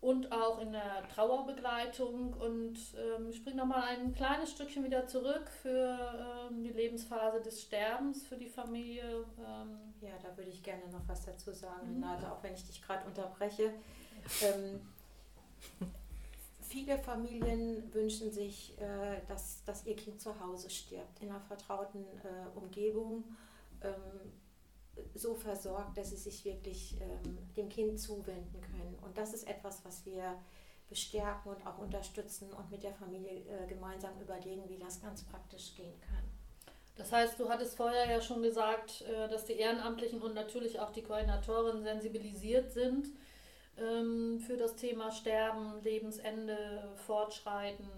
und 0.00 0.32
auch 0.32 0.60
in 0.60 0.72
der 0.72 1.06
Trauerbegleitung. 1.14 2.32
Und 2.32 2.78
ähm, 2.96 3.28
ich 3.28 3.36
springe 3.36 3.58
nochmal 3.58 3.82
ein 3.88 4.14
kleines 4.14 4.50
Stückchen 4.50 4.84
wieder 4.84 5.06
zurück 5.06 5.48
für 5.62 6.48
ähm, 6.50 6.62
die 6.64 6.70
Lebensphase 6.70 7.42
des 7.42 7.62
Sterbens 7.62 8.26
für 8.26 8.36
die 8.36 8.48
Familie. 8.48 9.24
Ähm. 9.38 9.78
Ja, 10.00 10.16
da 10.22 10.34
würde 10.36 10.50
ich 10.50 10.62
gerne 10.62 10.88
noch 10.90 11.06
was 11.06 11.26
dazu 11.26 11.52
sagen, 11.52 11.88
mhm. 11.88 12.02
Renate, 12.02 12.32
auch 12.32 12.42
wenn 12.42 12.54
ich 12.54 12.66
dich 12.66 12.80
gerade 12.82 13.06
unterbreche. 13.06 13.74
Viele 16.70 16.96
Familien 16.98 17.92
wünschen 17.92 18.30
sich, 18.30 18.78
äh, 18.78 19.22
dass, 19.26 19.64
dass 19.64 19.84
ihr 19.86 19.96
Kind 19.96 20.20
zu 20.20 20.38
Hause 20.38 20.70
stirbt, 20.70 21.20
in 21.20 21.28
einer 21.28 21.40
vertrauten 21.40 22.04
äh, 22.22 22.56
Umgebung. 22.56 23.24
Ähm, 23.82 24.30
so 25.14 25.34
versorgt, 25.34 25.98
dass 25.98 26.10
sie 26.10 26.16
sich 26.16 26.44
wirklich 26.44 26.96
ähm, 27.00 27.38
dem 27.56 27.68
Kind 27.68 27.98
zuwenden 27.98 28.60
können. 28.60 28.96
Und 29.02 29.18
das 29.18 29.34
ist 29.34 29.48
etwas, 29.48 29.84
was 29.84 30.06
wir 30.06 30.38
bestärken 30.88 31.50
und 31.50 31.66
auch 31.66 31.78
unterstützen 31.78 32.52
und 32.52 32.70
mit 32.70 32.84
der 32.84 32.94
Familie 32.94 33.42
äh, 33.48 33.66
gemeinsam 33.66 34.20
überlegen, 34.20 34.68
wie 34.68 34.78
das 34.78 35.00
ganz 35.00 35.24
praktisch 35.24 35.74
gehen 35.74 36.00
kann. 36.00 36.22
Das 36.94 37.10
heißt, 37.10 37.40
du 37.40 37.48
hattest 37.48 37.76
vorher 37.76 38.08
ja 38.08 38.20
schon 38.20 38.42
gesagt, 38.42 39.02
äh, 39.02 39.28
dass 39.28 39.44
die 39.44 39.54
Ehrenamtlichen 39.54 40.22
und 40.22 40.34
natürlich 40.34 40.78
auch 40.78 40.90
die 40.90 41.02
Koordinatoren 41.02 41.82
sensibilisiert 41.82 42.70
sind 42.72 43.08
ähm, 43.80 44.38
für 44.40 44.56
das 44.56 44.76
Thema 44.76 45.10
Sterben, 45.10 45.82
Lebensende, 45.82 46.92
Fortschreiten, 47.06 47.88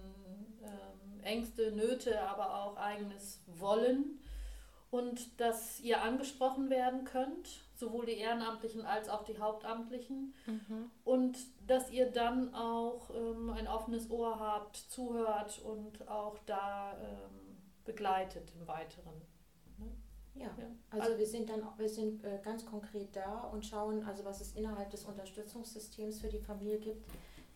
ähm, 0.62 1.20
Ängste, 1.22 1.72
Nöte, 1.72 2.20
aber 2.22 2.62
auch 2.62 2.76
eigenes 2.76 3.43
Wollen 3.47 4.18
und 4.93 5.41
dass 5.41 5.80
ihr 5.80 6.03
angesprochen 6.03 6.68
werden 6.68 7.05
könnt, 7.05 7.64
sowohl 7.74 8.05
die 8.05 8.18
Ehrenamtlichen 8.18 8.85
als 8.85 9.09
auch 9.09 9.24
die 9.24 9.39
Hauptamtlichen. 9.39 10.35
Mhm. 10.45 10.91
Und 11.03 11.39
dass 11.66 11.91
ihr 11.91 12.11
dann 12.11 12.55
auch 12.55 13.09
ähm, 13.14 13.49
ein 13.51 13.66
offenes 13.66 14.11
Ohr 14.11 14.39
habt, 14.39 14.76
zuhört 14.76 15.61
und 15.61 16.07
auch 16.09 16.39
da 16.45 16.93
ähm, 17.01 17.57
begleitet 17.87 18.53
im 18.55 18.68
Weiteren. 18.68 19.22
Ja, 20.35 20.51
also, 20.91 21.09
also 21.09 21.18
wir 21.18 21.26
sind 21.26 21.51
dann 21.51 21.62
wir 21.76 21.89
sind 21.89 22.24
äh, 22.24 22.41
ganz 22.43 22.64
konkret 22.64 23.14
da 23.14 23.41
und 23.53 23.64
schauen, 23.66 24.03
also 24.05 24.24
was 24.24 24.41
es 24.41 24.53
innerhalb 24.53 24.91
des 24.91 25.05
Unterstützungssystems 25.05 26.20
für 26.20 26.28
die 26.28 26.39
Familie 26.39 26.78
gibt, 26.78 27.07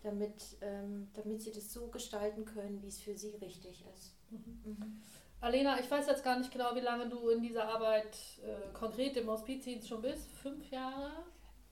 damit, 0.02 0.56
ähm, 0.60 1.08
damit 1.14 1.40
sie 1.40 1.52
das 1.52 1.72
so 1.72 1.88
gestalten 1.88 2.44
können, 2.44 2.82
wie 2.82 2.88
es 2.88 3.00
für 3.00 3.16
sie 3.16 3.34
richtig 3.36 3.84
ist. 3.94 4.14
Mhm. 4.30 4.60
Mhm. 4.64 5.02
Alena, 5.40 5.78
ich 5.78 5.90
weiß 5.90 6.06
jetzt 6.06 6.24
gar 6.24 6.38
nicht 6.38 6.50
genau, 6.50 6.74
wie 6.74 6.80
lange 6.80 7.08
du 7.08 7.28
in 7.28 7.42
dieser 7.42 7.68
Arbeit 7.68 8.16
äh, 8.42 8.72
konkret 8.72 9.16
im 9.16 9.28
Hospizdienst 9.28 9.88
schon 9.88 10.02
bist. 10.02 10.30
Fünf 10.32 10.70
Jahre? 10.70 11.10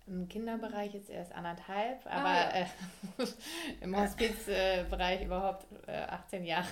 Im 0.07 0.29
Kinderbereich 0.29 0.93
jetzt 0.93 1.09
erst 1.09 1.33
anderthalb, 1.33 2.05
ah, 2.05 2.11
aber 2.11 2.29
ah, 2.29 2.59
ja. 2.59 3.25
äh, 3.25 3.27
im 3.81 3.97
Hospizbereich 3.97 5.23
äh, 5.23 5.25
überhaupt 5.25 5.67
18 5.89 6.45
Jahre. 6.45 6.67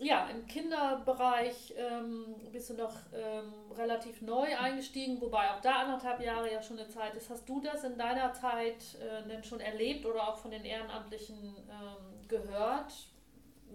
Ja, 0.00 0.28
im 0.28 0.46
Kinderbereich 0.46 1.74
ähm, 1.76 2.34
bist 2.52 2.70
du 2.70 2.74
noch 2.74 2.96
ähm, 3.12 3.52
relativ 3.76 4.22
neu 4.22 4.56
eingestiegen, 4.58 5.20
wobei 5.20 5.50
auch 5.52 5.60
da 5.60 5.82
anderthalb 5.82 6.20
Jahre 6.20 6.52
ja 6.52 6.62
schon 6.62 6.78
eine 6.78 6.88
Zeit 6.88 7.14
ist. 7.14 7.30
Hast 7.30 7.48
du 7.48 7.60
das 7.60 7.84
in 7.84 7.96
deiner 7.96 8.32
Zeit 8.32 8.96
äh, 9.00 9.26
denn 9.28 9.44
schon 9.44 9.60
erlebt 9.60 10.04
oder 10.04 10.28
auch 10.28 10.36
von 10.36 10.50
den 10.50 10.64
Ehrenamtlichen 10.64 11.56
ähm, 11.70 12.28
gehört? 12.28 12.92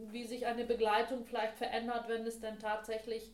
wie 0.07 0.25
sich 0.25 0.45
eine 0.45 0.65
Begleitung 0.65 1.25
vielleicht 1.25 1.55
verändert, 1.55 2.07
wenn 2.07 2.25
es 2.25 2.39
denn 2.39 2.59
tatsächlich 2.59 3.31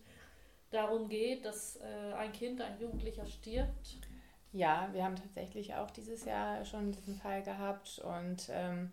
darum 0.71 1.09
geht, 1.09 1.45
dass 1.45 1.77
äh, 1.77 2.13
ein 2.13 2.31
Kind, 2.31 2.61
ein 2.61 2.79
Jugendlicher 2.79 3.25
stirbt? 3.25 3.97
Ja, 4.51 4.89
wir 4.93 5.03
haben 5.03 5.15
tatsächlich 5.15 5.75
auch 5.75 5.91
dieses 5.91 6.25
Jahr 6.25 6.63
schon 6.65 6.91
diesen 6.91 7.15
Fall 7.15 7.43
gehabt 7.43 7.99
und 7.99 8.49
ähm, 8.49 8.91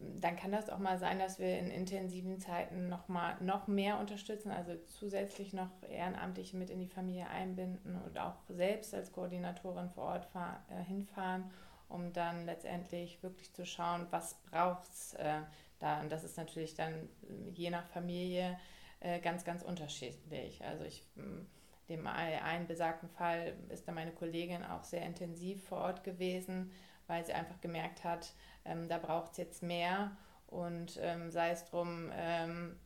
dann 0.00 0.36
kann 0.36 0.50
das 0.50 0.70
auch 0.70 0.78
mal 0.78 0.98
sein, 0.98 1.18
dass 1.18 1.38
wir 1.38 1.58
in 1.58 1.70
intensiven 1.70 2.40
Zeiten 2.40 2.88
noch 2.88 3.08
mal 3.08 3.36
noch 3.40 3.66
mehr 3.66 3.98
unterstützen, 3.98 4.50
also 4.50 4.72
zusätzlich 4.86 5.52
noch 5.52 5.68
Ehrenamtliche 5.88 6.56
mit 6.56 6.70
in 6.70 6.80
die 6.80 6.88
Familie 6.88 7.28
einbinden 7.28 8.00
und 8.00 8.18
auch 8.18 8.36
selbst 8.48 8.94
als 8.94 9.12
Koordinatorin 9.12 9.90
vor 9.90 10.04
Ort 10.04 10.24
fahr, 10.26 10.64
äh, 10.70 10.82
hinfahren, 10.82 11.50
um 11.88 12.12
dann 12.12 12.46
letztendlich 12.46 13.22
wirklich 13.22 13.52
zu 13.52 13.66
schauen, 13.66 14.06
was 14.10 14.34
braucht 14.50 14.84
es, 14.84 15.14
äh, 15.14 15.40
da. 15.80 16.00
Und 16.00 16.10
das 16.10 16.24
ist 16.24 16.38
natürlich 16.38 16.74
dann 16.74 16.92
äh, 16.94 17.50
je 17.52 17.68
nach 17.70 17.86
Familie 17.88 18.58
äh, 19.00 19.20
ganz, 19.20 19.44
ganz 19.44 19.62
unterschiedlich. 19.62 20.64
Also 20.64 20.84
ich 20.84 21.04
hm, 21.16 21.46
dem 21.90 22.06
einen 22.06 22.66
besagten 22.66 23.08
Fall 23.08 23.54
ist 23.68 23.86
da 23.86 23.92
meine 23.92 24.12
Kollegin 24.12 24.64
auch 24.64 24.84
sehr 24.84 25.02
intensiv 25.02 25.64
vor 25.64 25.78
Ort 25.78 26.04
gewesen, 26.04 26.70
weil 27.10 27.26
sie 27.26 27.32
einfach 27.32 27.60
gemerkt 27.60 28.04
hat, 28.04 28.32
ähm, 28.64 28.88
da 28.88 28.98
braucht 28.98 29.32
es 29.32 29.38
jetzt 29.38 29.62
mehr 29.62 30.16
und 30.46 30.98
ähm, 31.02 31.30
sei 31.30 31.50
es 31.50 31.64
drum, 31.64 32.10
ähm, 32.14 32.76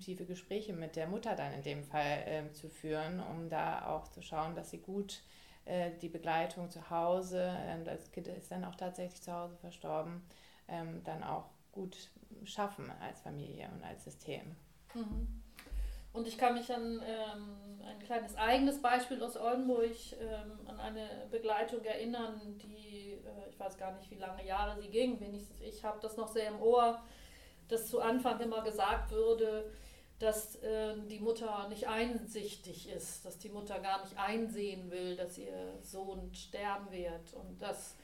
tiefe 0.00 0.24
Gespräche 0.24 0.72
mit 0.72 0.96
der 0.96 1.08
Mutter 1.08 1.34
dann 1.34 1.52
in 1.52 1.62
dem 1.62 1.84
Fall 1.84 2.22
ähm, 2.26 2.54
zu 2.54 2.68
führen, 2.68 3.20
um 3.20 3.48
da 3.48 3.86
auch 3.86 4.08
zu 4.08 4.22
schauen, 4.22 4.54
dass 4.54 4.70
sie 4.70 4.78
gut 4.78 5.22
äh, 5.64 5.90
die 6.00 6.08
Begleitung 6.08 6.70
zu 6.70 6.90
Hause, 6.90 7.42
äh, 7.42 7.82
das 7.84 8.12
Kind 8.12 8.28
ist 8.28 8.50
dann 8.50 8.64
auch 8.64 8.76
tatsächlich 8.76 9.20
zu 9.20 9.32
Hause 9.32 9.56
verstorben, 9.56 10.22
ähm, 10.68 11.02
dann 11.04 11.24
auch 11.24 11.50
gut 11.72 12.10
schaffen 12.44 12.90
als 13.00 13.20
Familie 13.20 13.68
und 13.72 13.82
als 13.82 14.04
System. 14.04 14.56
Mhm. 14.94 15.39
Und 16.12 16.26
ich 16.26 16.36
kann 16.36 16.54
mich 16.54 16.72
an 16.72 17.02
ähm, 17.06 17.80
ein 17.86 17.98
kleines 18.00 18.36
eigenes 18.36 18.82
Beispiel 18.82 19.22
aus 19.22 19.36
Oldenburg, 19.36 19.94
ähm, 20.20 20.66
an 20.66 20.80
eine 20.80 21.26
Begleitung 21.30 21.84
erinnern, 21.84 22.58
die, 22.58 23.12
äh, 23.12 23.48
ich 23.48 23.58
weiß 23.58 23.78
gar 23.78 23.92
nicht, 23.92 24.10
wie 24.10 24.16
lange 24.16 24.44
Jahre 24.44 24.80
sie 24.80 24.88
ging, 24.88 25.20
wenigstens 25.20 25.60
ich 25.60 25.84
habe 25.84 26.00
das 26.00 26.16
noch 26.16 26.28
sehr 26.28 26.48
im 26.48 26.60
Ohr, 26.60 27.00
dass 27.68 27.88
zu 27.88 28.00
Anfang 28.00 28.40
immer 28.40 28.62
gesagt 28.62 29.12
würde, 29.12 29.70
dass 30.18 30.56
äh, 30.56 30.96
die 31.08 31.20
Mutter 31.20 31.68
nicht 31.68 31.88
einsichtig 31.88 32.90
ist, 32.90 33.24
dass 33.24 33.38
die 33.38 33.48
Mutter 33.48 33.78
gar 33.78 34.02
nicht 34.02 34.18
einsehen 34.18 34.90
will, 34.90 35.16
dass 35.16 35.38
ihr 35.38 35.78
Sohn 35.80 36.34
sterben 36.34 36.90
wird 36.90 37.32
und 37.34 37.62
dass 37.62 37.96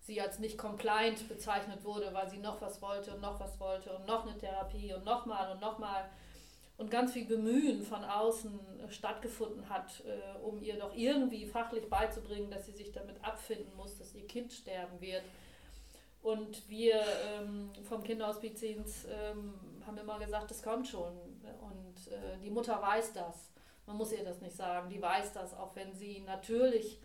sie 0.00 0.20
als 0.20 0.38
nicht 0.38 0.56
compliant 0.56 1.28
bezeichnet 1.28 1.82
wurde, 1.84 2.14
weil 2.14 2.28
sie 2.28 2.38
noch 2.38 2.60
was 2.60 2.80
wollte 2.80 3.14
und 3.14 3.20
noch 3.20 3.40
was 3.40 3.58
wollte 3.58 3.92
und 3.96 4.06
noch 4.06 4.24
eine 4.24 4.38
Therapie 4.38 4.92
und 4.94 5.04
nochmal 5.04 5.50
und 5.50 5.60
nochmal 5.60 6.08
ganz 6.90 7.12
viel 7.12 7.24
Bemühen 7.24 7.82
von 7.82 8.04
außen 8.04 8.60
stattgefunden 8.90 9.68
hat, 9.68 10.02
äh, 10.04 10.38
um 10.38 10.62
ihr 10.62 10.78
doch 10.78 10.94
irgendwie 10.94 11.46
fachlich 11.46 11.88
beizubringen, 11.88 12.50
dass 12.50 12.66
sie 12.66 12.72
sich 12.72 12.92
damit 12.92 13.22
abfinden 13.24 13.74
muss, 13.76 13.96
dass 13.98 14.14
ihr 14.14 14.26
Kind 14.26 14.52
sterben 14.52 15.00
wird. 15.00 15.22
Und 16.22 16.68
wir 16.68 17.00
ähm, 17.24 17.70
vom 17.84 18.02
Kinderhospizdienst 18.02 19.06
ähm, 19.10 19.54
haben 19.86 19.98
immer 19.98 20.18
gesagt, 20.18 20.50
das 20.50 20.62
kommt 20.62 20.88
schon. 20.88 21.14
Und 21.60 22.12
äh, 22.12 22.38
die 22.42 22.50
Mutter 22.50 22.80
weiß 22.82 23.12
das. 23.12 23.50
Man 23.86 23.96
muss 23.96 24.12
ihr 24.12 24.24
das 24.24 24.40
nicht 24.40 24.56
sagen. 24.56 24.90
Die 24.90 25.00
weiß 25.00 25.32
das, 25.32 25.54
auch 25.54 25.76
wenn 25.76 25.94
sie 25.94 26.20
natürlich 26.26 27.00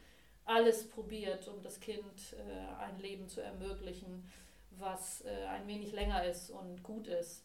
alles 0.45 0.89
probiert, 0.89 1.47
um 1.47 1.61
das 1.61 1.79
Kind 1.79 2.33
äh, 2.33 2.81
ein 2.81 2.99
Leben 2.99 3.29
zu 3.29 3.41
ermöglichen, 3.41 4.27
was 4.71 5.21
äh, 5.21 5.45
ein 5.45 5.67
wenig 5.67 5.91
länger 5.91 6.25
ist 6.25 6.49
und 6.49 6.81
gut 6.81 7.07
ist. 7.07 7.43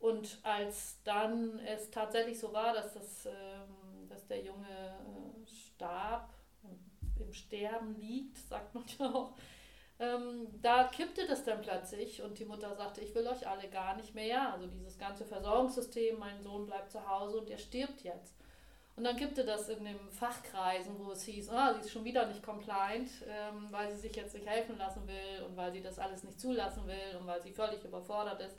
Und 0.00 0.38
als 0.42 1.00
dann 1.04 1.58
es 1.60 1.90
tatsächlich 1.90 2.38
so 2.38 2.52
war, 2.52 2.72
dass, 2.72 2.94
das, 2.94 3.26
ähm, 3.26 4.08
dass 4.08 4.26
der 4.26 4.44
Junge 4.44 4.66
äh, 4.66 5.46
starb, 5.46 6.32
im 7.18 7.32
Sterben 7.32 7.96
liegt, 7.98 8.36
sagt 8.48 8.74
man 8.74 8.84
ja 8.98 9.12
auch, 9.12 9.32
ähm, 10.00 10.46
da 10.62 10.84
kippte 10.84 11.26
das 11.26 11.44
dann 11.44 11.60
plötzlich 11.60 12.22
und 12.22 12.38
die 12.38 12.44
Mutter 12.44 12.74
sagte, 12.76 13.00
ich 13.00 13.14
will 13.16 13.26
euch 13.26 13.48
alle 13.48 13.68
gar 13.68 13.96
nicht 13.96 14.14
mehr. 14.14 14.52
Also 14.52 14.68
dieses 14.68 14.96
ganze 14.96 15.24
Versorgungssystem, 15.24 16.18
mein 16.18 16.40
Sohn 16.42 16.66
bleibt 16.66 16.92
zu 16.92 17.08
Hause 17.08 17.38
und 17.38 17.50
er 17.50 17.58
stirbt 17.58 18.02
jetzt. 18.02 18.34
Und 18.94 19.04
dann 19.04 19.16
es 19.16 19.46
das 19.46 19.68
in 19.68 19.84
den 19.84 20.10
Fachkreisen, 20.10 20.98
wo 20.98 21.12
es 21.12 21.22
hieß, 21.24 21.50
ah, 21.50 21.74
sie 21.74 21.80
ist 21.80 21.90
schon 21.92 22.04
wieder 22.04 22.26
nicht 22.26 22.42
compliant, 22.42 23.08
ähm, 23.28 23.68
weil 23.70 23.92
sie 23.92 23.98
sich 23.98 24.16
jetzt 24.16 24.34
nicht 24.34 24.46
helfen 24.46 24.76
lassen 24.76 25.06
will 25.06 25.44
und 25.46 25.56
weil 25.56 25.72
sie 25.72 25.80
das 25.80 26.00
alles 26.00 26.24
nicht 26.24 26.40
zulassen 26.40 26.84
will 26.86 27.16
und 27.18 27.26
weil 27.26 27.40
sie 27.40 27.52
völlig 27.52 27.84
überfordert 27.84 28.40
ist. 28.40 28.56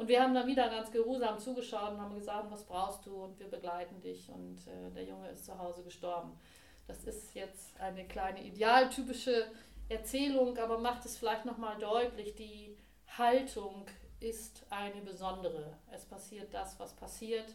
Und 0.00 0.08
wir 0.08 0.22
haben 0.22 0.32
dann 0.32 0.46
wieder 0.46 0.70
ganz 0.70 0.90
geruhsam 0.90 1.38
zugeschaut 1.38 1.90
und 1.90 2.00
haben 2.00 2.14
gesagt, 2.14 2.50
was 2.50 2.64
brauchst 2.64 3.04
du 3.04 3.22
und 3.22 3.38
wir 3.38 3.48
begleiten 3.48 4.00
dich. 4.00 4.30
Und 4.30 4.66
äh, 4.66 4.90
der 4.94 5.04
Junge 5.04 5.28
ist 5.28 5.44
zu 5.44 5.58
Hause 5.58 5.82
gestorben. 5.82 6.32
Das 6.86 7.04
ist 7.04 7.34
jetzt 7.34 7.78
eine 7.78 8.08
kleine 8.08 8.42
idealtypische 8.42 9.44
Erzählung, 9.90 10.56
aber 10.56 10.78
macht 10.78 11.04
es 11.04 11.18
vielleicht 11.18 11.44
nochmal 11.44 11.76
deutlich, 11.76 12.34
die 12.34 12.78
Haltung 13.18 13.84
ist 14.20 14.64
eine 14.70 15.02
besondere. 15.02 15.76
Es 15.92 16.06
passiert 16.06 16.54
das, 16.54 16.80
was 16.80 16.94
passiert 16.94 17.54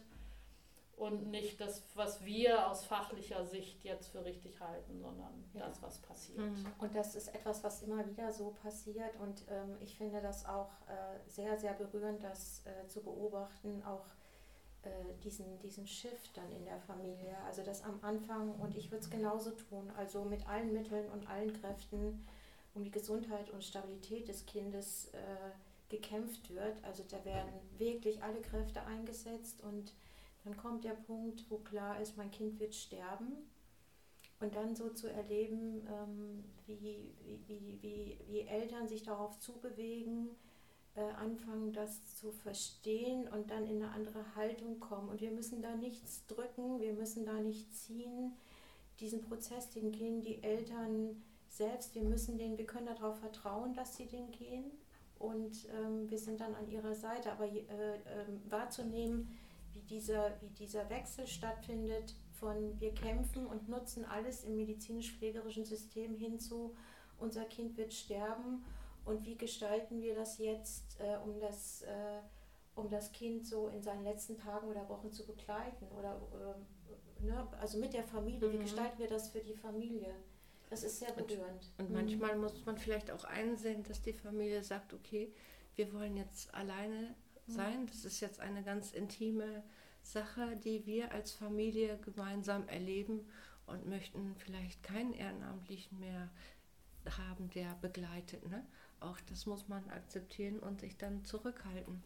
und 0.96 1.30
nicht 1.30 1.60
das, 1.60 1.82
was 1.94 2.24
wir 2.24 2.70
aus 2.70 2.84
fachlicher 2.84 3.44
Sicht 3.44 3.84
jetzt 3.84 4.08
für 4.08 4.24
richtig 4.24 4.60
halten, 4.60 4.98
sondern 4.98 5.44
ja. 5.52 5.66
das, 5.66 5.82
was 5.82 5.98
passiert. 5.98 6.38
Mhm. 6.38 6.66
Und 6.78 6.94
das 6.94 7.14
ist 7.14 7.28
etwas, 7.34 7.62
was 7.62 7.82
immer 7.82 8.06
wieder 8.08 8.32
so 8.32 8.54
passiert 8.62 9.14
und 9.20 9.44
ähm, 9.50 9.76
ich 9.80 9.96
finde 9.96 10.20
das 10.22 10.46
auch 10.46 10.70
äh, 10.88 11.28
sehr, 11.28 11.58
sehr 11.58 11.74
berührend, 11.74 12.24
das 12.24 12.62
äh, 12.64 12.88
zu 12.88 13.02
beobachten, 13.02 13.82
auch 13.84 14.06
äh, 14.82 14.88
diesen, 15.22 15.58
diesen 15.58 15.86
Shift 15.86 16.34
dann 16.36 16.50
in 16.50 16.64
der 16.64 16.80
Familie. 16.80 17.36
Also 17.46 17.62
das 17.62 17.84
am 17.84 17.98
Anfang 18.02 18.54
und 18.54 18.74
ich 18.74 18.90
würde 18.90 19.04
es 19.04 19.10
genauso 19.10 19.50
tun, 19.50 19.90
also 19.98 20.24
mit 20.24 20.48
allen 20.48 20.72
Mitteln 20.72 21.10
und 21.10 21.28
allen 21.28 21.52
Kräften 21.60 22.26
um 22.74 22.84
die 22.84 22.90
Gesundheit 22.90 23.50
und 23.50 23.64
Stabilität 23.64 24.28
des 24.28 24.46
Kindes 24.46 25.08
äh, 25.12 25.88
gekämpft 25.88 26.54
wird. 26.54 26.82
Also 26.84 27.04
da 27.08 27.22
werden 27.24 27.52
wirklich 27.76 28.22
alle 28.22 28.40
Kräfte 28.40 28.82
eingesetzt 28.82 29.62
und 29.62 29.92
dann 30.46 30.56
kommt 30.56 30.84
der 30.84 30.94
Punkt, 30.94 31.44
wo 31.50 31.58
klar 31.58 32.00
ist, 32.00 32.16
mein 32.16 32.30
Kind 32.30 32.60
wird 32.60 32.74
sterben. 32.74 33.32
Und 34.38 34.54
dann 34.54 34.76
so 34.76 34.90
zu 34.90 35.10
erleben, 35.10 35.86
ähm, 35.88 36.44
wie, 36.66 37.10
wie, 37.48 37.80
wie, 37.82 38.18
wie 38.28 38.40
Eltern 38.42 38.86
sich 38.86 39.02
darauf 39.02 39.38
zubewegen, 39.40 40.28
äh, 40.94 41.00
anfangen, 41.20 41.72
das 41.72 42.06
zu 42.14 42.30
verstehen 42.30 43.28
und 43.28 43.50
dann 43.50 43.66
in 43.66 43.82
eine 43.82 43.92
andere 43.92 44.36
Haltung 44.36 44.78
kommen. 44.78 45.08
Und 45.08 45.20
wir 45.20 45.32
müssen 45.32 45.62
da 45.62 45.74
nichts 45.74 46.26
drücken, 46.26 46.80
wir 46.80 46.92
müssen 46.92 47.26
da 47.26 47.34
nicht 47.34 47.74
ziehen. 47.74 48.32
Diesen 49.00 49.22
Prozess, 49.22 49.70
den 49.70 49.90
gehen 49.90 50.20
die 50.20 50.42
Eltern 50.42 51.22
selbst. 51.48 51.94
Wir 51.94 52.04
müssen 52.04 52.38
den, 52.38 52.56
wir 52.56 52.66
können 52.66 52.86
darauf 52.86 53.18
vertrauen, 53.18 53.74
dass 53.74 53.96
sie 53.96 54.06
den 54.06 54.30
gehen. 54.30 54.70
Und 55.18 55.66
ähm, 55.74 56.08
wir 56.08 56.18
sind 56.18 56.40
dann 56.40 56.54
an 56.54 56.70
ihrer 56.70 56.94
Seite. 56.94 57.32
Aber 57.32 57.46
äh, 57.46 57.58
äh, 57.58 58.26
wahrzunehmen, 58.48 59.36
wie 59.76 59.82
dieser, 59.82 60.40
wie 60.40 60.50
dieser 60.50 60.88
Wechsel 60.88 61.26
stattfindet 61.26 62.14
von 62.32 62.78
wir 62.80 62.94
kämpfen 62.94 63.46
und 63.46 63.68
nutzen 63.68 64.04
alles 64.04 64.44
im 64.44 64.56
medizinisch-pflegerischen 64.56 65.64
System 65.64 66.16
hinzu, 66.16 66.74
unser 67.18 67.44
Kind 67.44 67.76
wird 67.76 67.92
sterben 67.92 68.64
und 69.04 69.24
wie 69.24 69.36
gestalten 69.36 70.02
wir 70.02 70.14
das 70.14 70.38
jetzt, 70.38 71.00
äh, 71.00 71.16
um, 71.24 71.38
das, 71.40 71.82
äh, 71.82 72.20
um 72.74 72.88
das 72.88 73.12
Kind 73.12 73.46
so 73.46 73.68
in 73.68 73.82
seinen 73.82 74.04
letzten 74.04 74.36
Tagen 74.36 74.68
oder 74.68 74.88
Wochen 74.88 75.10
zu 75.12 75.26
begleiten 75.26 75.86
oder 75.98 76.20
äh, 77.20 77.24
ne? 77.24 77.46
also 77.60 77.78
mit 77.78 77.94
der 77.94 78.04
Familie, 78.04 78.52
wie 78.52 78.56
mhm. 78.56 78.62
gestalten 78.62 78.98
wir 78.98 79.08
das 79.08 79.30
für 79.30 79.40
die 79.40 79.54
Familie? 79.54 80.14
Das 80.68 80.82
ist 80.82 80.98
sehr 80.98 81.12
berührend. 81.12 81.72
Und, 81.78 81.86
und 81.86 81.92
manchmal 81.92 82.34
mhm. 82.34 82.42
muss 82.42 82.66
man 82.66 82.76
vielleicht 82.76 83.10
auch 83.10 83.24
einsehen, 83.24 83.84
dass 83.84 84.02
die 84.02 84.12
Familie 84.12 84.64
sagt, 84.64 84.92
okay, 84.92 85.32
wir 85.76 85.92
wollen 85.92 86.16
jetzt 86.16 86.52
alleine 86.52 87.14
sein. 87.46 87.86
Das 87.86 88.04
ist 88.04 88.20
jetzt 88.20 88.40
eine 88.40 88.62
ganz 88.62 88.92
intime 88.92 89.62
Sache, 90.02 90.56
die 90.56 90.86
wir 90.86 91.12
als 91.12 91.32
Familie 91.32 91.98
gemeinsam 91.98 92.68
erleben 92.68 93.26
und 93.66 93.86
möchten 93.86 94.34
vielleicht 94.36 94.82
keinen 94.82 95.12
Ehrenamtlichen 95.12 95.98
mehr 95.98 96.30
haben, 97.18 97.50
der 97.50 97.74
begleitet. 97.80 98.48
Ne? 98.48 98.64
Auch 99.00 99.18
das 99.28 99.46
muss 99.46 99.68
man 99.68 99.88
akzeptieren 99.90 100.58
und 100.58 100.80
sich 100.80 100.96
dann 100.96 101.24
zurückhalten. 101.24 102.02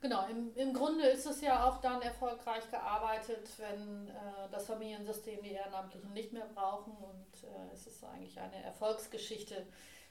Genau, 0.00 0.28
im, 0.28 0.54
im 0.56 0.74
Grunde 0.74 1.06
ist 1.06 1.26
es 1.26 1.40
ja 1.40 1.66
auch 1.66 1.78
dann 1.78 2.02
erfolgreich 2.02 2.70
gearbeitet, 2.70 3.48
wenn 3.58 4.08
äh, 4.08 4.12
das 4.50 4.66
Familiensystem 4.66 5.42
die 5.42 5.52
Ehrenamtlichen 5.52 6.12
nicht 6.12 6.32
mehr 6.32 6.46
brauchen 6.54 6.92
und 6.92 7.44
äh, 7.44 7.72
es 7.72 7.86
ist 7.86 8.04
eigentlich 8.04 8.38
eine 8.38 8.62
Erfolgsgeschichte, 8.62 9.66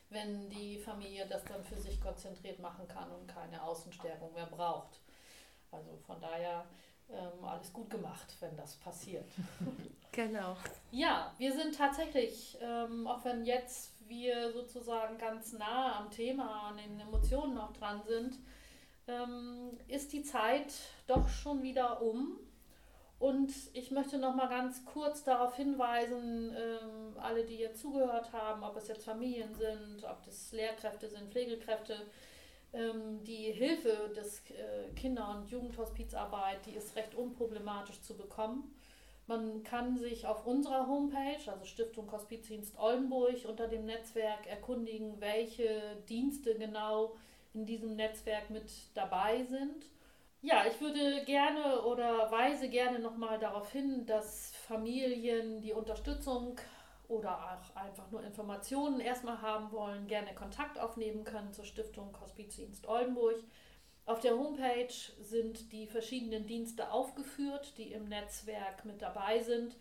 wenn 0.09 0.49
die 0.49 0.77
Familie 0.77 1.25
das 1.27 1.43
dann 1.45 1.63
für 1.63 1.77
sich 1.77 1.99
konzentriert 1.99 2.59
machen 2.59 2.87
kann 2.87 3.11
und 3.11 3.27
keine 3.27 3.61
Außenstärkung 3.61 4.33
mehr 4.33 4.45
braucht. 4.45 4.99
Also 5.71 5.97
von 6.05 6.19
daher 6.21 6.65
ähm, 7.09 7.43
alles 7.43 7.71
gut 7.73 7.89
gemacht, 7.89 8.35
wenn 8.39 8.55
das 8.55 8.75
passiert. 8.75 9.29
Genau. 10.15 10.55
Ja, 10.91 11.33
wir 11.37 11.51
sind 11.51 11.75
tatsächlich, 11.75 12.57
ähm, 12.61 13.05
auch 13.05 13.25
wenn 13.25 13.43
jetzt 13.43 13.91
wir 14.07 14.53
sozusagen 14.53 15.17
ganz 15.17 15.51
nah 15.51 15.99
am 15.99 16.09
Thema, 16.09 16.69
an 16.69 16.77
den 16.77 16.97
Emotionen 17.01 17.53
noch 17.53 17.73
dran 17.73 18.01
sind, 18.07 18.39
ähm, 19.09 19.77
ist 19.89 20.13
die 20.13 20.23
Zeit 20.23 20.73
doch 21.05 21.27
schon 21.27 21.61
wieder 21.63 22.01
um. 22.01 22.39
Und 23.17 23.53
ich 23.73 23.91
möchte 23.91 24.17
noch 24.17 24.35
mal 24.35 24.49
ganz 24.49 24.83
kurz 24.85 25.23
darauf 25.23 25.55
hinweisen, 25.55 26.53
ähm, 26.55 27.17
alle, 27.17 27.45
die 27.45 27.55
jetzt 27.55 27.79
zugehört 27.79 28.33
haben, 28.33 28.63
ob 28.63 28.75
es 28.75 28.87
jetzt 28.89 29.05
Familien 29.05 29.53
sind, 29.55 30.03
ob 30.03 30.23
das 30.25 30.51
Lehrkräfte 30.51 31.07
sind, 31.07 31.31
Pflegekräfte, 31.31 31.95
ähm, 32.73 33.23
die 33.23 33.53
Hilfe 33.53 34.11
des 34.13 34.43
äh, 34.49 34.93
Kinder- 34.95 35.29
und 35.29 35.49
Jugendhospizarbeit, 35.49 36.65
die 36.65 36.75
ist 36.75 36.95
recht 36.97 37.15
unproblematisch 37.15 38.01
zu 38.01 38.17
bekommen. 38.17 38.75
Man 39.27 39.63
kann 39.63 39.97
sich 39.97 40.27
auf 40.27 40.45
unserer 40.45 40.85
Homepage, 40.85 41.39
also 41.51 41.65
Stiftung 41.65 42.11
Hospizdienst 42.11 42.77
Oldenburg, 42.77 43.45
unter 43.47 43.67
dem 43.67 43.85
Netzwerk 43.85 44.45
erkundigen, 44.45 45.19
welche 45.19 45.97
Dienste 46.09 46.55
genau 46.55 47.15
in 47.53 47.65
diesem 47.65 47.95
Netzwerk 47.95 48.49
mit 48.49 48.69
dabei 48.93 49.43
sind. 49.45 49.87
Ja, 50.47 50.63
ich 50.67 50.79
würde 50.79 51.25
gerne 51.25 51.81
oder 51.85 52.29
weise 52.29 52.69
gerne 52.69 52.99
nochmal 52.99 53.39
darauf 53.39 53.71
hin, 53.71 54.05
dass 54.05 54.53
Familien 54.67 55.63
die 55.63 55.73
Unterstützung 55.73 56.59
oder 57.07 57.35
auch 57.35 57.75
einfach 57.75 58.11
nur 58.11 58.23
Informationen 58.23 58.99
erstmal 58.99 59.41
haben 59.41 59.71
wollen, 59.71 60.05
gerne 60.05 60.35
Kontakt 60.35 60.77
aufnehmen 60.77 61.23
können 61.23 61.51
zur 61.51 61.65
Stiftung 61.65 62.15
Hospizdienst 62.21 62.87
Oldenburg. 62.87 63.37
Auf 64.05 64.19
der 64.19 64.37
Homepage 64.37 64.93
sind 65.19 65.71
die 65.71 65.87
verschiedenen 65.87 66.45
Dienste 66.45 66.91
aufgeführt, 66.91 67.73
die 67.79 67.91
im 67.91 68.07
Netzwerk 68.07 68.85
mit 68.85 69.01
dabei 69.01 69.39
sind. 69.39 69.75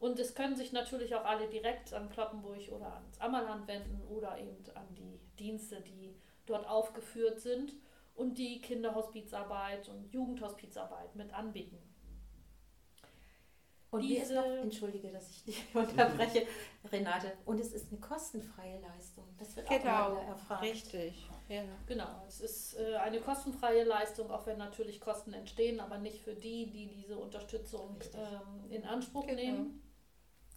Und 0.00 0.18
es 0.18 0.34
können 0.34 0.56
sich 0.56 0.72
natürlich 0.72 1.14
auch 1.14 1.24
alle 1.24 1.46
direkt 1.46 1.94
an 1.94 2.10
Kloppenburg 2.10 2.72
oder 2.72 2.94
ans 2.94 3.20
Ammerland 3.20 3.68
wenden 3.68 4.02
oder 4.08 4.36
eben 4.40 4.56
an 4.74 4.92
die 4.96 5.20
Dienste, 5.38 5.80
die 5.82 6.16
dort 6.46 6.68
aufgeführt 6.68 7.38
sind 7.38 7.74
und 8.20 8.36
die 8.36 8.60
Kinderhospizarbeit 8.60 9.88
und 9.88 10.12
Jugendhospizarbeit 10.12 11.16
mit 11.16 11.32
anbieten. 11.32 11.78
Und 13.90 14.02
Diese, 14.02 14.34
noch, 14.34 14.44
entschuldige, 14.62 15.08
dass 15.08 15.28
ich 15.30 15.42
dich 15.42 15.64
unterbreche, 15.74 16.46
Renate, 16.92 17.32
und 17.46 17.58
es 17.58 17.72
ist 17.72 17.90
eine 17.90 17.98
kostenfreie 17.98 18.78
Leistung. 18.78 19.24
Das 19.38 19.56
wird 19.56 19.68
genau, 19.68 20.16
auch 20.16 20.28
erfragt. 20.28 20.62
Richtig. 20.62 21.26
Ja. 21.48 21.62
Genau, 21.88 22.22
es 22.28 22.40
ist 22.40 22.78
äh, 22.78 22.96
eine 22.96 23.20
kostenfreie 23.20 23.82
Leistung, 23.82 24.30
auch 24.30 24.46
wenn 24.46 24.58
natürlich 24.58 25.00
Kosten 25.00 25.32
entstehen, 25.32 25.80
aber 25.80 25.98
nicht 25.98 26.20
für 26.20 26.34
die, 26.34 26.70
die 26.70 26.86
diese 26.86 27.18
Unterstützung 27.18 27.98
ähm, 28.14 28.70
in 28.70 28.84
Anspruch 28.84 29.26
genau. 29.26 29.40
nehmen. 29.40 29.82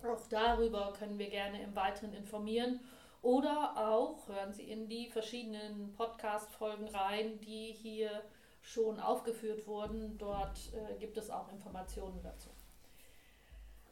Auch 0.03 0.27
darüber 0.29 0.93
können 0.99 1.17
wir 1.17 1.29
gerne 1.29 1.63
im 1.63 1.75
Weiteren 1.75 2.13
informieren 2.13 2.81
oder 3.23 3.73
auch 3.77 4.27
hören 4.27 4.53
Sie 4.53 4.69
in 4.69 4.87
die 4.87 5.07
verschiedenen 5.07 5.93
Podcast-Folgen 5.93 6.89
rein, 6.89 7.39
die 7.39 7.71
hier 7.71 8.21
schon 8.61 8.99
aufgeführt 8.99 9.65
wurden. 9.65 10.17
Dort 10.17 10.59
äh, 10.73 10.99
gibt 10.99 11.17
es 11.17 11.29
auch 11.29 11.49
Informationen 11.51 12.21
dazu. 12.21 12.49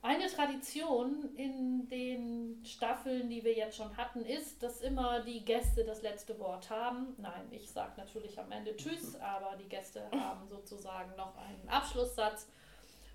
Eine 0.04 0.28
Tradition 0.28 1.36
in 1.36 1.88
den 1.88 2.66
Staffeln, 2.66 3.30
die 3.30 3.44
wir 3.44 3.54
jetzt 3.54 3.78
schon 3.78 3.96
hatten, 3.96 4.26
ist, 4.26 4.62
dass 4.64 4.82
immer 4.82 5.22
die 5.22 5.46
Gäste 5.46 5.86
das 5.86 6.02
letzte 6.02 6.38
Wort 6.40 6.70
haben. 6.70 7.14
Nein, 7.18 7.48
ich 7.52 7.70
sage 7.70 7.94
natürlich 7.98 8.38
am 8.40 8.52
Ende 8.52 8.76
Tschüss, 8.76 9.16
aber 9.22 9.56
die 9.58 9.70
Gäste 9.70 10.10
haben 10.12 10.48
sozusagen 10.50 11.16
noch 11.16 11.38
einen 11.38 11.70
Abschlusssatz. 11.70 12.50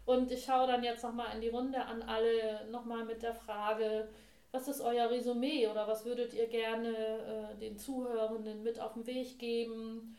Und 0.07 0.31
ich 0.31 0.45
schaue 0.45 0.69
dann 0.69 0.85
jetzt 0.85 1.03
nochmal 1.03 1.35
in 1.35 1.41
die 1.41 1.49
Runde 1.49 1.85
an 1.85 2.03
alle 2.05 2.67
nochmal 2.71 3.05
mit 3.05 3.23
der 3.23 3.35
Frage, 3.35 4.09
was 4.57 4.69
ist 4.69 4.81
euer 4.81 5.11
Resümee 5.11 5.67
oder 5.67 5.87
was 5.87 6.07
würdet 6.07 6.33
ihr 6.33 6.49
gerne 6.49 6.89
äh, 6.89 7.59
den 7.59 7.77
Zuhörenden 7.77 8.63
mit 8.63 8.81
auf 8.81 8.95
den 8.95 9.07
Weg 9.07 9.39
geben? 9.39 10.17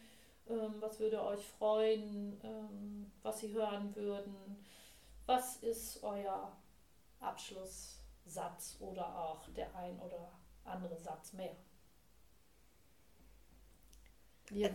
Ähm, 0.47 0.75
was 0.79 0.99
würde 0.99 1.23
euch 1.23 1.43
freuen, 1.43 2.39
ähm, 2.43 3.11
was 3.23 3.39
sie 3.39 3.51
hören 3.51 3.95
würden? 3.95 4.63
Was 5.25 5.57
ist 5.63 6.03
euer 6.03 6.55
Abschlusssatz 7.19 8.77
oder 8.79 9.17
auch 9.17 9.49
der 9.49 9.75
ein 9.75 9.99
oder 9.99 10.31
andere 10.65 10.97
Satz 10.97 11.33
mehr? 11.33 11.55
Ja. 14.51 14.69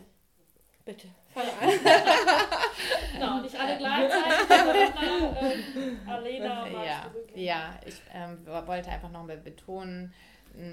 Bitte, 0.85 1.09
fang 1.33 1.45
an. 1.61 1.69
genau, 3.13 3.41
nicht 3.41 3.59
alle 3.59 3.79
gleichzeitig, 3.79 4.49
sondern 4.49 6.07
äh, 6.07 6.11
Alena, 6.11 6.69
ja, 6.85 7.11
ja, 7.35 7.81
ich 7.87 8.03
ähm, 8.13 8.45
wollte 8.47 8.91
einfach 8.91 9.11
nochmal 9.11 9.37
betonen, 9.37 10.13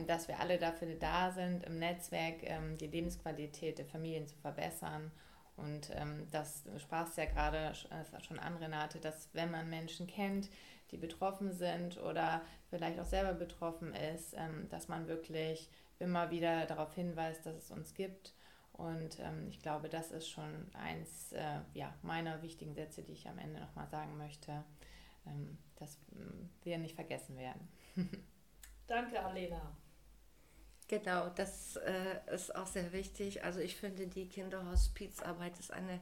dass 0.07 0.27
wir 0.27 0.39
alle 0.39 0.57
dafür 0.57 0.95
da 0.95 1.31
sind, 1.31 1.63
im 1.65 1.77
Netzwerk 1.79 2.37
ähm, 2.41 2.77
die 2.77 2.87
Lebensqualität 2.87 3.77
der 3.77 3.85
Familien 3.85 4.27
zu 4.27 4.35
verbessern 4.37 5.11
Und 5.55 5.91
ähm, 5.93 6.27
das 6.31 6.63
sprachst 6.77 7.17
ja 7.17 7.25
gerade 7.25 7.73
schon 8.21 8.39
an, 8.39 8.57
Renate, 8.57 8.99
dass 8.99 9.29
wenn 9.33 9.51
man 9.51 9.69
Menschen 9.69 10.07
kennt, 10.07 10.49
die 10.91 10.97
betroffen 10.97 11.53
sind 11.53 11.97
oder 12.01 12.41
vielleicht 12.69 12.99
auch 12.99 13.05
selber 13.05 13.33
betroffen 13.33 13.93
ist, 13.93 14.33
ähm, 14.33 14.67
dass 14.69 14.87
man 14.87 15.07
wirklich 15.07 15.69
immer 15.99 16.31
wieder 16.31 16.65
darauf 16.65 16.93
hinweist, 16.95 17.45
dass 17.45 17.55
es 17.55 17.71
uns 17.71 17.93
gibt. 17.93 18.33
Und 18.79 19.19
ähm, 19.19 19.47
ich 19.49 19.61
glaube, 19.61 19.89
das 19.89 20.11
ist 20.11 20.29
schon 20.29 20.73
eins 20.73 21.33
äh, 21.33 21.59
ja, 21.73 21.93
meiner 22.01 22.41
wichtigen 22.41 22.73
Sätze, 22.73 23.03
die 23.03 23.11
ich 23.11 23.27
am 23.27 23.37
Ende 23.37 23.59
nochmal 23.59 23.89
sagen 23.89 24.17
möchte, 24.17 24.63
ähm, 25.27 25.57
dass 25.75 25.97
ähm, 26.13 26.49
wir 26.63 26.77
nicht 26.77 26.95
vergessen 26.95 27.37
werden. 27.37 27.67
Danke, 28.87 29.21
Alena. 29.21 29.75
Genau, 30.87 31.27
das 31.29 31.75
äh, 31.75 32.33
ist 32.33 32.55
auch 32.55 32.67
sehr 32.67 32.93
wichtig. 32.93 33.43
Also 33.43 33.59
ich 33.59 33.75
finde, 33.75 34.07
die 34.07 34.29
Kinderhospizarbeit 34.29 35.59
ist 35.59 35.71
eine 35.71 35.99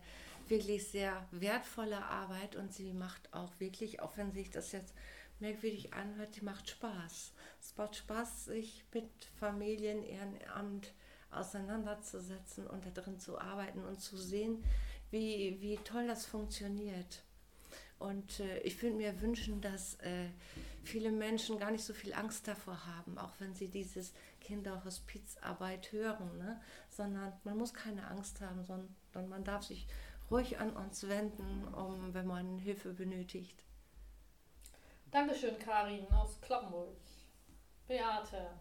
wirklich 0.48 0.88
sehr 0.88 1.28
wertvolle 1.32 2.06
Arbeit 2.06 2.56
und 2.56 2.72
sie 2.72 2.94
macht 2.94 3.34
auch 3.34 3.60
wirklich, 3.60 4.02
auch 4.02 4.18
wenn 4.18 4.32
sich 4.32 4.52
das 4.52 4.72
jetzt 4.72 4.94
merkwürdig 5.40 5.94
anhört, 5.96 6.36
die 6.36 6.46
macht 6.46 6.70
Spaß. 6.70 7.34
Es 7.60 7.76
macht 7.76 7.96
Spaß, 7.96 8.46
sich 8.46 8.86
mit 8.94 9.10
Familien, 9.40 10.04
Ehrenamt 10.04 10.94
auseinanderzusetzen 11.32 12.68
und 12.68 12.86
da 12.86 12.90
drin 12.90 13.20
zu 13.20 13.40
arbeiten 13.40 13.84
und 13.84 14.00
zu 14.00 14.18
sehen, 14.18 14.64
wie, 15.12 15.58
wie 15.60 15.78
toll 15.78 16.08
das 16.08 16.26
funktioniert. 16.26 17.24
Und 18.00 18.40
äh, 18.40 18.60
ich 18.60 18.82
würde 18.82 18.96
mir 18.96 19.22
wünschen, 19.22 19.60
dass 19.60 19.96
äh, 20.02 20.30
viele 20.84 21.12
Menschen 21.12 21.58
gar 21.58 21.72
nicht 21.72 21.84
so 21.84 21.94
viel 21.94 22.14
Angst 22.14 22.48
davor 22.48 22.86
haben, 22.86 23.18
auch 23.18 23.34
wenn 23.40 23.56
sie 23.56 23.68
dieses 23.68 24.14
Kinderhospizarbeit 24.42 25.92
hören, 25.92 26.38
ne? 26.38 26.62
sondern 26.90 27.34
man 27.44 27.58
muss 27.58 27.74
keine 27.74 28.08
Angst 28.08 28.42
haben, 28.42 28.64
sondern 28.64 29.30
man 29.30 29.44
darf 29.44 29.64
sich 29.64 29.88
ruhig 30.30 30.60
an 30.60 30.76
uns 30.76 31.08
wenden, 31.08 31.68
um, 31.74 32.14
wenn 32.14 32.28
man 32.28 32.60
Hilfe 32.60 32.94
benötigt. 32.94 33.64
Dankeschön, 35.10 35.58
Karin 35.58 36.06
aus 36.12 36.40
Kloppenburg. 36.42 36.98
Beate. 37.88 38.52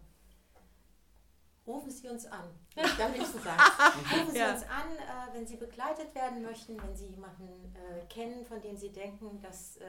Rufen 1.67 1.91
Sie 1.91 2.07
uns 2.07 2.25
an. 2.25 2.45
Ich 2.75 3.03
am 3.03 3.13
liebsten 3.13 3.41
sagen. 3.41 3.59
Rufen 4.13 4.31
Sie 4.31 4.39
ja. 4.39 4.53
uns 4.53 4.63
an, 4.63 4.95
äh, 4.95 5.33
wenn 5.33 5.45
Sie 5.45 5.57
begleitet 5.57 6.15
werden 6.15 6.41
möchten, 6.41 6.81
wenn 6.81 6.95
Sie 6.95 7.07
jemanden 7.07 7.75
äh, 7.75 8.05
kennen, 8.05 8.45
von 8.45 8.61
dem 8.61 8.77
Sie 8.77 8.89
denken, 8.89 9.41
dass 9.41 9.75
äh, 9.77 9.85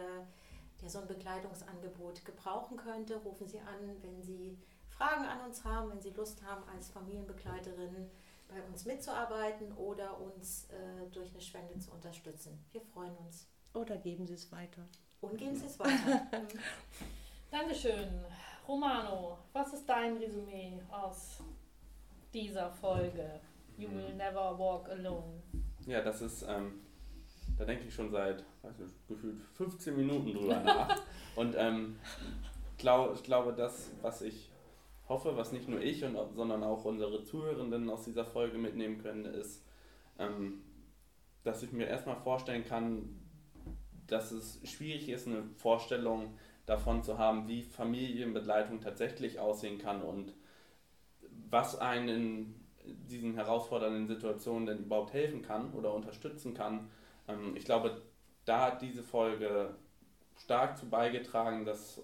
der 0.83 0.91
so 0.91 0.99
ein 0.99 1.07
Begleitungsangebot 1.07 2.25
gebrauchen 2.25 2.77
könnte. 2.77 3.17
Rufen 3.19 3.47
Sie 3.47 3.61
an, 3.61 3.97
wenn 4.03 4.21
Sie 4.23 4.59
Fragen 4.89 5.25
an 5.25 5.41
uns 5.47 5.65
haben, 5.65 5.91
wenn 5.91 6.01
Sie 6.01 6.11
Lust 6.11 6.43
haben, 6.43 6.65
als 6.75 6.91
Familienbegleiterin 6.91 8.11
bei 8.49 8.63
uns 8.63 8.85
mitzuarbeiten 8.85 9.73
oder 9.75 10.21
uns 10.21 10.65
äh, 10.71 11.09
durch 11.13 11.31
eine 11.31 11.41
Spende 11.41 11.79
zu 11.79 11.93
unterstützen. 11.93 12.59
Wir 12.73 12.81
freuen 12.81 13.17
uns. 13.19 13.47
Oder 13.75 13.97
geben 13.99 14.27
Sie 14.27 14.35
es 14.35 14.51
weiter. 14.51 14.83
Und 15.21 15.37
geben 15.37 15.55
Sie 15.55 15.67
es 15.67 15.79
weiter. 15.79 16.27
Dankeschön. 17.51 18.25
Romano, 18.67 19.39
was 19.53 19.73
ist 19.73 19.89
dein 19.89 20.17
Resümee 20.17 20.81
aus 20.91 21.39
dieser 22.33 22.71
Folge? 22.71 23.41
You 23.77 23.89
will 23.91 24.15
never 24.15 24.59
walk 24.59 24.89
alone. 24.89 25.43
Ja, 25.87 26.03
das 26.03 26.21
ist, 26.21 26.45
ähm, 26.49 26.81
da 27.57 27.65
denke 27.65 27.85
ich 27.87 27.95
schon 27.95 28.11
seit, 28.11 28.45
weiß 28.63 28.79
nicht, 28.79 29.09
gefühlt 29.09 29.41
15 29.55 29.97
Minuten 29.97 30.35
drüber 30.35 30.61
nach. 30.65 31.01
Und 31.37 31.55
ähm, 31.57 31.99
glaub, 32.77 33.15
ich 33.15 33.23
glaube, 33.23 33.53
das, 33.53 33.91
was 34.03 34.23
ich 34.23 34.51
hoffe, 35.09 35.37
was 35.37 35.53
nicht 35.53 35.69
nur 35.69 35.81
ich, 35.81 36.05
und, 36.05 36.17
sondern 36.35 36.63
auch 36.63 36.85
unsere 36.85 37.25
Zuhörenden 37.25 37.89
aus 37.89 38.05
dieser 38.05 38.25
Folge 38.25 38.59
mitnehmen 38.59 38.99
können, 38.99 39.25
ist, 39.25 39.65
ähm, 40.19 40.63
dass 41.45 41.63
ich 41.63 41.73
mir 41.73 41.87
erstmal 41.87 42.17
vorstellen 42.17 42.65
kann, 42.65 43.19
dass 44.07 44.33
es 44.33 44.61
schwierig 44.69 45.09
ist, 45.09 45.27
eine 45.27 45.45
Vorstellung 45.57 46.37
davon 46.67 47.03
zu 47.03 47.19
haben, 47.19 47.49
wie 47.49 47.63
Familienbegleitung 47.63 48.81
tatsächlich 48.81 49.39
aussehen 49.39 49.79
kann 49.79 50.03
und 50.03 50.35
was 51.51 51.79
einen 51.79 52.09
in 52.85 53.07
diesen 53.07 53.35
herausfordernden 53.35 54.07
Situationen 54.07 54.67
denn 54.67 54.79
überhaupt 54.79 55.13
helfen 55.13 55.43
kann 55.43 55.73
oder 55.73 55.93
unterstützen 55.93 56.55
kann. 56.55 56.91
Ähm, 57.27 57.55
ich 57.57 57.65
glaube, 57.65 58.03
da 58.45 58.67
hat 58.67 58.83
diese 58.83 59.03
Folge 59.03 59.75
stark 60.37 60.79
zu 60.79 60.89
beigetragen, 60.89 61.65
dass 61.65 62.01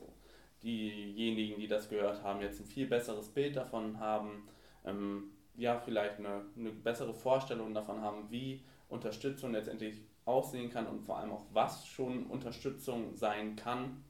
diejenigen, 0.62 1.60
die 1.60 1.68
das 1.68 1.88
gehört 1.88 2.22
haben, 2.22 2.40
jetzt 2.40 2.60
ein 2.60 2.66
viel 2.66 2.86
besseres 2.86 3.28
Bild 3.28 3.56
davon 3.56 3.98
haben, 3.98 4.48
ähm, 4.84 5.30
ja, 5.56 5.78
vielleicht 5.78 6.18
eine, 6.18 6.44
eine 6.56 6.70
bessere 6.70 7.14
Vorstellung 7.14 7.74
davon 7.74 8.00
haben, 8.00 8.30
wie 8.30 8.62
Unterstützung 8.88 9.52
letztendlich 9.52 10.02
aussehen 10.24 10.70
kann 10.70 10.86
und 10.86 11.02
vor 11.02 11.18
allem 11.18 11.32
auch, 11.32 11.44
was 11.52 11.86
schon 11.86 12.26
Unterstützung 12.26 13.14
sein 13.14 13.56
kann 13.56 14.02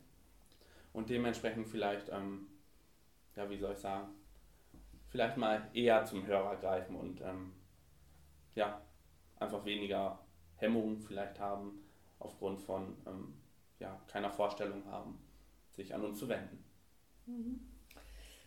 und 0.93 1.11
dementsprechend 1.11 1.67
vielleicht, 1.67 2.09
ähm, 2.11 2.47
ja, 3.37 3.51
wie 3.51 3.59
soll 3.59 3.73
ich 3.73 3.79
sagen, 3.81 4.09
vielleicht 5.15 5.37
mal 5.37 5.63
eher 5.75 6.05
zum 6.05 6.27
Hörer 6.27 6.57
greifen 6.57 6.97
und 6.97 7.21
ähm, 7.21 7.53
ja, 8.57 8.83
einfach 9.39 9.65
weniger 9.65 10.19
Hemmungen 10.57 10.99
vielleicht 10.99 11.39
haben 11.39 11.85
aufgrund 12.19 12.61
von 12.61 12.97
ähm, 13.07 13.33
ja, 13.79 13.97
keiner 14.09 14.33
Vorstellung 14.33 14.85
haben 14.91 15.21
sich 15.71 15.95
an 15.95 16.05
uns 16.05 16.19
zu 16.19 16.29
wenden. 16.29 16.65
Mhm. 17.27 17.61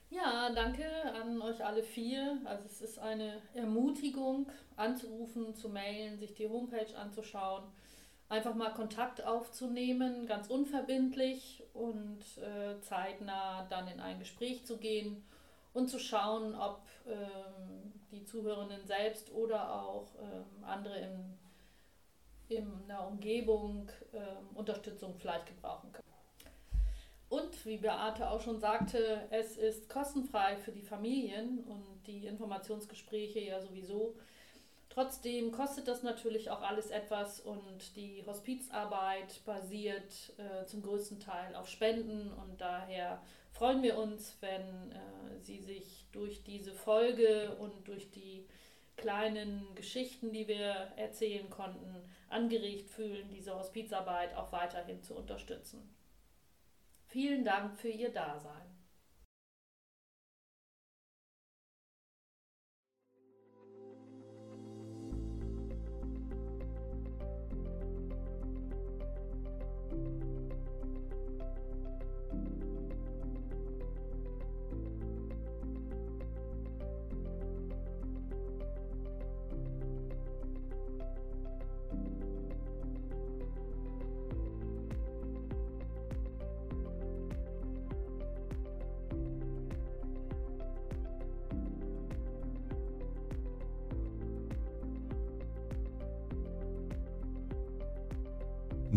Ja, 0.09 0.49
danke 0.53 0.83
an 1.13 1.41
euch 1.41 1.63
alle 1.63 1.83
vier. 1.83 2.37
Also 2.43 2.65
es 2.65 2.81
ist 2.81 2.99
eine 2.99 3.41
Ermutigung, 3.53 4.51
anzurufen, 4.75 5.55
zu 5.55 5.69
mailen, 5.69 6.19
sich 6.19 6.33
die 6.33 6.49
Homepage 6.49 6.97
anzuschauen, 6.97 7.63
einfach 8.27 8.55
mal 8.55 8.73
Kontakt 8.73 9.25
aufzunehmen, 9.25 10.27
ganz 10.27 10.49
unverbindlich 10.49 11.63
und 11.73 12.19
äh, 12.39 12.81
zeitnah 12.81 13.65
dann 13.69 13.87
in 13.87 14.01
ein 14.01 14.19
Gespräch 14.19 14.65
zu 14.65 14.75
gehen 14.75 15.23
und 15.77 15.89
zu 15.89 15.99
schauen, 15.99 16.55
ob 16.55 16.81
ähm, 17.05 17.93
die 18.11 18.25
Zuhörenden 18.25 18.83
selbst 18.87 19.31
oder 19.31 19.71
auch 19.71 20.07
ähm, 20.19 20.63
andere 20.63 20.97
im, 20.97 21.37
in 22.49 22.87
der 22.87 23.07
Umgebung 23.07 23.87
ähm, 24.11 24.55
Unterstützung 24.55 25.13
vielleicht 25.19 25.45
gebrauchen 25.45 25.91
können. 25.91 26.07
Und 27.29 27.65
wie 27.65 27.77
Beate 27.77 28.27
auch 28.31 28.41
schon 28.41 28.59
sagte, 28.59 29.27
es 29.29 29.57
ist 29.57 29.87
kostenfrei 29.87 30.57
für 30.57 30.71
die 30.71 30.81
Familien 30.81 31.59
und 31.65 32.07
die 32.07 32.25
Informationsgespräche 32.25 33.41
ja 33.41 33.61
sowieso. 33.61 34.15
Trotzdem 34.89 35.51
kostet 35.51 35.87
das 35.87 36.01
natürlich 36.01 36.49
auch 36.49 36.63
alles 36.63 36.89
etwas 36.89 37.39
und 37.39 37.95
die 37.95 38.23
Hospizarbeit 38.25 39.45
basiert 39.45 40.33
äh, 40.37 40.65
zum 40.65 40.81
größten 40.81 41.19
Teil 41.19 41.55
auf 41.55 41.69
Spenden 41.69 42.31
und 42.33 42.59
daher 42.59 43.21
freuen 43.57 43.81
wir 43.81 43.97
uns, 43.97 44.37
wenn 44.39 44.91
äh, 44.91 45.39
Sie 45.39 45.59
sich 45.59 46.05
durch 46.11 46.43
diese 46.43 46.73
Folge 46.73 47.55
und 47.59 47.87
durch 47.87 48.11
die 48.11 48.45
kleinen 48.97 49.73
Geschichten, 49.73 50.31
die 50.31 50.47
wir 50.47 50.91
erzählen 50.95 51.49
konnten, 51.49 51.95
angeregt 52.29 52.89
fühlen, 52.89 53.29
diese 53.29 53.57
Hospizarbeit 53.57 54.35
auch 54.35 54.51
weiterhin 54.51 55.01
zu 55.01 55.15
unterstützen. 55.15 55.95
Vielen 57.07 57.45
Dank 57.45 57.79
für 57.79 57.89
Ihr 57.89 58.11
Dasein. 58.11 58.76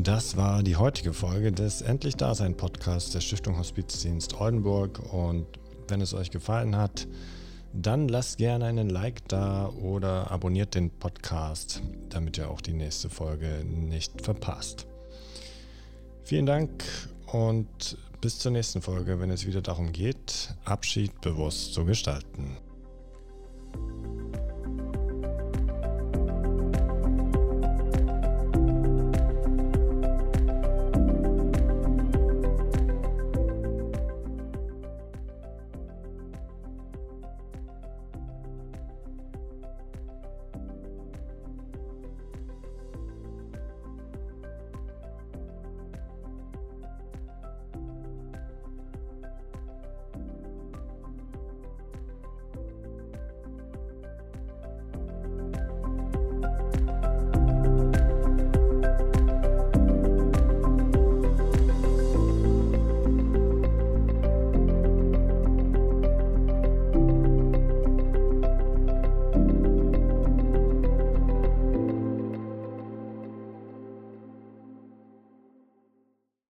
Das 0.02 0.34
war 0.34 0.62
die 0.62 0.76
heutige 0.76 1.12
Folge 1.12 1.52
des 1.52 1.82
Endlich 1.82 2.16
Dasein 2.16 2.56
Podcasts 2.56 3.10
der 3.10 3.20
Stiftung 3.20 3.58
Hospizdienst 3.58 4.40
Oldenburg. 4.40 4.98
Und 5.12 5.46
wenn 5.88 6.00
es 6.00 6.14
euch 6.14 6.30
gefallen 6.30 6.74
hat, 6.74 7.06
dann 7.74 8.08
lasst 8.08 8.38
gerne 8.38 8.64
einen 8.64 8.88
Like 8.88 9.28
da 9.28 9.68
oder 9.68 10.30
abonniert 10.30 10.74
den 10.74 10.88
Podcast, 10.88 11.82
damit 12.08 12.38
ihr 12.38 12.50
auch 12.50 12.62
die 12.62 12.72
nächste 12.72 13.10
Folge 13.10 13.62
nicht 13.62 14.22
verpasst. 14.22 14.86
Vielen 16.24 16.46
Dank 16.46 16.82
und 17.26 17.98
bis 18.22 18.38
zur 18.38 18.52
nächsten 18.52 18.80
Folge, 18.80 19.20
wenn 19.20 19.30
es 19.30 19.46
wieder 19.46 19.60
darum 19.60 19.92
geht, 19.92 20.54
Abschied 20.64 21.20
bewusst 21.20 21.74
zu 21.74 21.84
gestalten. 21.84 22.56